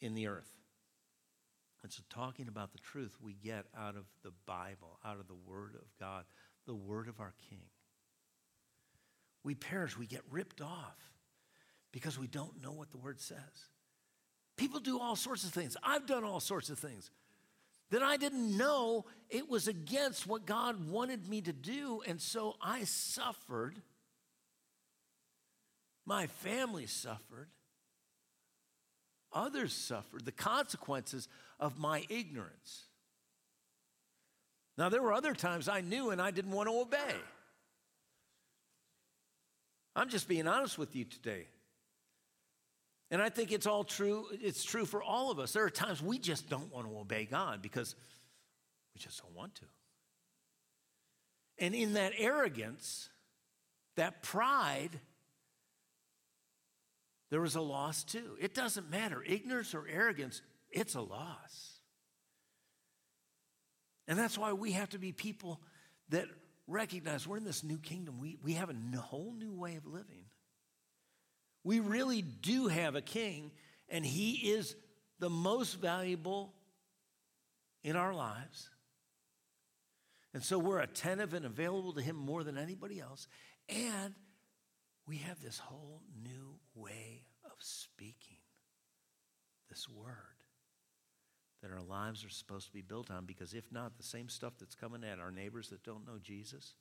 in 0.00 0.14
the 0.14 0.26
earth. 0.26 0.50
And 1.82 1.90
so, 1.90 2.02
talking 2.10 2.48
about 2.48 2.72
the 2.72 2.78
truth 2.78 3.16
we 3.22 3.34
get 3.34 3.64
out 3.76 3.96
of 3.96 4.04
the 4.22 4.32
Bible, 4.46 4.98
out 5.04 5.18
of 5.18 5.28
the 5.28 5.34
Word 5.34 5.74
of 5.74 5.86
God, 5.98 6.24
the 6.66 6.74
Word 6.74 7.08
of 7.08 7.20
our 7.20 7.32
King. 7.48 7.62
We 9.42 9.54
perish, 9.54 9.96
we 9.96 10.06
get 10.06 10.20
ripped 10.30 10.60
off 10.60 10.98
because 11.92 12.18
we 12.18 12.26
don't 12.26 12.62
know 12.62 12.72
what 12.72 12.90
the 12.90 12.98
Word 12.98 13.18
says. 13.20 13.38
People 14.58 14.80
do 14.80 15.00
all 15.00 15.16
sorts 15.16 15.44
of 15.44 15.52
things. 15.52 15.76
I've 15.82 16.06
done 16.06 16.22
all 16.22 16.40
sorts 16.40 16.68
of 16.68 16.78
things 16.78 17.10
that 17.90 18.02
I 18.02 18.16
didn't 18.16 18.56
know 18.56 19.04
it 19.28 19.48
was 19.48 19.66
against 19.68 20.26
what 20.26 20.46
God 20.46 20.88
wanted 20.88 21.28
me 21.28 21.40
to 21.42 21.52
do, 21.52 22.02
and 22.06 22.20
so 22.20 22.56
I 22.60 22.84
suffered. 22.84 23.76
My 26.06 26.26
family 26.26 26.86
suffered. 26.86 27.48
Others 29.32 29.72
suffered 29.72 30.24
the 30.24 30.32
consequences 30.32 31.28
of 31.58 31.78
my 31.78 32.04
ignorance. 32.08 32.84
Now, 34.76 34.88
there 34.88 35.02
were 35.02 35.12
other 35.12 35.34
times 35.34 35.68
I 35.68 35.82
knew 35.82 36.10
and 36.10 36.20
I 36.20 36.30
didn't 36.30 36.52
want 36.52 36.68
to 36.68 36.80
obey. 36.80 37.16
I'm 39.94 40.08
just 40.08 40.28
being 40.28 40.46
honest 40.46 40.78
with 40.78 40.96
you 40.96 41.04
today. 41.04 41.46
And 43.10 43.20
I 43.20 43.28
think 43.28 43.50
it's 43.50 43.66
all 43.66 43.84
true, 43.84 44.26
it's 44.32 44.62
true 44.62 44.84
for 44.84 45.02
all 45.02 45.30
of 45.30 45.38
us. 45.38 45.52
There 45.52 45.64
are 45.64 45.70
times 45.70 46.00
we 46.00 46.18
just 46.18 46.48
don't 46.48 46.72
want 46.72 46.88
to 46.88 46.96
obey 46.96 47.24
God 47.24 47.60
because 47.60 47.96
we 48.94 49.00
just 49.00 49.20
don't 49.20 49.34
want 49.34 49.56
to. 49.56 49.64
And 51.58 51.74
in 51.74 51.94
that 51.94 52.12
arrogance, 52.16 53.10
that 53.96 54.22
pride, 54.22 55.00
there 57.30 57.40
was 57.40 57.54
a 57.54 57.60
loss 57.60 58.04
too. 58.04 58.36
It 58.40 58.54
doesn't 58.54 58.90
matter, 58.90 59.22
ignorance 59.24 59.74
or 59.74 59.86
arrogance, 59.88 60.42
it's 60.70 60.94
a 60.94 61.00
loss. 61.00 61.80
And 64.06 64.18
that's 64.18 64.36
why 64.36 64.52
we 64.52 64.72
have 64.72 64.90
to 64.90 64.98
be 64.98 65.12
people 65.12 65.60
that 66.08 66.26
recognize 66.66 67.26
we're 67.26 67.36
in 67.36 67.44
this 67.44 67.62
new 67.62 67.78
kingdom. 67.78 68.18
We, 68.18 68.38
we 68.42 68.54
have 68.54 68.70
a 68.70 68.98
whole 68.98 69.32
new 69.36 69.52
way 69.52 69.76
of 69.76 69.86
living. 69.86 70.24
We 71.62 71.80
really 71.80 72.22
do 72.22 72.68
have 72.68 72.96
a 72.96 73.02
king, 73.02 73.52
and 73.88 74.04
he 74.04 74.50
is 74.50 74.74
the 75.18 75.30
most 75.30 75.74
valuable 75.74 76.54
in 77.84 77.96
our 77.96 78.14
lives. 78.14 78.70
And 80.32 80.42
so 80.42 80.58
we're 80.58 80.80
attentive 80.80 81.34
and 81.34 81.44
available 81.44 81.92
to 81.94 82.00
him 82.00 82.16
more 82.16 82.44
than 82.44 82.56
anybody 82.56 83.00
else. 83.00 83.26
And 83.68 84.14
we 85.06 85.18
have 85.18 85.40
this 85.42 85.58
whole 85.58 86.02
new 86.22 86.54
way 86.74 87.24
of 87.44 87.52
speaking 87.58 88.38
this 89.68 89.88
word 89.88 90.14
that 91.62 91.70
our 91.70 91.82
lives 91.82 92.24
are 92.24 92.30
supposed 92.30 92.66
to 92.66 92.72
be 92.72 92.80
built 92.80 93.10
on 93.10 93.26
because 93.26 93.54
if 93.54 93.70
not, 93.70 93.96
the 93.96 94.02
same 94.02 94.28
stuff 94.28 94.54
that's 94.58 94.74
coming 94.74 95.04
at 95.04 95.18
our 95.18 95.30
neighbors 95.30 95.68
that 95.68 95.84
don't 95.84 96.06
know 96.06 96.18
Jesus 96.22 96.74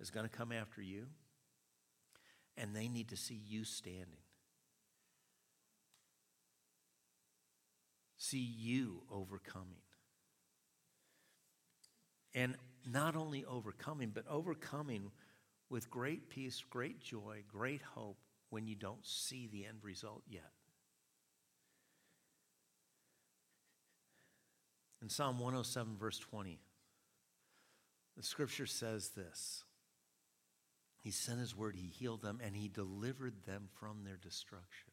is 0.00 0.10
going 0.10 0.28
to 0.28 0.36
come 0.36 0.50
after 0.50 0.82
you, 0.82 1.06
and 2.56 2.74
they 2.74 2.88
need 2.88 3.08
to 3.10 3.16
see 3.16 3.40
you 3.46 3.64
standing. 3.64 4.24
See 8.16 8.38
you 8.38 9.02
overcoming. 9.10 9.82
And 12.34 12.54
not 12.90 13.16
only 13.16 13.44
overcoming, 13.44 14.10
but 14.14 14.24
overcoming 14.28 15.10
with 15.68 15.90
great 15.90 16.28
peace, 16.30 16.62
great 16.68 17.00
joy, 17.00 17.42
great 17.50 17.82
hope 17.82 18.18
when 18.50 18.66
you 18.66 18.74
don't 18.74 19.06
see 19.06 19.48
the 19.50 19.64
end 19.64 19.78
result 19.82 20.22
yet. 20.28 20.52
In 25.02 25.08
Psalm 25.08 25.38
107, 25.38 25.96
verse 25.96 26.18
20, 26.18 26.60
the 28.16 28.22
scripture 28.22 28.66
says 28.66 29.10
this 29.10 29.64
He 31.00 31.10
sent 31.10 31.40
His 31.40 31.56
word, 31.56 31.74
He 31.74 31.88
healed 31.88 32.22
them, 32.22 32.40
and 32.44 32.54
He 32.54 32.68
delivered 32.68 33.46
them 33.46 33.68
from 33.78 34.04
their 34.04 34.16
destruction. 34.16 34.90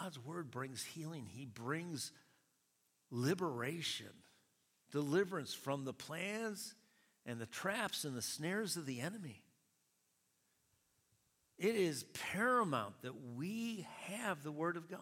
God's 0.00 0.18
word 0.18 0.50
brings 0.50 0.82
healing, 0.82 1.26
He 1.26 1.46
brings 1.46 2.10
liberation 3.10 4.12
deliverance 4.90 5.52
from 5.52 5.84
the 5.84 5.92
plans 5.92 6.74
and 7.26 7.40
the 7.40 7.46
traps 7.46 8.04
and 8.04 8.16
the 8.16 8.22
snares 8.22 8.76
of 8.76 8.86
the 8.86 9.00
enemy. 9.00 9.42
It 11.58 11.74
is 11.74 12.04
paramount 12.32 13.02
that 13.02 13.14
we 13.34 13.86
have 14.04 14.42
the 14.42 14.52
Word 14.52 14.76
of 14.76 14.88
God. 14.88 15.00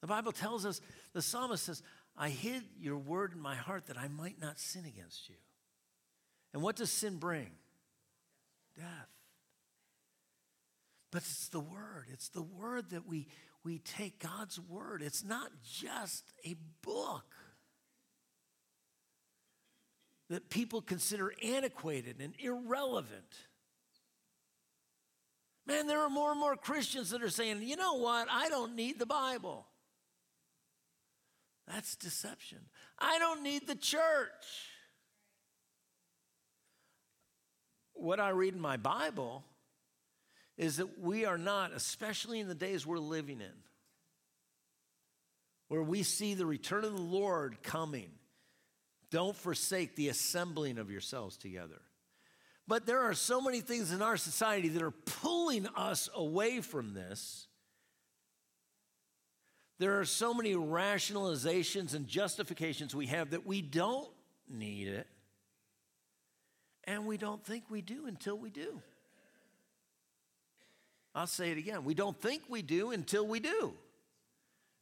The 0.00 0.06
Bible 0.06 0.32
tells 0.32 0.66
us, 0.66 0.80
the 1.14 1.22
psalmist 1.22 1.64
says, 1.64 1.82
I 2.16 2.28
hid 2.28 2.62
your 2.78 2.98
word 2.98 3.32
in 3.32 3.40
my 3.40 3.54
heart 3.54 3.86
that 3.86 3.98
I 3.98 4.08
might 4.08 4.40
not 4.40 4.60
sin 4.60 4.84
against 4.84 5.28
you. 5.28 5.36
And 6.52 6.62
what 6.62 6.76
does 6.76 6.90
sin 6.90 7.16
bring? 7.16 7.50
Death. 8.76 9.08
But 11.10 11.22
it's 11.22 11.48
the 11.48 11.60
word. 11.60 12.06
It's 12.12 12.28
the 12.28 12.42
word 12.42 12.90
that 12.90 13.08
we, 13.08 13.28
we 13.64 13.78
take 13.78 14.20
God's 14.20 14.60
word. 14.60 15.02
It's 15.02 15.24
not 15.24 15.50
just 15.64 16.24
a 16.44 16.54
book 16.82 17.24
that 20.30 20.48
people 20.50 20.80
consider 20.80 21.32
antiquated 21.42 22.20
and 22.20 22.34
irrelevant. 22.38 23.36
Man, 25.66 25.86
there 25.86 26.00
are 26.00 26.10
more 26.10 26.30
and 26.30 26.40
more 26.40 26.56
Christians 26.56 27.10
that 27.10 27.22
are 27.22 27.30
saying, 27.30 27.62
you 27.62 27.76
know 27.76 27.94
what? 27.94 28.28
I 28.30 28.48
don't 28.48 28.74
need 28.74 28.98
the 28.98 29.06
Bible. 29.06 29.66
That's 31.66 31.96
deception. 31.96 32.58
I 32.98 33.18
don't 33.18 33.42
need 33.42 33.66
the 33.66 33.74
church. 33.74 34.68
What 37.94 38.20
I 38.20 38.30
read 38.30 38.54
in 38.54 38.60
my 38.60 38.76
Bible 38.76 39.44
is 40.58 40.76
that 40.76 41.00
we 41.00 41.24
are 41.24 41.38
not, 41.38 41.72
especially 41.72 42.40
in 42.40 42.48
the 42.48 42.54
days 42.54 42.86
we're 42.86 42.98
living 42.98 43.40
in, 43.40 43.54
where 45.68 45.82
we 45.82 46.02
see 46.02 46.34
the 46.34 46.46
return 46.46 46.84
of 46.84 46.94
the 46.94 47.00
Lord 47.00 47.62
coming. 47.62 48.10
Don't 49.14 49.36
forsake 49.36 49.94
the 49.94 50.08
assembling 50.08 50.76
of 50.76 50.90
yourselves 50.90 51.36
together. 51.36 51.80
But 52.66 52.84
there 52.84 53.02
are 53.02 53.14
so 53.14 53.40
many 53.40 53.60
things 53.60 53.92
in 53.92 54.02
our 54.02 54.16
society 54.16 54.66
that 54.70 54.82
are 54.82 54.90
pulling 54.90 55.68
us 55.76 56.08
away 56.16 56.60
from 56.60 56.94
this. 56.94 57.46
There 59.78 60.00
are 60.00 60.04
so 60.04 60.34
many 60.34 60.54
rationalizations 60.54 61.94
and 61.94 62.08
justifications 62.08 62.92
we 62.92 63.06
have 63.06 63.30
that 63.30 63.46
we 63.46 63.62
don't 63.62 64.10
need 64.50 64.88
it. 64.88 65.06
And 66.82 67.06
we 67.06 67.16
don't 67.16 67.44
think 67.44 67.70
we 67.70 67.82
do 67.82 68.06
until 68.06 68.36
we 68.36 68.50
do. 68.50 68.82
I'll 71.14 71.28
say 71.28 71.52
it 71.52 71.58
again. 71.58 71.84
We 71.84 71.94
don't 71.94 72.20
think 72.20 72.42
we 72.48 72.62
do 72.62 72.90
until 72.90 73.28
we 73.28 73.38
do. 73.38 73.74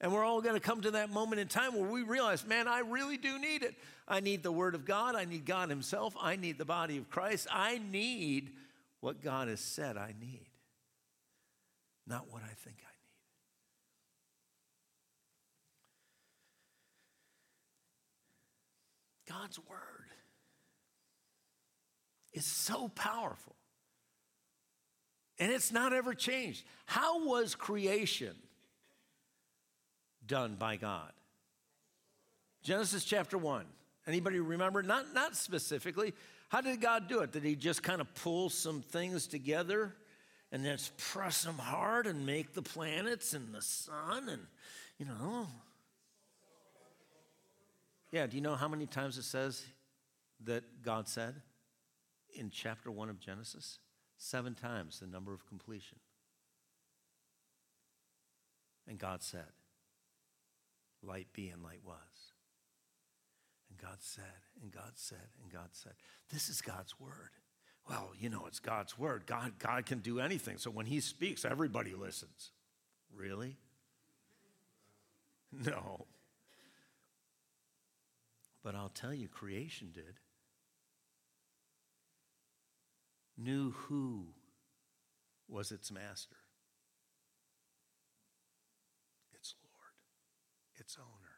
And 0.03 0.13
we're 0.13 0.25
all 0.25 0.43
going 0.43 0.57
to 0.57 0.61
come 0.61 0.81
to 0.81 0.91
that 0.91 1.11
moment 1.11 1.41
in 1.41 1.47
time 1.47 1.75
where 1.75 1.89
we 1.89 2.03
realize, 2.03 2.45
man, 2.45 2.67
I 2.67 2.81
really 2.81 3.17
do 3.17 3.39
need 3.39 3.63
it. 3.63 3.77
I 4.09 4.19
need 4.19 4.43
the 4.43 4.51
Word 4.51 4.75
of 4.75 4.85
God. 4.85 5.15
I 5.15 5.25
need 5.25 5.47
God 5.47 5.71
Himself. 5.71 6.15
I 6.21 6.35
need 6.35 6.59
the 6.59 6.65
body 6.65 6.99
of 6.99 7.09
Christ. 7.09 7.47
I 7.51 7.81
need 7.91 8.51
what 9.01 9.23
God 9.23 9.47
has 9.47 9.61
said 9.61 9.97
I 9.97 10.13
need, 10.21 10.49
not 12.07 12.27
what 12.31 12.43
I 12.43 12.53
think 12.55 12.79
I 12.81 12.91
need. 19.31 19.41
God's 19.41 19.61
Word 19.61 19.79
is 22.33 22.45
so 22.45 22.89
powerful. 22.89 23.55
And 25.39 25.53
it's 25.53 25.73
not 25.73 25.93
ever 25.93 26.13
changed. 26.15 26.65
How 26.87 27.25
was 27.25 27.55
creation 27.55 28.35
done 30.27 30.57
by 30.59 30.77
God? 30.77 31.13
Genesis 32.63 33.05
chapter 33.05 33.37
1. 33.37 33.65
Anybody 34.07 34.41
remember? 34.41 34.83
Not, 34.83 35.15
not 35.15 35.37
specifically. 35.37 36.13
How 36.49 36.61
did 36.61 36.81
God 36.81 37.09
do 37.09 37.21
it? 37.21 37.33
Did 37.33 37.45
he 37.45 37.57
just 37.57 37.83
kind 37.83 38.01
of 38.01 38.13
pull 38.15 38.51
some 38.51 38.83
things 38.83 39.27
together 39.27 39.95
and 40.51 40.65
then 40.65 40.79
press 40.99 41.45
them 41.45 41.59
hard 41.59 42.07
and 42.07 42.27
make 42.27 42.53
the 42.53 42.63
planets 42.63 43.33
and 43.33 43.55
the 43.55 43.63
sun 43.63 44.29
and, 44.29 44.43
you 44.99 45.07
know? 45.07 45.47
Yeah, 48.11 48.27
do 48.27 48.37
you 48.37 48.43
know 48.43 48.55
how 48.55 48.69
many 48.69 48.87
times 48.87 49.17
it 49.17 49.23
says 49.23 49.65
that 50.45 50.83
God 50.83 51.09
said 51.09 51.35
in 52.39 52.51
chapter 52.51 52.91
1 52.91 53.09
of 53.09 53.19
Genesis? 53.19 53.79
Seven 54.19 54.55
times 54.55 55.01
the 55.01 55.07
number 55.07 55.33
of 55.33 55.47
completion. 55.47 55.99
And 58.87 58.99
God 58.99 59.23
said, 59.23 59.47
Light 61.03 61.29
be, 61.33 61.49
and 61.49 61.63
light 61.63 61.81
was. 61.85 61.97
And 63.71 63.79
God 63.79 63.99
said, 64.01 64.25
and 64.63 64.71
God 64.71 64.93
said, 64.95 65.19
and 65.43 65.53
God 65.53 65.71
said. 65.73 65.93
This 66.33 66.49
is 66.49 66.61
God's 66.61 66.99
word. 67.01 67.31
Well, 67.89 68.11
you 68.19 68.29
know, 68.29 68.45
it's 68.47 68.61
God's 68.61 68.97
word. 68.99 69.27
God, 69.27 69.55
God 69.59 69.87
can 69.87 69.99
do 69.99 70.21
anything. 70.21 70.59
So 70.59 70.71
when 70.71 70.87
he 70.87 71.01
speaks, 71.01 71.45
everybody 71.45 71.95
listens. 71.95 72.51
Really? 73.15 73.57
No. 75.67 76.07
But 78.65 78.75
I'll 78.75 78.89
tell 78.89 79.13
you, 79.13 79.29
creation 79.29 79.91
did. 79.93 80.15
knew 83.43 83.71
who 83.71 84.27
was 85.49 85.73
its 85.73 85.91
master 85.91 86.37
its 89.35 89.55
Lord, 89.63 89.95
its 90.93 90.99
owner. 90.99 91.33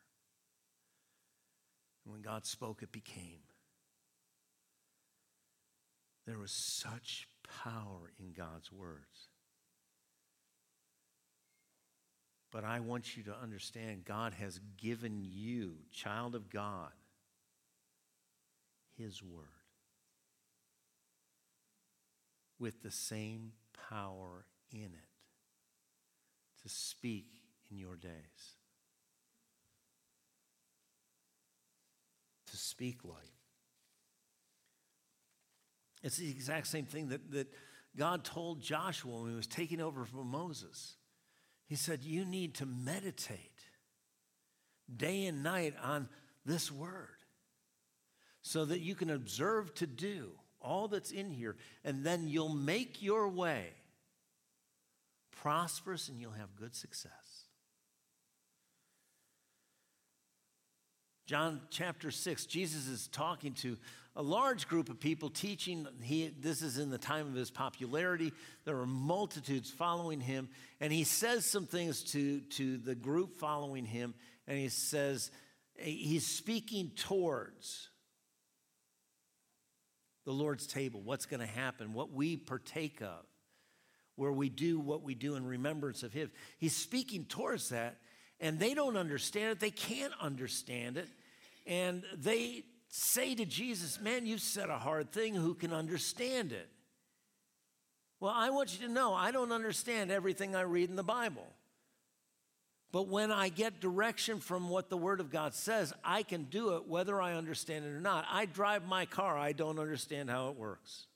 And 2.05 2.13
when 2.13 2.23
God 2.23 2.45
spoke, 2.45 2.83
it 2.83 2.93
became. 2.93 3.41
There 6.27 6.39
was 6.39 6.51
such 6.51 7.29
power 7.63 8.13
in 8.19 8.33
God's 8.33 8.73
words. 8.73 9.29
But 12.51 12.65
I 12.65 12.81
want 12.81 13.17
you 13.17 13.23
to 13.25 13.35
understand 13.35 14.05
God 14.05 14.33
has 14.35 14.61
given 14.77 15.23
you, 15.23 15.75
child 15.93 16.35
of 16.35 16.51
God, 16.51 16.93
His 18.97 19.23
word 19.23 19.45
with 22.59 22.83
the 22.83 22.91
same 22.91 23.53
power 23.91 24.47
in 24.73 24.85
it 24.85 25.11
to 26.63 26.69
speak 26.69 27.27
in 27.71 27.77
your 27.77 27.97
days, 27.97 28.55
to 32.55 32.61
speak 32.61 33.05
life. 33.05 33.17
It's 36.03 36.19
the 36.19 36.31
exact 36.31 36.67
same 36.67 36.85
thing 36.85 37.09
that, 37.09 37.33
that 37.33 37.49
God 37.97 38.25
told 38.25 38.61
Joshua 38.61 39.23
when 39.23 39.31
he 39.31 39.37
was 39.37 39.47
taking 39.47 39.81
over 39.81 40.05
from 40.05 40.29
Moses. 40.29 40.97
He 41.67 41.77
said, 41.77 42.05
You 42.05 42.25
need 42.25 42.55
to 42.57 42.67
meditate 42.67 43.65
day 44.95 45.27
and 45.27 45.43
night 45.43 45.75
on 45.83 46.09
this 46.45 46.71
word 46.71 47.17
so 48.43 48.65
that 48.67 48.81
you 48.81 48.95
can 48.95 49.11
observe 49.11 49.75
to 49.75 49.87
do 49.87 50.33
all 50.61 50.89
that's 50.89 51.11
in 51.11 51.31
here, 51.31 51.57
and 51.85 52.05
then 52.05 52.29
you'll 52.29 52.49
make 52.49 53.03
your 53.03 53.29
way 53.29 53.67
prosperous 55.31 56.09
and 56.09 56.21
you'll 56.21 56.33
have 56.33 56.57
good 56.57 56.75
success. 56.75 57.24
John 61.27 61.61
chapter 61.71 62.11
6, 62.11 62.47
Jesus 62.47 62.87
is 62.87 63.09
talking 63.09 63.55
to 63.55 63.77
a 64.17 64.23
large 64.23 64.69
group 64.69 64.89
of 64.89 65.01
people 65.01 65.31
teaching. 65.31 65.87
He, 66.03 66.29
this 66.39 66.63
is 66.63 66.79
in 66.79 66.91
the 66.91 66.99
time 66.99 67.27
of 67.27 67.35
his 67.35 67.51
popularity. 67.51 68.33
There 68.65 68.79
are 68.79 68.87
multitudes 68.87 69.71
following 69.71 70.21
him. 70.21 70.49
And 70.81 70.93
he 70.93 71.05
says 71.05 71.45
some 71.45 71.67
things 71.67 72.03
to, 72.13 72.41
to 72.41 72.77
the 72.77 72.95
group 72.95 73.37
following 73.37 73.87
him. 73.87 74.15
And 74.47 74.59
he 74.59 74.69
says, 74.69 75.31
he's 75.77 76.27
speaking 76.27 76.93
towards 76.95 77.89
the 80.25 80.33
Lord's 80.33 80.67
table, 80.67 81.01
what's 81.03 81.27
going 81.27 81.41
to 81.41 81.47
happen, 81.47 81.93
what 81.93 82.13
we 82.13 82.37
partake 82.37 83.03
of, 83.03 83.25
where 84.17 84.33
we 84.33 84.49
do 84.49 84.79
what 84.79 85.03
we 85.03 85.15
do 85.15 85.35
in 85.37 85.45
remembrance 85.45 86.03
of 86.03 86.13
Him. 86.13 86.31
He's 86.59 86.75
speaking 86.75 87.25
towards 87.25 87.69
that, 87.71 87.99
and 88.41 88.59
they 88.59 88.75
don't 88.75 88.97
understand 88.97 89.53
it. 89.53 89.61
They 89.61 89.71
can't 89.71 90.13
understand 90.21 90.97
it. 90.97 91.09
And 91.67 92.03
they 92.17 92.65
say 92.89 93.35
to 93.35 93.45
Jesus, 93.45 94.01
Man, 94.01 94.27
you've 94.27 94.41
said 94.41 94.71
a 94.71 94.79
hard 94.79 95.13
thing. 95.13 95.35
Who 95.35 95.55
can 95.55 95.73
understand 95.73 96.53
it? 96.53 96.69
Well, 98.21 98.33
I 98.35 98.51
want 98.51 98.79
you 98.79 98.87
to 98.87 98.93
know 98.93 99.13
I 99.13 99.33
don't 99.33 99.53
understand 99.53 100.11
everything 100.11 100.57
I 100.57 100.63
read 100.63 100.91
in 100.91 100.97
the 100.97 101.03
Bible. 101.03 101.47
But 102.95 103.09
when 103.09 103.33
I 103.33 103.49
get 103.49 103.81
direction 103.81 104.39
from 104.39 104.69
what 104.69 104.89
the 104.89 104.97
Word 104.97 105.19
of 105.19 105.29
God 105.29 105.53
says, 105.53 105.93
I 106.05 106.23
can 106.23 106.45
do 106.45 106.77
it 106.77 106.87
whether 106.87 107.21
I 107.21 107.35
understand 107.35 107.85
it 107.85 107.89
or 107.89 108.01
not. 108.01 108.25
I 108.31 108.47
drive 108.47 108.87
my 108.87 109.05
car, 109.05 109.37
I 109.37 109.51
don't 109.51 109.81
understand 109.81 110.31
how 110.31 110.51
it 110.51 110.57
works. 110.57 111.07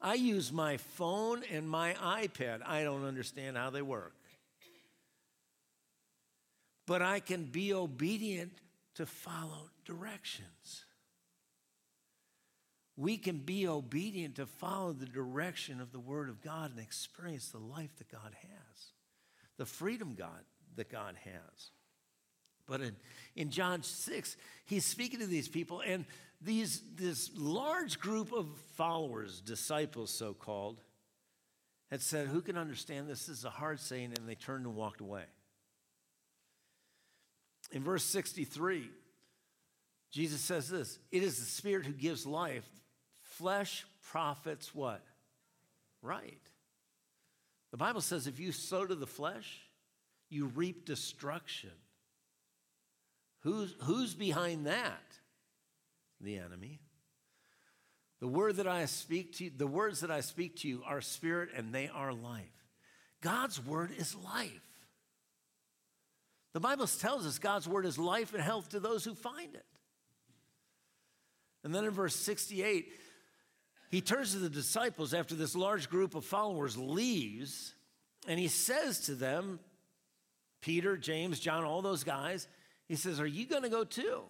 I 0.00 0.14
use 0.14 0.52
my 0.52 0.76
phone 0.76 1.42
and 1.50 1.68
my 1.68 1.94
iPad, 1.94 2.60
I 2.64 2.84
don't 2.84 3.04
understand 3.04 3.56
how 3.56 3.70
they 3.70 3.82
work. 3.82 4.14
But 6.88 7.02
I 7.02 7.20
can 7.20 7.44
be 7.44 7.74
obedient 7.74 8.52
to 8.94 9.04
follow 9.04 9.70
directions. 9.84 10.86
We 12.96 13.18
can 13.18 13.38
be 13.38 13.68
obedient 13.68 14.36
to 14.36 14.46
follow 14.46 14.92
the 14.92 15.06
direction 15.06 15.82
of 15.82 15.92
the 15.92 16.00
Word 16.00 16.30
of 16.30 16.42
God 16.42 16.70
and 16.70 16.80
experience 16.80 17.48
the 17.50 17.58
life 17.58 17.94
that 17.98 18.10
God 18.10 18.34
has 18.40 18.92
the 19.58 19.66
freedom 19.66 20.14
God 20.16 20.44
that 20.76 20.88
God 20.88 21.16
has. 21.24 21.70
But 22.66 22.80
in, 22.80 22.96
in 23.36 23.50
John 23.50 23.82
6, 23.82 24.36
he's 24.64 24.84
speaking 24.84 25.20
to 25.20 25.26
these 25.26 25.48
people, 25.48 25.82
and 25.86 26.06
these, 26.40 26.82
this 26.96 27.30
large 27.36 27.98
group 27.98 28.32
of 28.32 28.46
followers, 28.76 29.40
disciples 29.40 30.10
so 30.10 30.32
called, 30.32 30.80
had 31.90 32.00
said, 32.00 32.28
Who 32.28 32.40
can 32.40 32.56
understand 32.56 33.08
this? 33.08 33.26
This 33.26 33.38
is 33.38 33.44
a 33.44 33.50
hard 33.50 33.80
saying, 33.80 34.14
and 34.16 34.28
they 34.28 34.34
turned 34.34 34.64
and 34.64 34.76
walked 34.76 35.00
away. 35.00 35.24
In 37.70 37.82
verse 37.82 38.04
63, 38.04 38.88
Jesus 40.10 40.40
says 40.40 40.68
this 40.68 40.98
It 41.10 41.22
is 41.22 41.38
the 41.38 41.44
Spirit 41.44 41.86
who 41.86 41.92
gives 41.92 42.26
life. 42.26 42.68
Flesh 43.22 43.84
profits 44.02 44.74
what? 44.74 45.02
right. 46.02 46.40
The 47.70 47.76
Bible 47.76 48.00
says 48.00 48.26
if 48.26 48.40
you 48.40 48.52
sow 48.52 48.86
to 48.86 48.94
the 48.94 49.06
flesh, 49.06 49.60
you 50.30 50.46
reap 50.46 50.86
destruction. 50.86 51.70
Who's, 53.40 53.74
who's 53.82 54.14
behind 54.14 54.66
that? 54.66 55.02
The 56.20 56.38
enemy. 56.38 56.80
The 58.20 58.28
word 58.28 58.56
that 58.56 58.66
I 58.66 58.86
speak 58.86 59.36
to 59.36 59.44
you, 59.44 59.52
the 59.56 59.66
words 59.66 60.00
that 60.00 60.10
I 60.10 60.20
speak 60.20 60.56
to 60.56 60.68
you 60.68 60.82
are 60.84 61.00
spirit 61.00 61.50
and 61.56 61.72
they 61.72 61.88
are 61.88 62.12
life. 62.12 62.44
God's 63.20 63.64
word 63.64 63.90
is 63.96 64.16
life. 64.16 64.67
The 66.52 66.60
Bible 66.60 66.86
tells 66.86 67.26
us 67.26 67.38
God's 67.38 67.68
word 67.68 67.86
is 67.86 67.98
life 67.98 68.32
and 68.34 68.42
health 68.42 68.70
to 68.70 68.80
those 68.80 69.04
who 69.04 69.14
find 69.14 69.54
it. 69.54 69.66
And 71.64 71.74
then 71.74 71.84
in 71.84 71.90
verse 71.90 72.16
68, 72.16 72.92
he 73.90 74.00
turns 74.00 74.32
to 74.32 74.38
the 74.38 74.50
disciples 74.50 75.14
after 75.14 75.34
this 75.34 75.54
large 75.54 75.88
group 75.88 76.14
of 76.14 76.24
followers 76.24 76.76
leaves, 76.76 77.74
and 78.26 78.38
he 78.38 78.48
says 78.48 79.00
to 79.00 79.14
them, 79.14 79.60
Peter, 80.60 80.96
James, 80.96 81.40
John, 81.40 81.64
all 81.64 81.82
those 81.82 82.04
guys, 82.04 82.48
he 82.86 82.96
says, 82.96 83.20
Are 83.20 83.26
you 83.26 83.46
going 83.46 83.62
to 83.62 83.68
go 83.68 83.84
too? 83.84 84.22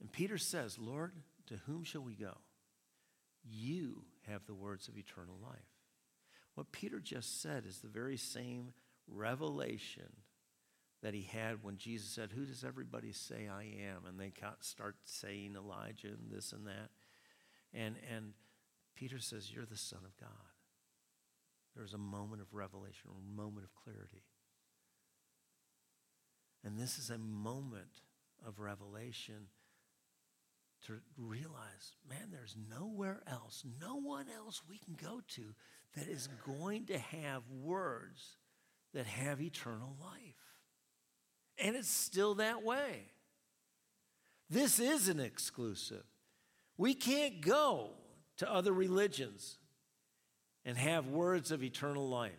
And 0.00 0.10
Peter 0.12 0.38
says, 0.38 0.78
Lord, 0.78 1.12
to 1.46 1.54
whom 1.66 1.84
shall 1.84 2.02
we 2.02 2.14
go? 2.14 2.36
You 3.44 4.04
have 4.28 4.46
the 4.46 4.54
words 4.54 4.88
of 4.88 4.96
eternal 4.96 5.36
life. 5.42 5.75
What 6.56 6.72
Peter 6.72 6.98
just 6.98 7.42
said 7.42 7.64
is 7.66 7.78
the 7.78 7.88
very 7.88 8.16
same 8.16 8.72
revelation 9.06 10.10
that 11.02 11.12
he 11.12 11.22
had 11.22 11.62
when 11.62 11.76
Jesus 11.76 12.08
said, 12.08 12.32
Who 12.32 12.46
does 12.46 12.64
everybody 12.64 13.12
say 13.12 13.46
I 13.46 13.64
am? 13.86 14.06
And 14.08 14.18
they 14.18 14.32
start 14.60 14.96
saying 15.04 15.54
Elijah 15.54 16.08
and 16.08 16.30
this 16.30 16.52
and 16.52 16.66
that. 16.66 16.88
And, 17.74 17.96
and 18.12 18.32
Peter 18.94 19.18
says, 19.18 19.52
You're 19.52 19.66
the 19.66 19.76
Son 19.76 20.00
of 20.04 20.16
God. 20.16 20.30
There's 21.76 21.92
a 21.92 21.98
moment 21.98 22.40
of 22.40 22.54
revelation, 22.54 23.10
a 23.10 23.36
moment 23.36 23.66
of 23.66 23.74
clarity. 23.74 24.24
And 26.64 26.78
this 26.78 26.98
is 26.98 27.10
a 27.10 27.18
moment 27.18 28.00
of 28.46 28.60
revelation 28.60 29.48
to 30.86 30.94
realize, 31.18 31.94
man, 32.08 32.28
there's 32.30 32.56
nowhere 32.70 33.20
else, 33.26 33.62
no 33.80 33.96
one 33.96 34.26
else 34.34 34.62
we 34.68 34.78
can 34.78 34.94
go 34.94 35.20
to 35.28 35.54
that 35.94 36.08
is 36.08 36.28
going 36.46 36.86
to 36.86 36.98
have 36.98 37.42
words 37.62 38.36
that 38.94 39.06
have 39.06 39.40
eternal 39.40 39.96
life. 40.00 40.34
And 41.58 41.76
it's 41.76 41.90
still 41.90 42.34
that 42.36 42.62
way. 42.62 43.06
This 44.48 44.78
is 44.78 45.08
an 45.08 45.20
exclusive. 45.20 46.04
We 46.76 46.94
can't 46.94 47.40
go 47.40 47.90
to 48.38 48.52
other 48.52 48.72
religions 48.72 49.58
and 50.64 50.76
have 50.76 51.08
words 51.08 51.50
of 51.50 51.62
eternal 51.62 52.08
life. 52.08 52.32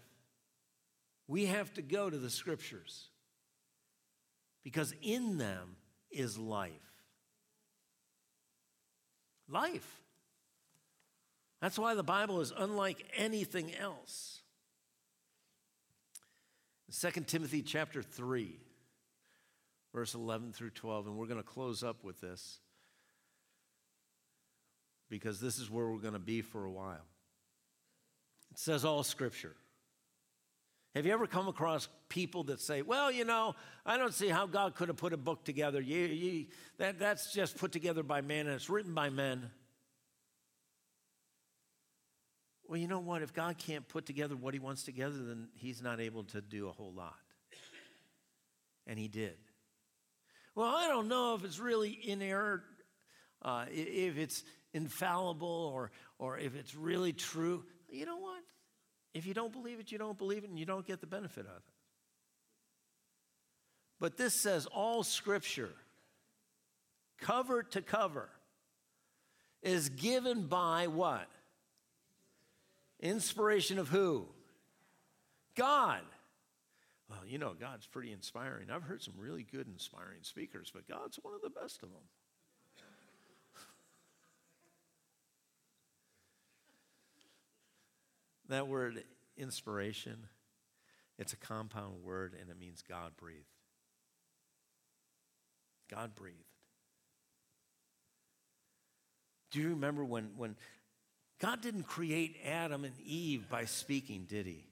We 1.28 1.45
have 1.48 1.74
to 1.74 1.82
go 1.82 2.10
to 2.10 2.18
the 2.18 2.30
scriptures 2.30 3.10
because 4.64 4.93
in 5.02 5.38
them 5.38 5.76
is 6.12 6.38
life. 6.38 6.72
Life. 9.50 10.07
That's 11.62 11.80
why 11.80 11.95
the 11.95 12.03
Bible 12.03 12.41
is 12.41 12.53
unlike 12.55 13.03
anything 13.16 13.74
else. 13.76 14.41
2 17.01 17.22
Timothy 17.22 17.62
chapter 17.62 18.01
3 18.01 18.60
verse 19.97 20.14
11 20.14 20.53
through 20.53 20.70
12, 20.70 21.08
and 21.08 21.18
we're 21.18 21.26
going 21.26 21.41
to 21.41 21.47
close 21.47 21.84
up 21.84 22.03
with 22.03 22.22
this 22.22 22.60
because 25.10 25.39
this 25.39 25.58
is 25.58 25.72
where 25.72 25.88
we're 25.88 25.97
going 25.97 26.14
to 26.14 26.20
be 26.20 26.43
for 26.43 26.66
a 26.66 26.72
while. 26.72 27.05
It 28.51 28.60
says 28.60 28.86
all 28.86 29.01
scripture. 29.01 29.55
Have 30.93 31.08
you 31.08 31.14
ever 31.14 31.26
come 31.26 31.47
across 31.47 31.88
people 32.10 32.43
that 32.43 32.60
say, 32.60 32.84
well, 32.84 33.12
you 33.12 33.26
know, 33.26 33.55
I 33.88 33.97
don't 33.97 34.14
see 34.14 34.30
how 34.30 34.45
God 34.45 34.76
could 34.76 34.88
have 34.88 34.97
put 34.97 35.14
a 35.14 35.18
book 35.18 35.43
together. 35.43 35.82
You, 35.82 36.05
you, 36.05 36.45
that, 36.78 36.99
that's 36.99 37.34
just 37.34 37.58
put 37.58 37.72
together 37.72 38.03
by 38.03 38.22
man 38.22 38.45
and 38.45 38.55
it's 38.55 38.70
written 38.70 38.93
by 38.93 39.10
men. 39.10 39.49
Well, 42.68 42.78
you 42.78 42.88
know 42.88 42.99
what? 42.99 43.22
If 43.22 43.34
God 43.34 43.57
can't 43.57 43.88
put 43.88 44.05
together 44.05 44.36
what 44.36 44.53
he 44.53 44.59
wants 44.59 44.84
together, 44.84 45.15
then 45.18 45.47
he's 45.55 45.82
not 45.82 46.01
able 46.01 46.26
to 46.26 46.41
do 46.41 46.68
a 46.68 46.72
whole 46.72 46.91
lot. 46.91 47.15
And 48.86 48.99
he 48.99 49.07
did. 49.07 49.36
Well, 50.53 50.68
I 50.76 50.88
don't 50.88 51.07
know 51.07 51.36
if 51.36 51.43
it's 51.43 51.59
really 51.59 51.97
inerrant, 52.03 52.63
uh, 53.41 53.65
if 53.70 54.18
it's 54.18 54.43
infallible, 54.74 55.72
or, 55.74 55.91
or 56.20 56.38
if 56.38 56.55
it's 56.55 56.76
really 56.76 57.13
true. 57.13 57.63
You 57.89 58.05
know 58.05 58.18
what? 58.18 58.41
If 59.13 59.26
you 59.26 59.34
don't 59.34 59.53
believe 59.53 59.80
it, 59.80 59.91
you 59.91 59.97
don't 59.97 60.18
believe 60.18 60.43
it, 60.43 60.49
and 60.49 60.59
you 60.59 60.65
don't 60.65 60.86
get 60.86 60.99
the 60.99 61.07
benefit 61.07 61.45
of 61.45 61.57
it. 61.57 61.74
But 63.99 64.18
this 64.18 64.41
says 64.41 64.65
all 64.68 65.03
scripture, 65.03 65.74
cover 67.20 67.63
to 67.63 67.82
cover, 67.82 68.30
is 69.63 69.89
given 69.89 70.47
by 70.47 70.88
what? 70.88 71.28
Inspiration 73.00 73.80
of 73.80 73.89
who? 73.89 74.28
God. 75.56 76.02
Well, 77.10 77.26
you 77.26 77.38
know, 77.38 77.54
God's 77.60 77.86
pretty 77.86 78.12
inspiring. 78.12 78.70
I've 78.70 78.84
heard 78.84 79.02
some 79.02 79.14
really 79.18 79.43
good, 79.43 79.68
inspiring 79.68 80.20
speakers, 80.24 80.72
but 80.74 80.88
God's 80.88 81.18
one 81.22 81.34
of 81.34 81.41
the 81.41 81.50
best 81.50 81.84
of 81.84 81.89
them. 81.89 82.02
that 88.50 88.68
word 88.68 89.04
inspiration, 89.38 90.28
it's 91.18 91.34
a 91.34 91.38
compound 91.38 92.04
word 92.04 92.34
and 92.39 92.50
it 92.50 92.60
means 92.60 92.84
God 92.88 93.12
breathed. 93.18 93.43
God 95.89 96.16
breathed. 96.16 96.38
Do 99.52 99.60
you 99.60 99.70
remember 99.70 100.04
when, 100.04 100.32
when 100.36 100.56
God 101.40 101.62
didn't 101.62 101.84
create 101.84 102.38
Adam 102.46 102.84
and 102.84 103.00
Eve 103.06 103.48
by 103.50 103.66
speaking, 103.66 104.26
did 104.28 104.46
he? 104.46 104.66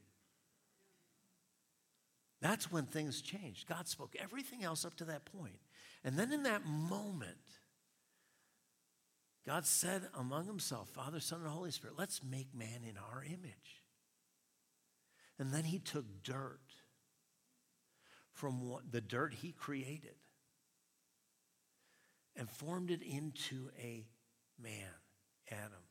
That's 2.41 2.71
when 2.71 2.85
things 2.85 3.21
changed. 3.21 3.67
God 3.67 3.87
spoke 3.87 4.15
everything 4.19 4.63
else 4.63 4.85
up 4.85 4.95
to 4.97 5.05
that 5.05 5.25
point. 5.25 5.59
And 6.03 6.17
then 6.17 6.31
in 6.31 6.43
that 6.43 6.65
moment, 6.65 7.37
God 9.45 9.65
said 9.65 10.03
among 10.17 10.45
himself, 10.45 10.89
Father, 10.89 11.19
Son, 11.19 11.41
and 11.41 11.49
Holy 11.49 11.71
Spirit, 11.71 11.95
let's 11.97 12.21
make 12.23 12.53
man 12.53 12.81
in 12.87 12.97
our 12.97 13.23
image. 13.23 13.83
And 15.37 15.51
then 15.51 15.65
he 15.65 15.79
took 15.79 16.05
dirt 16.23 16.59
from 18.33 18.67
what, 18.67 18.91
the 18.91 19.01
dirt 19.01 19.33
he 19.33 19.51
created 19.51 20.15
and 22.35 22.49
formed 22.49 22.91
it 22.91 23.01
into 23.01 23.69
a 23.81 24.05
man, 24.61 24.91
Adam. 25.51 25.84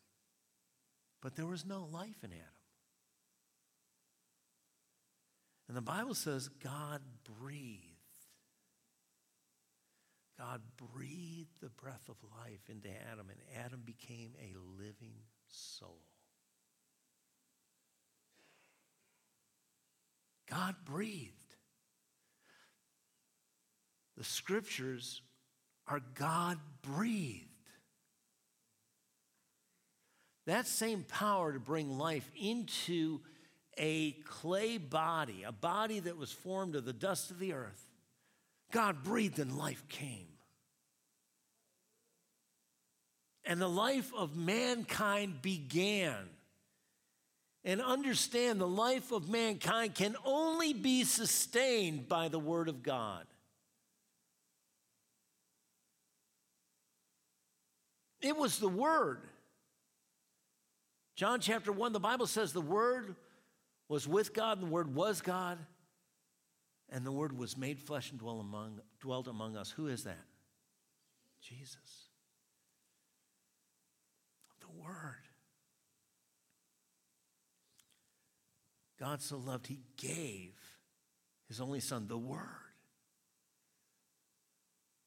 But 1.25 1.37
there 1.37 1.47
was 1.47 1.65
no 1.65 1.89
life 1.91 2.23
in 2.23 2.33
Adam. 2.33 2.45
And 5.69 5.77
the 5.77 5.81
Bible 5.81 6.15
says 6.15 6.49
God 6.63 7.01
breathed. 7.41 7.81
God 10.39 10.61
breathed 10.93 11.63
the 11.63 11.71
breath 11.71 12.11
of 12.11 12.17
life 12.39 12.69
into 12.69 12.91
Adam, 13.11 13.31
and 13.31 13.65
Adam 13.65 13.81
became 13.87 14.35
a 14.39 14.53
living 14.79 15.15
soul. 15.49 16.03
God 20.51 20.75
breathed. 20.85 21.33
The 24.19 24.25
scriptures 24.25 25.23
are 25.89 26.03
God 26.15 26.59
breathed. 26.83 27.54
That 30.47 30.67
same 30.67 31.05
power 31.05 31.53
to 31.53 31.61
bring 31.61 31.99
life 31.99 32.31
into 32.39 33.21
a 33.79 34.13
clay 34.25 34.79
body, 34.79 35.43
a 35.43 35.53
body 35.53 36.01
that 36.01 36.17
was 36.17 36.31
formed 36.31 36.77
of 36.77 36.85
the 36.85 36.93
dust 36.93 37.31
of 37.31 37.39
the 37.39 37.55
earth. 37.55 37.83
God 38.71 39.03
breathed 39.03 39.39
and 39.39 39.57
life 39.57 39.87
came. 39.89 40.27
And 43.45 43.61
the 43.61 43.69
life 43.69 44.13
of 44.17 44.37
mankind 44.37 45.43
began. 45.43 46.29
And 47.65 47.81
understand 47.81 48.61
the 48.61 48.69
life 48.69 49.13
of 49.13 49.29
mankind 49.29 49.95
can 49.95 50.17
only 50.25 50.73
be 50.75 51.05
sustained 51.05 52.09
by 52.09 52.29
the 52.29 52.39
Word 52.39 52.69
of 52.69 52.83
God. 52.83 53.25
It 58.21 58.37
was 58.37 58.59
the 58.59 58.69
Word. 58.69 59.21
John 61.15 61.41
chapter 61.41 61.71
1, 61.71 61.93
the 61.93 62.01
Bible 62.01 62.27
says 62.27 62.53
the 62.53 62.61
Word 62.61 63.15
was 63.89 64.09
with 64.09 64.35
God, 64.35 64.59
and 64.59 64.67
the 64.67 64.73
Word 64.73 64.95
was 64.95 65.21
God, 65.21 65.59
and 66.91 67.07
the 67.07 67.13
Word 67.13 67.37
was 67.37 67.57
made 67.57 67.79
flesh 67.79 68.11
and 68.11 68.19
dwell 68.19 68.41
among, 68.41 68.81
dwelt 69.01 69.29
among 69.29 69.57
us. 69.57 69.71
Who 69.71 69.87
is 69.87 70.05
that? 70.05 70.25
Jesus. 71.41 72.09
The 74.61 74.83
Word. 74.83 75.15
God 78.99 79.21
so 79.21 79.37
loved, 79.37 79.67
He 79.67 79.81
gave 79.97 80.55
His 81.49 81.61
only 81.61 81.81
Son, 81.81 82.09
the 82.09 82.19
Word, 82.19 82.41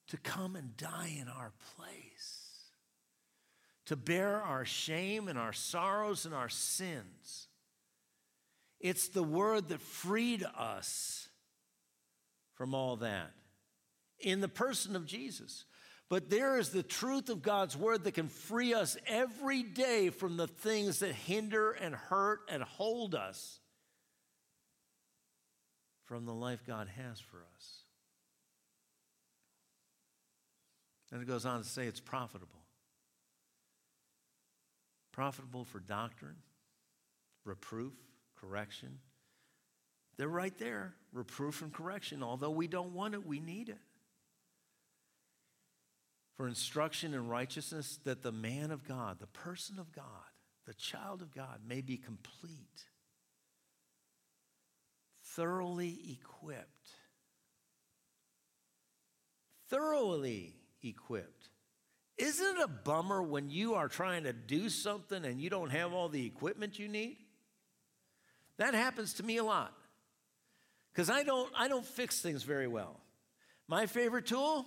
to 0.08 0.18
come 0.18 0.56
and 0.56 0.78
die 0.78 1.18
in 1.20 1.28
our 1.28 1.52
place, 1.76 2.37
to 3.88 3.96
bear 3.96 4.42
our 4.42 4.66
shame 4.66 5.28
and 5.28 5.38
our 5.38 5.54
sorrows 5.54 6.26
and 6.26 6.34
our 6.36 6.50
sins. 6.50 7.48
It's 8.80 9.08
the 9.08 9.24
Word 9.24 9.70
that 9.70 9.82
freed 9.82 10.46
us 10.58 11.30
from 12.56 12.74
all 12.74 12.98
that 12.98 13.32
in 14.20 14.42
the 14.42 14.48
person 14.48 14.96
of 14.96 15.06
Jesus. 15.06 15.66
But 16.10 16.30
there 16.30 16.58
is 16.58 16.70
the 16.70 16.84
truth 16.84 17.30
of 17.30 17.42
God's 17.42 17.76
word 17.76 18.06
that 18.06 18.14
can 18.14 18.30
free 18.30 18.74
us 18.74 18.96
every 19.08 19.62
day 19.62 20.10
from 20.10 20.38
the 20.38 20.48
things 20.48 21.00
that 21.00 21.14
hinder 21.14 21.72
and 21.72 21.94
hurt 21.94 22.40
and 22.50 22.64
hold 22.64 23.14
us 23.14 23.60
from 26.06 26.26
the 26.26 26.34
life 26.34 26.62
God 26.66 26.88
has 26.88 27.20
for 27.20 27.44
us. 27.56 27.82
And 31.12 31.22
it 31.22 31.28
goes 31.28 31.46
on 31.46 31.62
to 31.62 31.68
say 31.68 31.88
it's 31.88 32.00
profitable. 32.00 32.67
Profitable 35.18 35.66
for 35.66 35.80
doctrine, 35.80 36.36
reproof, 37.44 37.94
correction. 38.40 39.00
They're 40.16 40.28
right 40.28 40.56
there, 40.60 40.94
reproof 41.12 41.64
and 41.64 41.74
correction. 41.74 42.22
Although 42.22 42.52
we 42.52 42.68
don't 42.68 42.94
want 42.94 43.16
it, 43.16 43.26
we 43.26 43.40
need 43.40 43.70
it 43.70 43.80
for 46.36 46.48
instruction 46.48 47.16
in 47.16 47.28
righteousness, 47.28 47.98
that 48.04 48.22
the 48.22 48.32
man 48.32 48.70
of 48.70 48.88
God, 48.88 49.20
the 49.20 49.26
person 49.26 49.80
of 49.80 49.92
God, 49.92 50.06
the 50.68 50.76
child 50.76 51.24
of 51.24 51.34
God 51.34 51.62
may 51.68 51.82
be 51.82 51.98
complete, 51.98 52.86
thoroughly 55.36 55.98
equipped. 56.12 56.92
Thoroughly 59.68 60.54
equipped. 60.84 61.50
Isn't 62.18 62.58
it 62.58 62.64
a 62.64 62.68
bummer 62.68 63.22
when 63.22 63.50
you 63.50 63.76
are 63.76 63.88
trying 63.88 64.24
to 64.24 64.34
do 64.34 64.70
something 64.70 65.24
and 65.24 65.40
you 65.40 65.50
don't 65.50 65.70
have 65.70 65.94
all 65.94 66.10
the 66.10 66.26
equipment 66.26 66.80
you 66.80 66.88
need? 66.88 67.18
That 68.58 68.74
happens 68.74 69.14
to 69.16 69.24
me 69.24 69.38
a 69.38 69.44
lot. 69.44 69.74
Because 70.92 71.12
I 71.12 71.22
don't, 71.22 71.52
I 71.56 71.68
don't 71.68 71.86
fix 71.86 72.22
things 72.22 72.42
very 72.42 72.68
well. 72.68 73.00
My 73.68 73.86
favorite 73.86 74.26
tool 74.26 74.66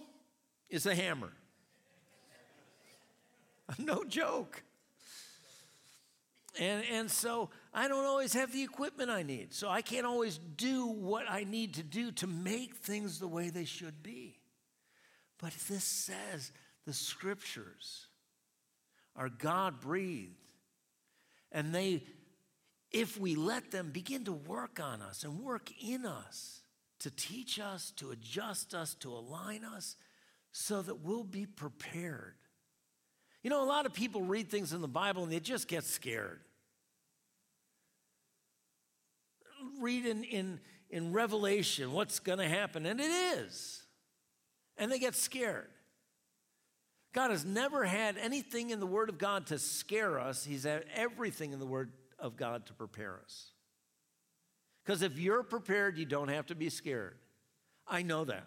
is 0.68 0.86
a 0.86 0.94
hammer. 0.94 1.32
no 3.78 4.04
joke. 4.04 4.62
And, 6.58 6.84
and 6.92 7.10
so 7.10 7.50
I 7.72 7.88
don't 7.88 8.04
always 8.04 8.32
have 8.34 8.52
the 8.52 8.62
equipment 8.62 9.10
I 9.10 9.22
need. 9.22 9.54
So 9.54 9.68
I 9.68 9.82
can't 9.82 10.06
always 10.06 10.38
do 10.38 10.86
what 10.86 11.24
I 11.28 11.44
need 11.44 11.74
to 11.74 11.82
do 11.82 12.12
to 12.12 12.26
make 12.26 12.76
things 12.76 13.18
the 13.18 13.28
way 13.28 13.50
they 13.50 13.64
should 13.64 14.02
be. 14.02 14.38
But 15.38 15.52
this 15.68 15.84
says 15.84 16.52
the 16.90 16.94
scriptures 16.94 18.06
are 19.16 19.28
God 19.28 19.80
breathed. 19.80 20.34
And 21.52 21.74
they, 21.74 22.04
if 22.90 23.18
we 23.18 23.34
let 23.34 23.70
them 23.70 23.90
begin 23.90 24.24
to 24.24 24.32
work 24.32 24.80
on 24.80 25.02
us 25.02 25.24
and 25.24 25.40
work 25.40 25.70
in 25.82 26.04
us, 26.04 26.62
to 27.00 27.10
teach 27.10 27.58
us, 27.58 27.92
to 27.96 28.10
adjust 28.10 28.74
us, 28.74 28.94
to 28.96 29.10
align 29.10 29.64
us, 29.64 29.96
so 30.52 30.82
that 30.82 31.00
we'll 31.00 31.24
be 31.24 31.46
prepared 31.46 32.34
you 33.42 33.48
know, 33.48 33.62
a 33.62 33.64
lot 33.64 33.86
of 33.86 33.94
people 33.94 34.22
read 34.22 34.50
things 34.50 34.72
in 34.72 34.80
the 34.80 34.88
Bible 34.88 35.22
and 35.22 35.32
they 35.32 35.40
just 35.40 35.66
get 35.66 35.84
scared. 35.84 36.40
Read 39.80 40.04
in, 40.04 40.24
in, 40.24 40.60
in 40.90 41.12
Revelation 41.12 41.92
what's 41.92 42.18
going 42.18 42.38
to 42.38 42.48
happen, 42.48 42.84
and 42.86 43.00
it 43.00 43.10
is. 43.10 43.82
And 44.76 44.90
they 44.90 44.98
get 44.98 45.14
scared. 45.14 45.68
God 47.12 47.30
has 47.30 47.44
never 47.44 47.84
had 47.84 48.16
anything 48.16 48.70
in 48.70 48.80
the 48.80 48.86
Word 48.86 49.08
of 49.08 49.18
God 49.18 49.46
to 49.48 49.58
scare 49.58 50.18
us, 50.18 50.44
He's 50.44 50.64
had 50.64 50.84
everything 50.94 51.52
in 51.52 51.58
the 51.58 51.66
Word 51.66 51.92
of 52.18 52.36
God 52.36 52.66
to 52.66 52.72
prepare 52.72 53.18
us. 53.24 53.52
Because 54.84 55.02
if 55.02 55.18
you're 55.18 55.42
prepared, 55.42 55.98
you 55.98 56.06
don't 56.06 56.28
have 56.28 56.46
to 56.46 56.54
be 56.54 56.70
scared. 56.70 57.16
I 57.86 58.02
know 58.02 58.24
that. 58.24 58.46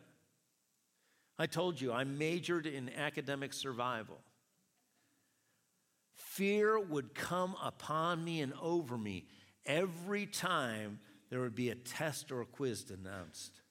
I 1.38 1.45
told 1.47 1.82
you, 1.82 1.91
I 1.91 2.03
majored 2.03 2.66
in 2.66 2.89
academic 2.89 3.53
survival 3.53 4.20
fear 6.34 6.80
would 6.80 7.14
come 7.14 7.55
upon 7.61 8.24
me 8.24 8.41
and 8.41 8.53
over 8.61 8.97
me 8.97 9.26
every 9.66 10.26
time 10.26 10.99
there 11.30 11.41
would 11.41 11.55
be 11.55 11.70
a 11.70 11.76
test 11.76 12.32
or 12.32 12.41
a 12.41 12.45
quiz 12.45 12.89
announced. 12.89 13.61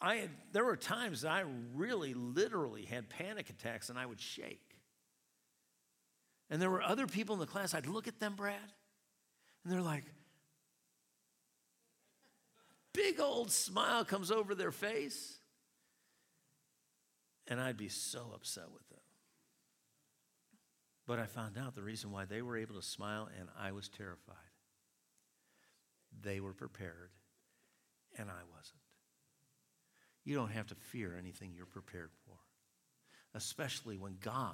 I 0.00 0.16
had, 0.16 0.30
there 0.52 0.64
were 0.64 0.76
times 0.76 1.22
that 1.22 1.32
I 1.32 1.44
really 1.74 2.14
literally 2.14 2.84
had 2.84 3.08
panic 3.08 3.50
attacks 3.50 3.88
and 3.88 3.98
I 3.98 4.06
would 4.06 4.20
shake. 4.20 4.76
And 6.50 6.62
there 6.62 6.70
were 6.70 6.82
other 6.82 7.06
people 7.06 7.34
in 7.34 7.40
the 7.40 7.46
class, 7.46 7.74
I'd 7.74 7.86
look 7.86 8.08
at 8.08 8.20
them, 8.20 8.34
Brad, 8.34 8.56
and 9.64 9.72
they're 9.72 9.82
like, 9.82 10.04
big 12.94 13.20
old 13.20 13.50
smile 13.50 14.04
comes 14.04 14.30
over 14.30 14.54
their 14.54 14.72
face. 14.72 15.38
And 17.48 17.60
I'd 17.60 17.76
be 17.76 17.88
so 17.88 18.30
upset 18.34 18.70
with 18.72 18.86
them. 18.88 18.98
But 21.06 21.18
I 21.18 21.24
found 21.24 21.56
out 21.56 21.74
the 21.74 21.82
reason 21.82 22.12
why 22.12 22.26
they 22.26 22.42
were 22.42 22.56
able 22.56 22.74
to 22.74 22.82
smile 22.82 23.28
and 23.38 23.48
I 23.58 23.72
was 23.72 23.88
terrified. 23.88 24.36
They 26.22 26.40
were 26.40 26.52
prepared 26.52 27.10
and 28.18 28.28
I 28.28 28.42
wasn't. 28.54 28.77
You 30.28 30.34
don't 30.34 30.52
have 30.52 30.66
to 30.66 30.74
fear 30.74 31.16
anything 31.18 31.54
you're 31.56 31.64
prepared 31.64 32.10
for, 32.26 32.34
especially 33.34 33.96
when 33.96 34.18
God 34.20 34.52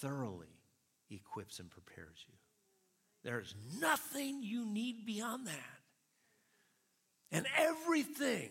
thoroughly 0.00 0.58
equips 1.12 1.60
and 1.60 1.70
prepares 1.70 2.24
you. 2.26 2.34
There's 3.22 3.54
nothing 3.80 4.42
you 4.42 4.66
need 4.66 5.06
beyond 5.06 5.46
that. 5.46 5.78
And 7.30 7.46
everything 7.56 8.50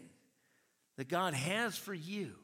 that 0.95 1.10
God 1.10 1.34
has 1.34 1.76
for 1.76 1.93
you 1.93 2.36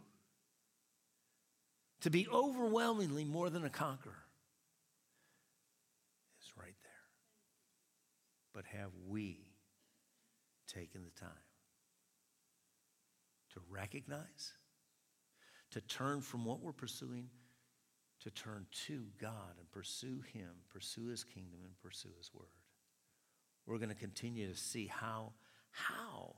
to 2.01 2.09
be 2.09 2.27
overwhelmingly 2.27 3.23
more 3.23 3.49
than 3.49 3.63
a 3.63 3.69
conqueror 3.69 4.25
is 6.41 6.51
right 6.57 6.75
there. 6.83 6.91
But 8.53 8.65
have 8.77 8.91
we 9.07 9.37
taken 10.67 11.01
the 11.01 11.17
time 11.17 11.31
to 13.53 13.61
recognize, 13.69 14.53
to 15.71 15.81
turn 15.81 16.21
from 16.21 16.45
what 16.45 16.61
we're 16.61 16.71
pursuing, 16.71 17.29
to 18.21 18.31
turn 18.31 18.65
to 18.87 19.05
God 19.19 19.57
and 19.59 19.69
pursue 19.71 20.21
Him, 20.33 20.49
pursue 20.69 21.07
His 21.07 21.23
kingdom, 21.23 21.59
and 21.63 21.77
pursue 21.81 22.09
His 22.17 22.33
word? 22.33 22.47
We're 23.65 23.77
going 23.77 23.89
to 23.89 23.95
continue 23.95 24.49
to 24.49 24.57
see 24.57 24.87
how, 24.87 25.33
how 25.71 26.35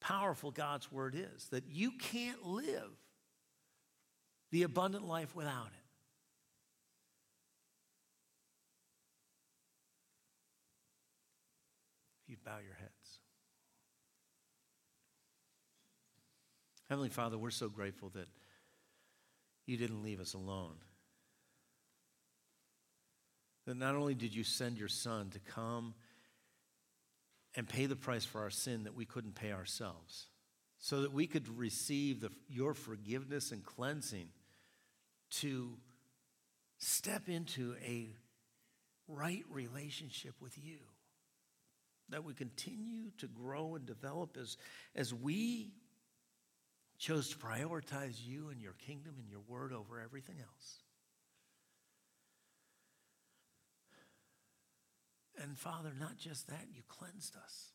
powerful 0.00 0.50
God's 0.50 0.90
word 0.92 1.14
is, 1.16 1.48
that 1.48 1.64
you 1.66 1.92
can't 1.98 2.44
live 2.44 2.92
the 4.50 4.64
abundant 4.64 5.06
life 5.06 5.34
without 5.34 5.68
it. 5.68 5.80
you'd 12.30 12.44
bow 12.44 12.58
your 12.64 12.74
heads. 12.74 12.79
Heavenly 16.90 17.08
Father, 17.08 17.38
we're 17.38 17.50
so 17.50 17.68
grateful 17.68 18.10
that 18.16 18.26
you 19.64 19.76
didn't 19.76 20.02
leave 20.02 20.18
us 20.18 20.34
alone. 20.34 20.74
That 23.66 23.76
not 23.76 23.94
only 23.94 24.16
did 24.16 24.34
you 24.34 24.42
send 24.42 24.76
your 24.76 24.88
Son 24.88 25.30
to 25.30 25.38
come 25.38 25.94
and 27.54 27.68
pay 27.68 27.86
the 27.86 27.94
price 27.94 28.24
for 28.24 28.40
our 28.40 28.50
sin 28.50 28.82
that 28.84 28.96
we 28.96 29.04
couldn't 29.04 29.36
pay 29.36 29.52
ourselves, 29.52 30.26
so 30.80 31.02
that 31.02 31.12
we 31.12 31.28
could 31.28 31.48
receive 31.56 32.22
the, 32.22 32.30
your 32.48 32.74
forgiveness 32.74 33.52
and 33.52 33.64
cleansing 33.64 34.26
to 35.30 35.70
step 36.78 37.28
into 37.28 37.76
a 37.86 38.08
right 39.06 39.44
relationship 39.48 40.34
with 40.40 40.58
you 40.58 40.78
that 42.08 42.24
we 42.24 42.34
continue 42.34 43.10
to 43.18 43.28
grow 43.28 43.76
and 43.76 43.86
develop 43.86 44.36
as, 44.36 44.56
as 44.96 45.14
we 45.14 45.70
chose 47.00 47.30
to 47.30 47.38
prioritize 47.38 48.22
you 48.22 48.50
and 48.50 48.60
your 48.60 48.74
kingdom 48.74 49.14
and 49.18 49.28
your 49.28 49.40
word 49.48 49.72
over 49.72 49.98
everything 49.98 50.36
else. 50.38 50.82
And 55.42 55.58
Father, 55.58 55.92
not 55.98 56.18
just 56.18 56.48
that, 56.48 56.66
you 56.70 56.82
cleansed 56.86 57.34
us. 57.42 57.72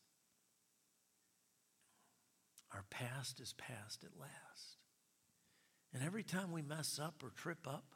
Our 2.72 2.84
past 2.88 3.40
is 3.40 3.52
past 3.54 4.04
at 4.04 4.18
last. 4.18 4.78
And 5.92 6.04
every 6.04 6.22
time 6.22 6.52
we 6.52 6.62
mess 6.62 7.00
up 7.02 7.22
or 7.24 7.30
trip 7.30 7.66
up, 7.66 7.86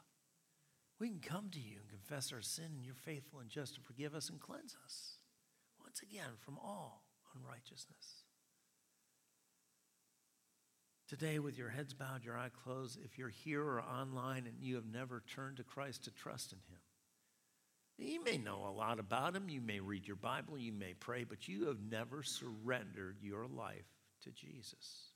we 0.99 1.07
can 1.07 1.19
come 1.19 1.49
to 1.51 1.59
you 1.59 1.77
and 1.79 1.89
confess 1.89 2.33
our 2.33 2.41
sin, 2.41 2.65
and 2.75 2.85
you're 2.85 2.93
faithful 2.93 3.39
and 3.39 3.49
just 3.49 3.75
to 3.75 3.81
forgive 3.81 4.13
us 4.13 4.29
and 4.29 4.39
cleanse 4.39 4.75
us 4.83 5.13
once 5.81 6.01
again 6.01 6.35
from 6.43 6.57
all 6.57 7.03
unrighteousness. 7.35 8.20
Today, 11.11 11.39
with 11.39 11.57
your 11.57 11.67
heads 11.67 11.93
bowed, 11.93 12.23
your 12.23 12.37
eyes 12.37 12.51
closed, 12.63 12.97
if 13.03 13.17
you're 13.17 13.27
here 13.27 13.61
or 13.61 13.81
online 13.81 14.47
and 14.47 14.55
you 14.61 14.75
have 14.75 14.85
never 14.85 15.21
turned 15.35 15.57
to 15.57 15.63
Christ 15.63 16.05
to 16.05 16.11
trust 16.11 16.53
in 16.53 16.59
Him, 16.69 16.79
you 18.13 18.23
may 18.23 18.37
know 18.37 18.65
a 18.65 18.71
lot 18.71 18.97
about 18.97 19.35
Him, 19.35 19.49
you 19.49 19.59
may 19.59 19.81
read 19.81 20.07
your 20.07 20.15
Bible, 20.15 20.57
you 20.57 20.71
may 20.71 20.93
pray, 20.93 21.25
but 21.25 21.49
you 21.49 21.67
have 21.67 21.81
never 21.81 22.23
surrendered 22.23 23.17
your 23.21 23.45
life 23.45 23.83
to 24.23 24.31
Jesus. 24.31 25.09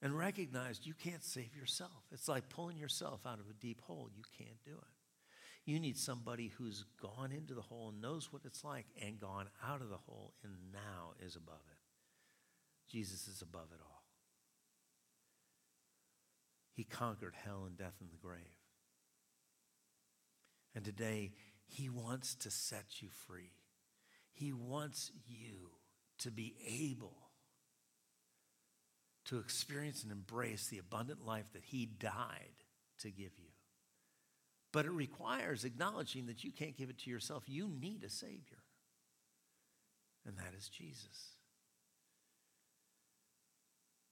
And 0.00 0.16
recognized 0.16 0.86
you 0.86 0.94
can't 0.94 1.24
save 1.24 1.56
yourself. 1.56 2.04
It's 2.12 2.28
like 2.28 2.48
pulling 2.48 2.76
yourself 2.76 3.22
out 3.26 3.40
of 3.40 3.50
a 3.50 3.60
deep 3.60 3.80
hole. 3.80 4.08
You 4.16 4.22
can't 4.38 4.62
do 4.64 4.70
it. 4.70 5.68
You 5.68 5.80
need 5.80 5.98
somebody 5.98 6.52
who's 6.56 6.84
gone 7.02 7.32
into 7.32 7.54
the 7.54 7.60
hole 7.60 7.88
and 7.88 8.00
knows 8.00 8.32
what 8.32 8.42
it's 8.44 8.62
like 8.62 8.86
and 9.04 9.18
gone 9.18 9.48
out 9.66 9.80
of 9.80 9.88
the 9.88 9.96
hole 9.96 10.32
and 10.44 10.52
now 10.72 11.14
is 11.26 11.34
above 11.34 11.58
it. 11.72 11.79
Jesus 12.90 13.28
is 13.28 13.40
above 13.42 13.68
it 13.72 13.80
all. 13.80 14.02
He 16.72 16.84
conquered 16.84 17.34
hell 17.44 17.64
and 17.66 17.76
death 17.76 17.94
and 18.00 18.10
the 18.10 18.16
grave. 18.16 18.40
And 20.74 20.84
today, 20.84 21.32
He 21.66 21.88
wants 21.88 22.34
to 22.36 22.50
set 22.50 23.02
you 23.02 23.08
free. 23.26 23.52
He 24.32 24.52
wants 24.52 25.10
you 25.26 25.70
to 26.18 26.30
be 26.30 26.54
able 26.66 27.16
to 29.26 29.38
experience 29.38 30.02
and 30.02 30.10
embrace 30.10 30.68
the 30.68 30.78
abundant 30.78 31.24
life 31.24 31.52
that 31.52 31.64
He 31.64 31.86
died 31.86 32.64
to 33.00 33.10
give 33.10 33.32
you. 33.38 33.50
But 34.72 34.86
it 34.86 34.92
requires 34.92 35.64
acknowledging 35.64 36.26
that 36.26 36.44
you 36.44 36.52
can't 36.52 36.76
give 36.76 36.90
it 36.90 36.98
to 37.00 37.10
yourself. 37.10 37.44
You 37.46 37.68
need 37.68 38.04
a 38.04 38.08
Savior, 38.08 38.62
and 40.24 40.36
that 40.38 40.54
is 40.56 40.68
Jesus. 40.68 41.39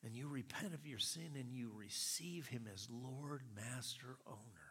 And 0.04 0.14
you 0.14 0.28
repent 0.28 0.74
of 0.74 0.86
your 0.86 0.98
sin 0.98 1.30
and 1.34 1.50
you 1.50 1.72
receive 1.74 2.46
Him 2.46 2.66
as 2.72 2.88
Lord, 2.90 3.42
Master, 3.56 4.16
Owner 4.26 4.68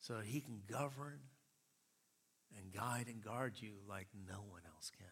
so 0.00 0.14
that 0.14 0.24
He 0.24 0.40
can 0.40 0.62
govern 0.70 1.20
and 2.56 2.72
guide 2.72 3.06
and 3.08 3.22
guard 3.22 3.54
you 3.56 3.72
like 3.88 4.08
no 4.28 4.40
one 4.48 4.62
else 4.74 4.90
can. 4.96 5.06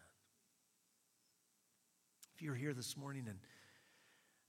If 2.35 2.41
you're 2.41 2.55
here 2.55 2.73
this 2.73 2.97
morning 2.97 3.25
and, 3.27 3.39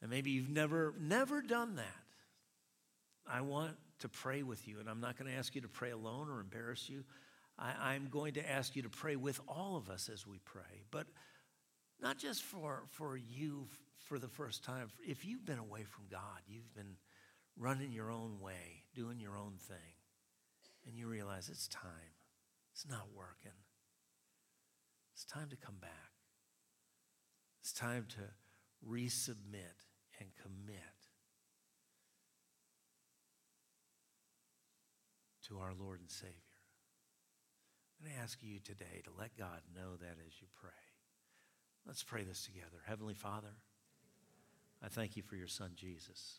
and 0.01 0.11
maybe 0.11 0.31
you've 0.31 0.49
never, 0.49 0.95
never 0.99 1.43
done 1.43 1.77
that, 1.77 1.85
I 3.31 3.43
want 3.43 3.77
to 4.01 4.09
pray 4.09 4.43
with 4.43 4.67
you. 4.67 4.81
And 4.81 4.89
I'm 4.89 5.01
not 5.01 5.19
going 5.19 5.31
to 5.31 5.37
ask 5.37 5.55
you 5.55 5.61
to 5.61 5.69
pray 5.69 5.91
alone 5.91 6.29
or 6.29 6.41
embarrass 6.41 6.89
you. 6.89 7.05
I, 7.59 7.95
I'm 7.95 8.09
going 8.09 8.35
to 8.35 8.51
ask 8.51 8.75
you 8.75 8.83
to 8.83 8.89
pray 8.89 9.17
with 9.17 9.41
all 9.47 9.77
of 9.77 9.91
us 9.91 10.09
as 10.13 10.27
we 10.27 10.39
pray. 10.45 10.85
But 10.91 11.07
not 12.03 12.19
just 12.19 12.43
for, 12.43 12.83
for 12.91 13.17
you 13.17 13.67
for 14.07 14.19
the 14.19 14.29
first 14.29 14.65
time. 14.65 14.89
If 15.07 15.25
you've 15.25 15.45
been 15.45 15.59
away 15.59 15.85
from 15.85 16.05
God, 16.11 16.41
you've 16.49 16.75
been 16.75 16.97
running 17.57 17.93
your 17.93 18.11
own 18.11 18.41
way, 18.41 18.85
doing 18.95 19.21
your 19.21 19.37
own 19.37 19.55
thing 19.59 19.95
and 20.87 20.97
you 20.97 21.07
realize 21.07 21.49
it's 21.49 21.69
time. 21.69 22.15
It's 22.73 22.89
not 22.89 23.09
working. 23.15 23.59
It's 25.15 25.25
time 25.25 25.49
to 25.51 25.57
come 25.57 25.77
back. 25.81 25.91
It's 27.61 27.73
time 27.73 28.07
to 28.11 28.89
resubmit 28.89 29.87
and 30.19 30.29
commit 30.43 30.79
to 35.49 35.59
our 35.59 35.73
Lord 35.79 36.01
and 36.01 36.11
Savior. 36.11 36.35
I'm 37.99 38.07
going 38.07 38.17
to 38.17 38.23
ask 38.23 38.39
you 38.43 38.61
today 38.61 39.03
to 39.05 39.11
let 39.19 39.37
God 39.37 39.61
know 39.75 39.97
that 40.01 40.17
as 40.27 40.41
you 40.41 40.47
pray. 40.61 40.90
Let's 41.91 42.05
pray 42.05 42.23
this 42.23 42.45
together. 42.45 42.79
Heavenly 42.87 43.15
Father, 43.15 43.51
I 44.81 44.87
thank 44.87 45.17
you 45.17 45.25
for 45.25 45.35
your 45.35 45.49
Son, 45.49 45.73
Jesus, 45.75 46.39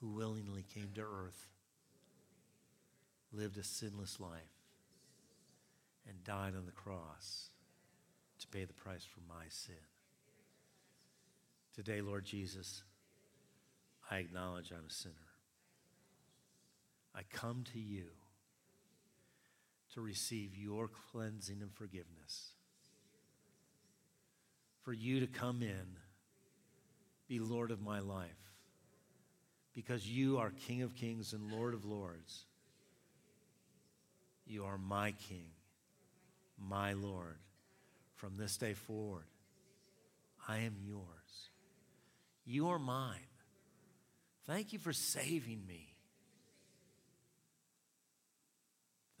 who 0.00 0.08
willingly 0.08 0.64
came 0.74 0.88
to 0.96 1.02
earth 1.02 1.46
lived 3.32 3.58
a 3.58 3.62
sinless 3.62 4.18
life, 4.18 4.58
and 6.08 6.24
died 6.24 6.54
on 6.56 6.66
the 6.66 6.72
cross 6.72 7.50
to 8.40 8.48
pay 8.48 8.64
the 8.64 8.72
price 8.72 9.04
for 9.04 9.20
my 9.28 9.44
sin. 9.48 9.74
Today, 11.72 12.00
Lord 12.00 12.24
Jesus, 12.24 12.82
I 14.10 14.16
acknowledge 14.16 14.72
I'm 14.72 14.88
a 14.88 14.92
sinner. 14.92 15.14
I 17.14 17.22
come 17.30 17.62
to 17.72 17.78
you 17.78 18.06
to 19.94 20.00
receive 20.00 20.56
your 20.56 20.88
cleansing 20.88 21.62
and 21.62 21.72
forgiveness. 21.72 22.54
For 24.90 24.94
you 24.94 25.20
to 25.20 25.28
come 25.28 25.62
in, 25.62 25.86
be 27.28 27.38
Lord 27.38 27.70
of 27.70 27.80
my 27.80 28.00
life, 28.00 28.50
because 29.72 30.04
you 30.04 30.38
are 30.38 30.50
King 30.66 30.82
of 30.82 30.96
kings 30.96 31.32
and 31.32 31.52
Lord 31.52 31.74
of 31.74 31.84
lords. 31.84 32.44
You 34.48 34.64
are 34.64 34.76
my 34.78 35.12
King, 35.12 35.46
my 36.58 36.94
Lord. 36.94 37.38
From 38.16 38.36
this 38.36 38.56
day 38.56 38.74
forward, 38.74 39.26
I 40.48 40.58
am 40.58 40.74
yours. 40.84 41.50
You 42.44 42.70
are 42.70 42.80
mine. 42.80 43.30
Thank 44.48 44.72
you 44.72 44.80
for 44.80 44.92
saving 44.92 45.62
me. 45.68 45.94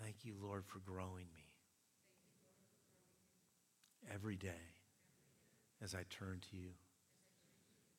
Thank 0.02 0.24
you, 0.24 0.34
Lord, 0.42 0.64
for 0.66 0.80
growing 0.80 1.26
me 1.32 1.46
every 4.12 4.34
day 4.34 4.79
as 5.82 5.94
I 5.94 6.04
turn 6.10 6.40
to 6.50 6.56
you, 6.56 6.70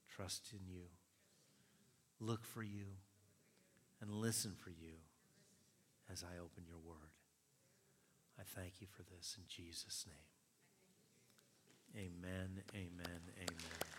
trust 0.08 0.54
in 0.54 0.60
you, 0.72 0.84
look 2.20 2.46
for 2.46 2.64
you, 2.64 2.86
and 4.02 4.12
listen 4.12 4.54
for 4.58 4.70
you 4.70 4.94
as 6.12 6.24
I 6.24 6.38
open 6.40 6.64
your 6.68 6.80
word. 6.86 7.12
I 8.40 8.44
thank 8.44 8.82
you 8.82 8.88
for 8.88 9.04
this 9.04 9.38
in 9.38 9.44
Jesus' 9.48 10.06
name. 10.08 10.16
Amen, 11.96 12.64
amen, 12.74 13.22
amen. 13.38 13.92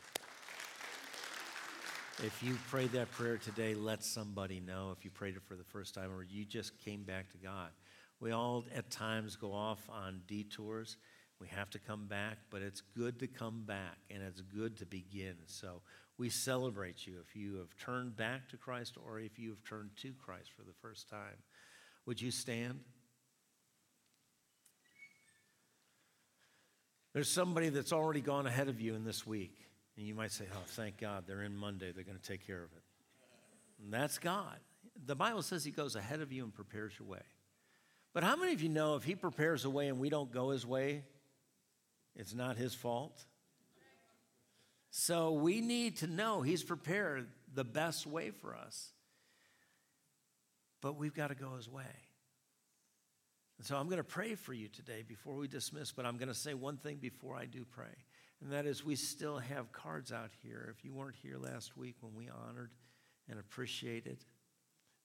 If 2.24 2.42
you 2.42 2.56
prayed 2.70 2.92
that 2.92 3.10
prayer 3.12 3.36
today, 3.36 3.74
let 3.74 4.04
somebody 4.04 4.60
know 4.60 4.94
if 4.96 5.04
you 5.04 5.10
prayed 5.10 5.36
it 5.36 5.42
for 5.42 5.56
the 5.56 5.64
first 5.64 5.94
time 5.94 6.10
or 6.12 6.22
you 6.22 6.44
just 6.44 6.78
came 6.84 7.02
back 7.02 7.30
to 7.32 7.38
God. 7.38 7.70
We 8.20 8.30
all 8.30 8.64
at 8.74 8.90
times 8.90 9.36
go 9.36 9.52
off 9.52 9.80
on 9.90 10.22
detours. 10.26 10.96
We 11.42 11.48
have 11.48 11.70
to 11.70 11.80
come 11.80 12.06
back, 12.06 12.38
but 12.50 12.62
it's 12.62 12.82
good 12.96 13.18
to 13.18 13.26
come 13.26 13.64
back 13.66 13.98
and 14.08 14.22
it's 14.22 14.40
good 14.40 14.76
to 14.76 14.86
begin. 14.86 15.34
So 15.46 15.82
we 16.16 16.28
celebrate 16.28 17.04
you 17.04 17.14
if 17.20 17.34
you 17.34 17.56
have 17.56 17.76
turned 17.76 18.16
back 18.16 18.48
to 18.50 18.56
Christ 18.56 18.96
or 19.04 19.18
if 19.18 19.40
you 19.40 19.50
have 19.50 19.64
turned 19.64 19.90
to 20.02 20.12
Christ 20.24 20.50
for 20.56 20.62
the 20.62 20.72
first 20.80 21.10
time. 21.10 21.42
Would 22.06 22.22
you 22.22 22.30
stand? 22.30 22.78
There's 27.12 27.28
somebody 27.28 27.70
that's 27.70 27.92
already 27.92 28.20
gone 28.20 28.46
ahead 28.46 28.68
of 28.68 28.80
you 28.80 28.94
in 28.94 29.04
this 29.04 29.26
week. 29.26 29.56
And 29.96 30.06
you 30.06 30.14
might 30.14 30.30
say, 30.30 30.44
oh, 30.54 30.62
thank 30.68 30.96
God, 30.98 31.24
they're 31.26 31.42
in 31.42 31.56
Monday. 31.56 31.90
They're 31.90 32.04
going 32.04 32.18
to 32.18 32.22
take 32.22 32.46
care 32.46 32.62
of 32.62 32.70
it. 32.70 32.84
And 33.82 33.92
that's 33.92 34.18
God. 34.18 34.58
The 35.06 35.16
Bible 35.16 35.42
says 35.42 35.64
He 35.64 35.72
goes 35.72 35.96
ahead 35.96 36.20
of 36.20 36.30
you 36.30 36.44
and 36.44 36.54
prepares 36.54 36.92
your 37.00 37.08
way. 37.08 37.22
But 38.14 38.22
how 38.22 38.36
many 38.36 38.52
of 38.52 38.62
you 38.62 38.68
know 38.68 38.94
if 38.94 39.02
He 39.02 39.16
prepares 39.16 39.64
a 39.64 39.70
way 39.70 39.88
and 39.88 39.98
we 39.98 40.08
don't 40.08 40.30
go 40.30 40.50
His 40.50 40.64
way, 40.64 41.02
it's 42.16 42.34
not 42.34 42.56
His 42.56 42.74
fault? 42.74 43.24
So 44.90 45.32
we 45.32 45.60
need 45.60 45.98
to 45.98 46.06
know 46.06 46.42
He's 46.42 46.62
prepared 46.62 47.26
the 47.54 47.64
best 47.64 48.06
way 48.06 48.30
for 48.30 48.54
us. 48.54 48.90
But 50.80 50.96
we've 50.96 51.14
got 51.14 51.28
to 51.28 51.34
go 51.34 51.54
His 51.56 51.68
way. 51.68 51.84
And 53.58 53.66
so 53.66 53.76
I'm 53.76 53.86
going 53.86 53.98
to 53.98 54.04
pray 54.04 54.34
for 54.34 54.52
you 54.52 54.68
today 54.68 55.04
before 55.06 55.36
we 55.36 55.46
dismiss, 55.46 55.92
but 55.92 56.04
I'm 56.04 56.16
going 56.16 56.28
to 56.28 56.34
say 56.34 56.52
one 56.52 56.78
thing 56.78 56.96
before 56.96 57.36
I 57.36 57.46
do 57.46 57.64
pray. 57.64 57.94
And 58.42 58.52
that 58.52 58.66
is, 58.66 58.84
we 58.84 58.96
still 58.96 59.38
have 59.38 59.70
cards 59.70 60.10
out 60.10 60.30
here. 60.42 60.74
If 60.76 60.84
you 60.84 60.92
weren't 60.92 61.14
here 61.14 61.38
last 61.38 61.76
week 61.76 61.94
when 62.00 62.14
we 62.14 62.28
honored 62.28 62.72
and 63.30 63.38
appreciated 63.38 64.24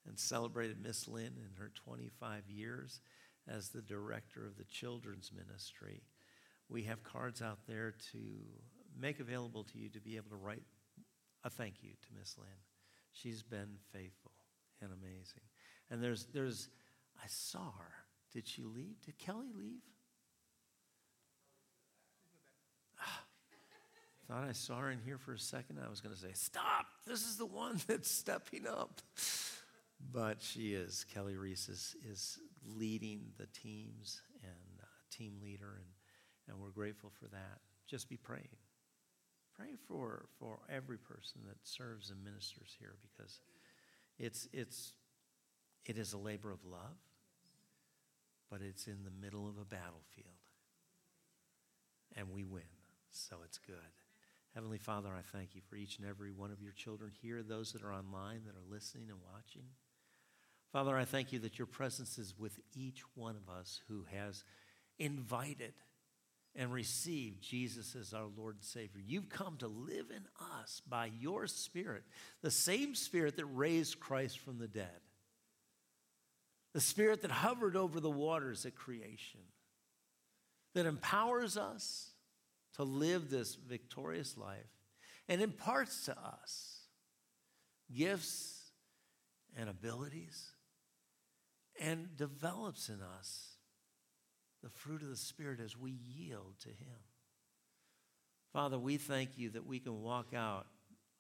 and 0.08 0.18
celebrated 0.18 0.82
Miss 0.82 1.08
Lynn 1.08 1.34
in 1.38 1.52
her 1.60 1.72
25 1.76 2.50
years 2.50 3.00
as 3.48 3.70
the 3.70 3.82
director 3.84 4.46
of 4.46 4.58
the 4.58 4.64
children's 4.64 5.32
ministry, 5.32 6.02
we 6.70 6.84
have 6.84 7.04
cards 7.04 7.42
out 7.42 7.60
there 7.68 7.96
to 8.12 8.20
make 9.00 9.20
available 9.20 9.64
to 9.64 9.78
you 9.78 9.90
to 9.90 10.00
be 10.00 10.18
able 10.18 10.30
to 10.30 10.36
write 10.36 10.64
a 11.44 11.50
thank 11.50 11.76
you 11.82 11.92
to 11.92 12.08
Miss 12.18 12.38
Lynn. 12.38 12.48
She's 13.12 13.44
been 13.44 13.78
faithful 13.94 14.32
and 14.82 14.92
amazing. 14.92 15.44
And 15.90 16.04
there's, 16.04 16.26
there's, 16.34 16.70
I 17.24 17.28
saw 17.28 17.72
her 17.80 17.94
did 18.34 18.48
she 18.48 18.64
leave? 18.64 19.02
Did 19.06 19.18
Kelly 19.18 19.48
leave? 19.56 19.82
Ah, 23.02 23.24
thought 24.28 24.44
I 24.44 24.52
saw 24.52 24.80
her 24.80 24.92
in 24.92 25.00
here 25.00 25.18
for 25.18 25.34
a 25.34 25.40
second. 25.40 25.80
I 25.84 25.90
was 25.90 26.02
going 26.02 26.14
to 26.14 26.22
say, 26.22 26.34
Stop! 26.34 26.86
This 27.06 27.26
is 27.26 27.38
the 27.38 27.46
one 27.46 27.80
that's 27.88 28.12
stepping 28.12 28.68
up. 28.68 29.02
But 30.14 30.42
she 30.42 30.74
is. 30.74 31.06
Kelly 31.12 31.36
Reese 31.36 31.70
is, 31.70 31.96
is 32.08 32.38
leading 32.64 33.32
the 33.38 33.48
teams 33.48 34.22
and 34.44 34.82
uh, 34.82 34.86
team 35.10 35.40
leader, 35.42 35.74
and, 35.78 35.86
and 36.48 36.60
we're 36.60 36.70
grateful 36.70 37.12
for 37.20 37.28
that. 37.30 37.60
Just 37.88 38.10
be 38.10 38.18
praying. 38.18 38.48
Pray 39.56 39.76
for, 39.88 40.26
for 40.40 40.60
every 40.70 40.98
person 40.98 41.42
that 41.48 41.58
serves 41.64 42.12
and 42.12 42.24
ministers 42.24 42.76
here 42.80 42.96
because 43.02 43.40
it's, 44.20 44.48
it's, 44.54 44.94
it 45.86 45.98
is 45.98 46.14
a 46.14 46.18
labor 46.18 46.52
of 46.52 46.64
love, 46.64 46.98
but 48.52 48.62
it's 48.62 48.88
in 48.88 49.04
the 49.04 49.26
middle 49.26 49.48
of 49.48 49.58
a 49.58 49.66
battlefield. 49.66 50.28
And 52.16 52.32
we 52.32 52.44
win, 52.44 52.64
so 53.10 53.38
it's 53.44 53.58
good. 53.58 53.76
Heavenly 54.54 54.78
Father, 54.78 55.10
I 55.10 55.22
thank 55.22 55.56
you 55.56 55.62
for 55.70 55.76
each 55.76 56.00
and 56.00 56.08
every 56.08 56.32
one 56.32 56.52
of 56.52 56.62
your 56.62 56.72
children 56.72 57.12
here, 57.22 57.44
those 57.44 57.74
that 57.74 57.84
are 57.84 57.94
online 57.94 58.42
that 58.46 58.56
are 58.56 58.74
listening 58.74 59.10
and 59.10 59.20
watching. 59.34 59.66
Father, 60.72 60.98
I 60.98 61.06
thank 61.06 61.32
you 61.32 61.40
that 61.40 61.58
your 61.58 61.68
presence 61.68 62.18
is 62.18 62.34
with 62.38 62.60
each 62.74 63.02
one 63.16 63.36
of 63.36 63.54
us 63.54 63.82
who 63.88 64.06
has 64.12 64.44
invited 65.00 65.74
and 66.58 66.74
receive 66.74 67.40
Jesus 67.40 67.96
as 67.96 68.14
our 68.14 68.26
Lord 68.36 68.56
and 68.56 68.64
Savior. 68.64 69.00
You've 69.06 69.30
come 69.30 69.58
to 69.58 69.68
live 69.68 70.08
in 70.10 70.24
us 70.60 70.82
by 70.90 71.12
your 71.20 71.46
Spirit, 71.46 72.04
the 72.42 72.50
same 72.50 72.96
Spirit 72.96 73.38
that 73.38 73.46
raised 73.46 74.00
Christ 74.00 74.40
from 74.40 74.58
the 74.58 74.68
dead, 74.68 75.00
the 76.74 76.82
Spirit 76.82 77.22
that 77.22 77.32
hovered 77.32 77.76
over 77.76 78.00
the 78.00 78.10
waters 78.10 78.66
at 78.66 78.76
creation, 78.76 79.42
that 80.74 80.88
empowers 80.88 81.58
us 81.58 82.10
to 82.76 82.84
live 82.84 83.30
this 83.30 83.54
victorious 83.56 84.36
life 84.36 84.58
and 85.30 85.42
imparts 85.42 86.06
to 86.06 86.18
us 86.18 86.82
gifts 87.96 88.72
and 89.56 89.70
abilities 89.70 90.52
and 91.80 92.18
develops 92.18 92.90
in 92.90 93.00
us 93.20 93.57
the 94.64 94.70
fruit 94.70 95.02
of 95.02 95.10
the 95.10 95.16
Spirit 95.16 95.60
as 95.60 95.78
we 95.78 95.92
yield 95.92 96.56
to 96.62 96.70
Him. 96.70 96.98
Father, 98.54 98.80
we 98.80 98.98
thank 98.98 99.38
you 99.38 99.50
that 99.52 99.68
we 99.68 99.80
can 99.80 100.02
walk 100.02 100.34
out 100.36 100.66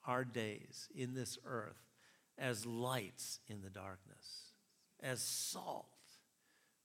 our 0.06 0.24
days 0.24 0.88
in 0.96 1.14
this 1.14 1.38
earth 1.46 1.78
as 2.38 2.66
lights 2.66 3.40
in 3.48 3.62
the 3.62 3.70
darkness, 3.70 4.52
as 5.02 5.22
salt 5.22 5.86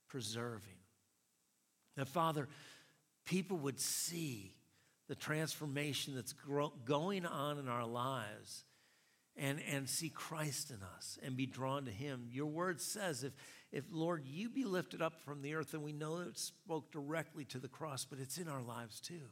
preserving. 0.09 0.79
That, 1.97 2.09
Father, 2.09 2.49
people 3.25 3.59
would 3.59 3.81
see 3.81 4.55
the 5.09 5.15
transformation 5.15 6.15
that's 6.15 6.35
going 6.85 7.27
on 7.27 7.59
in 7.59 7.69
our 7.69 7.87
lives 7.87 8.65
and, 9.37 9.61
and 9.71 9.89
see 9.89 10.09
Christ 10.09 10.71
in 10.71 10.79
us 10.97 11.19
and 11.23 11.37
be 11.37 11.47
drawn 11.47 11.85
to 11.87 11.91
Him. 11.91 12.29
Your 12.31 12.47
word 12.47 12.81
says, 12.81 13.25
if, 13.25 13.33
if, 13.73 13.85
Lord, 13.91 14.25
you 14.27 14.51
be 14.51 14.65
lifted 14.65 15.01
up 15.01 15.21
from 15.25 15.43
the 15.43 15.55
earth, 15.55 15.73
and 15.73 15.83
we 15.83 15.93
know 15.93 16.19
it 16.19 16.39
spoke 16.39 16.93
directly 16.93 17.45
to 17.47 17.59
the 17.59 17.69
cross, 17.69 18.05
but 18.05 18.19
it's 18.19 18.39
in 18.39 18.49
our 18.49 18.63
lives 18.63 19.01
too, 19.01 19.29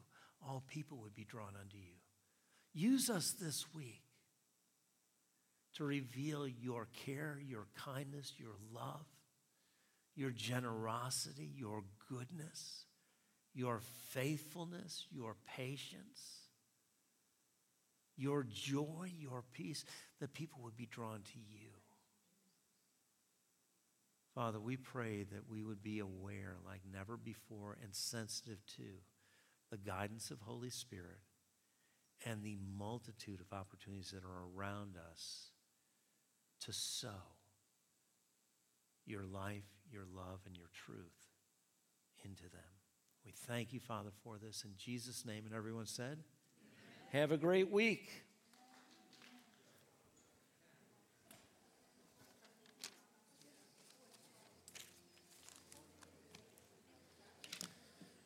all 0.47 0.65
people 0.67 0.99
would 1.03 1.15
be 1.15 1.25
drawn 1.25 1.55
unto 1.61 1.77
you. 1.77 1.95
Use 2.73 3.11
us 3.11 3.35
this 3.41 3.67
week 3.75 4.03
to 5.75 5.85
reveal 5.85 6.49
your 6.49 6.89
care, 7.05 7.39
your 7.47 7.67
kindness, 7.77 8.33
your 8.39 8.57
love, 8.73 9.07
your 10.17 10.31
generosity, 10.31 11.51
your 11.55 11.85
goodness, 12.09 12.87
your 13.53 13.81
faithfulness, 14.09 15.07
your 15.11 15.37
patience 15.57 16.41
your 18.21 18.47
joy, 18.53 19.11
your 19.19 19.43
peace, 19.53 19.85
that 20.21 20.35
people 20.35 20.61
would 20.63 20.77
be 20.77 20.87
drawn 20.87 21.23
to 21.23 21.39
you. 21.39 21.70
Father, 24.41 24.59
we 24.59 24.79
pray 24.79 25.25
that 25.25 25.51
we 25.51 25.63
would 25.63 25.83
be 25.83 25.99
aware 25.99 26.57
like 26.65 26.81
never 26.91 27.19
before 27.19 27.77
and 27.83 27.95
sensitive 27.95 28.65
to 28.65 28.85
the 29.71 29.77
guidance 29.77 30.31
of 30.31 30.41
Holy 30.41 30.71
Spirit 30.71 31.21
and 32.25 32.43
the 32.43 32.57
multitude 32.79 33.43
of 33.43 33.55
opportunities 33.55 34.13
that 34.13 34.25
are 34.25 34.45
around 34.57 34.97
us 35.13 35.51
to 36.65 36.73
sow 36.73 37.37
your 39.05 39.25
life, 39.25 39.69
your 39.93 40.07
love, 40.17 40.41
and 40.47 40.57
your 40.57 40.71
truth 40.73 41.29
into 42.25 42.45
them. 42.45 42.73
We 43.27 43.33
thank 43.47 43.75
you, 43.75 43.81
Father, 43.81 44.09
for 44.25 44.39
this 44.39 44.65
in 44.65 44.71
Jesus' 44.79 45.27
name. 45.27 45.45
And 45.45 45.55
everyone 45.55 45.85
said, 45.85 46.17
have 47.13 47.31
a 47.31 47.37
great 47.37 47.71
week. 47.71 48.09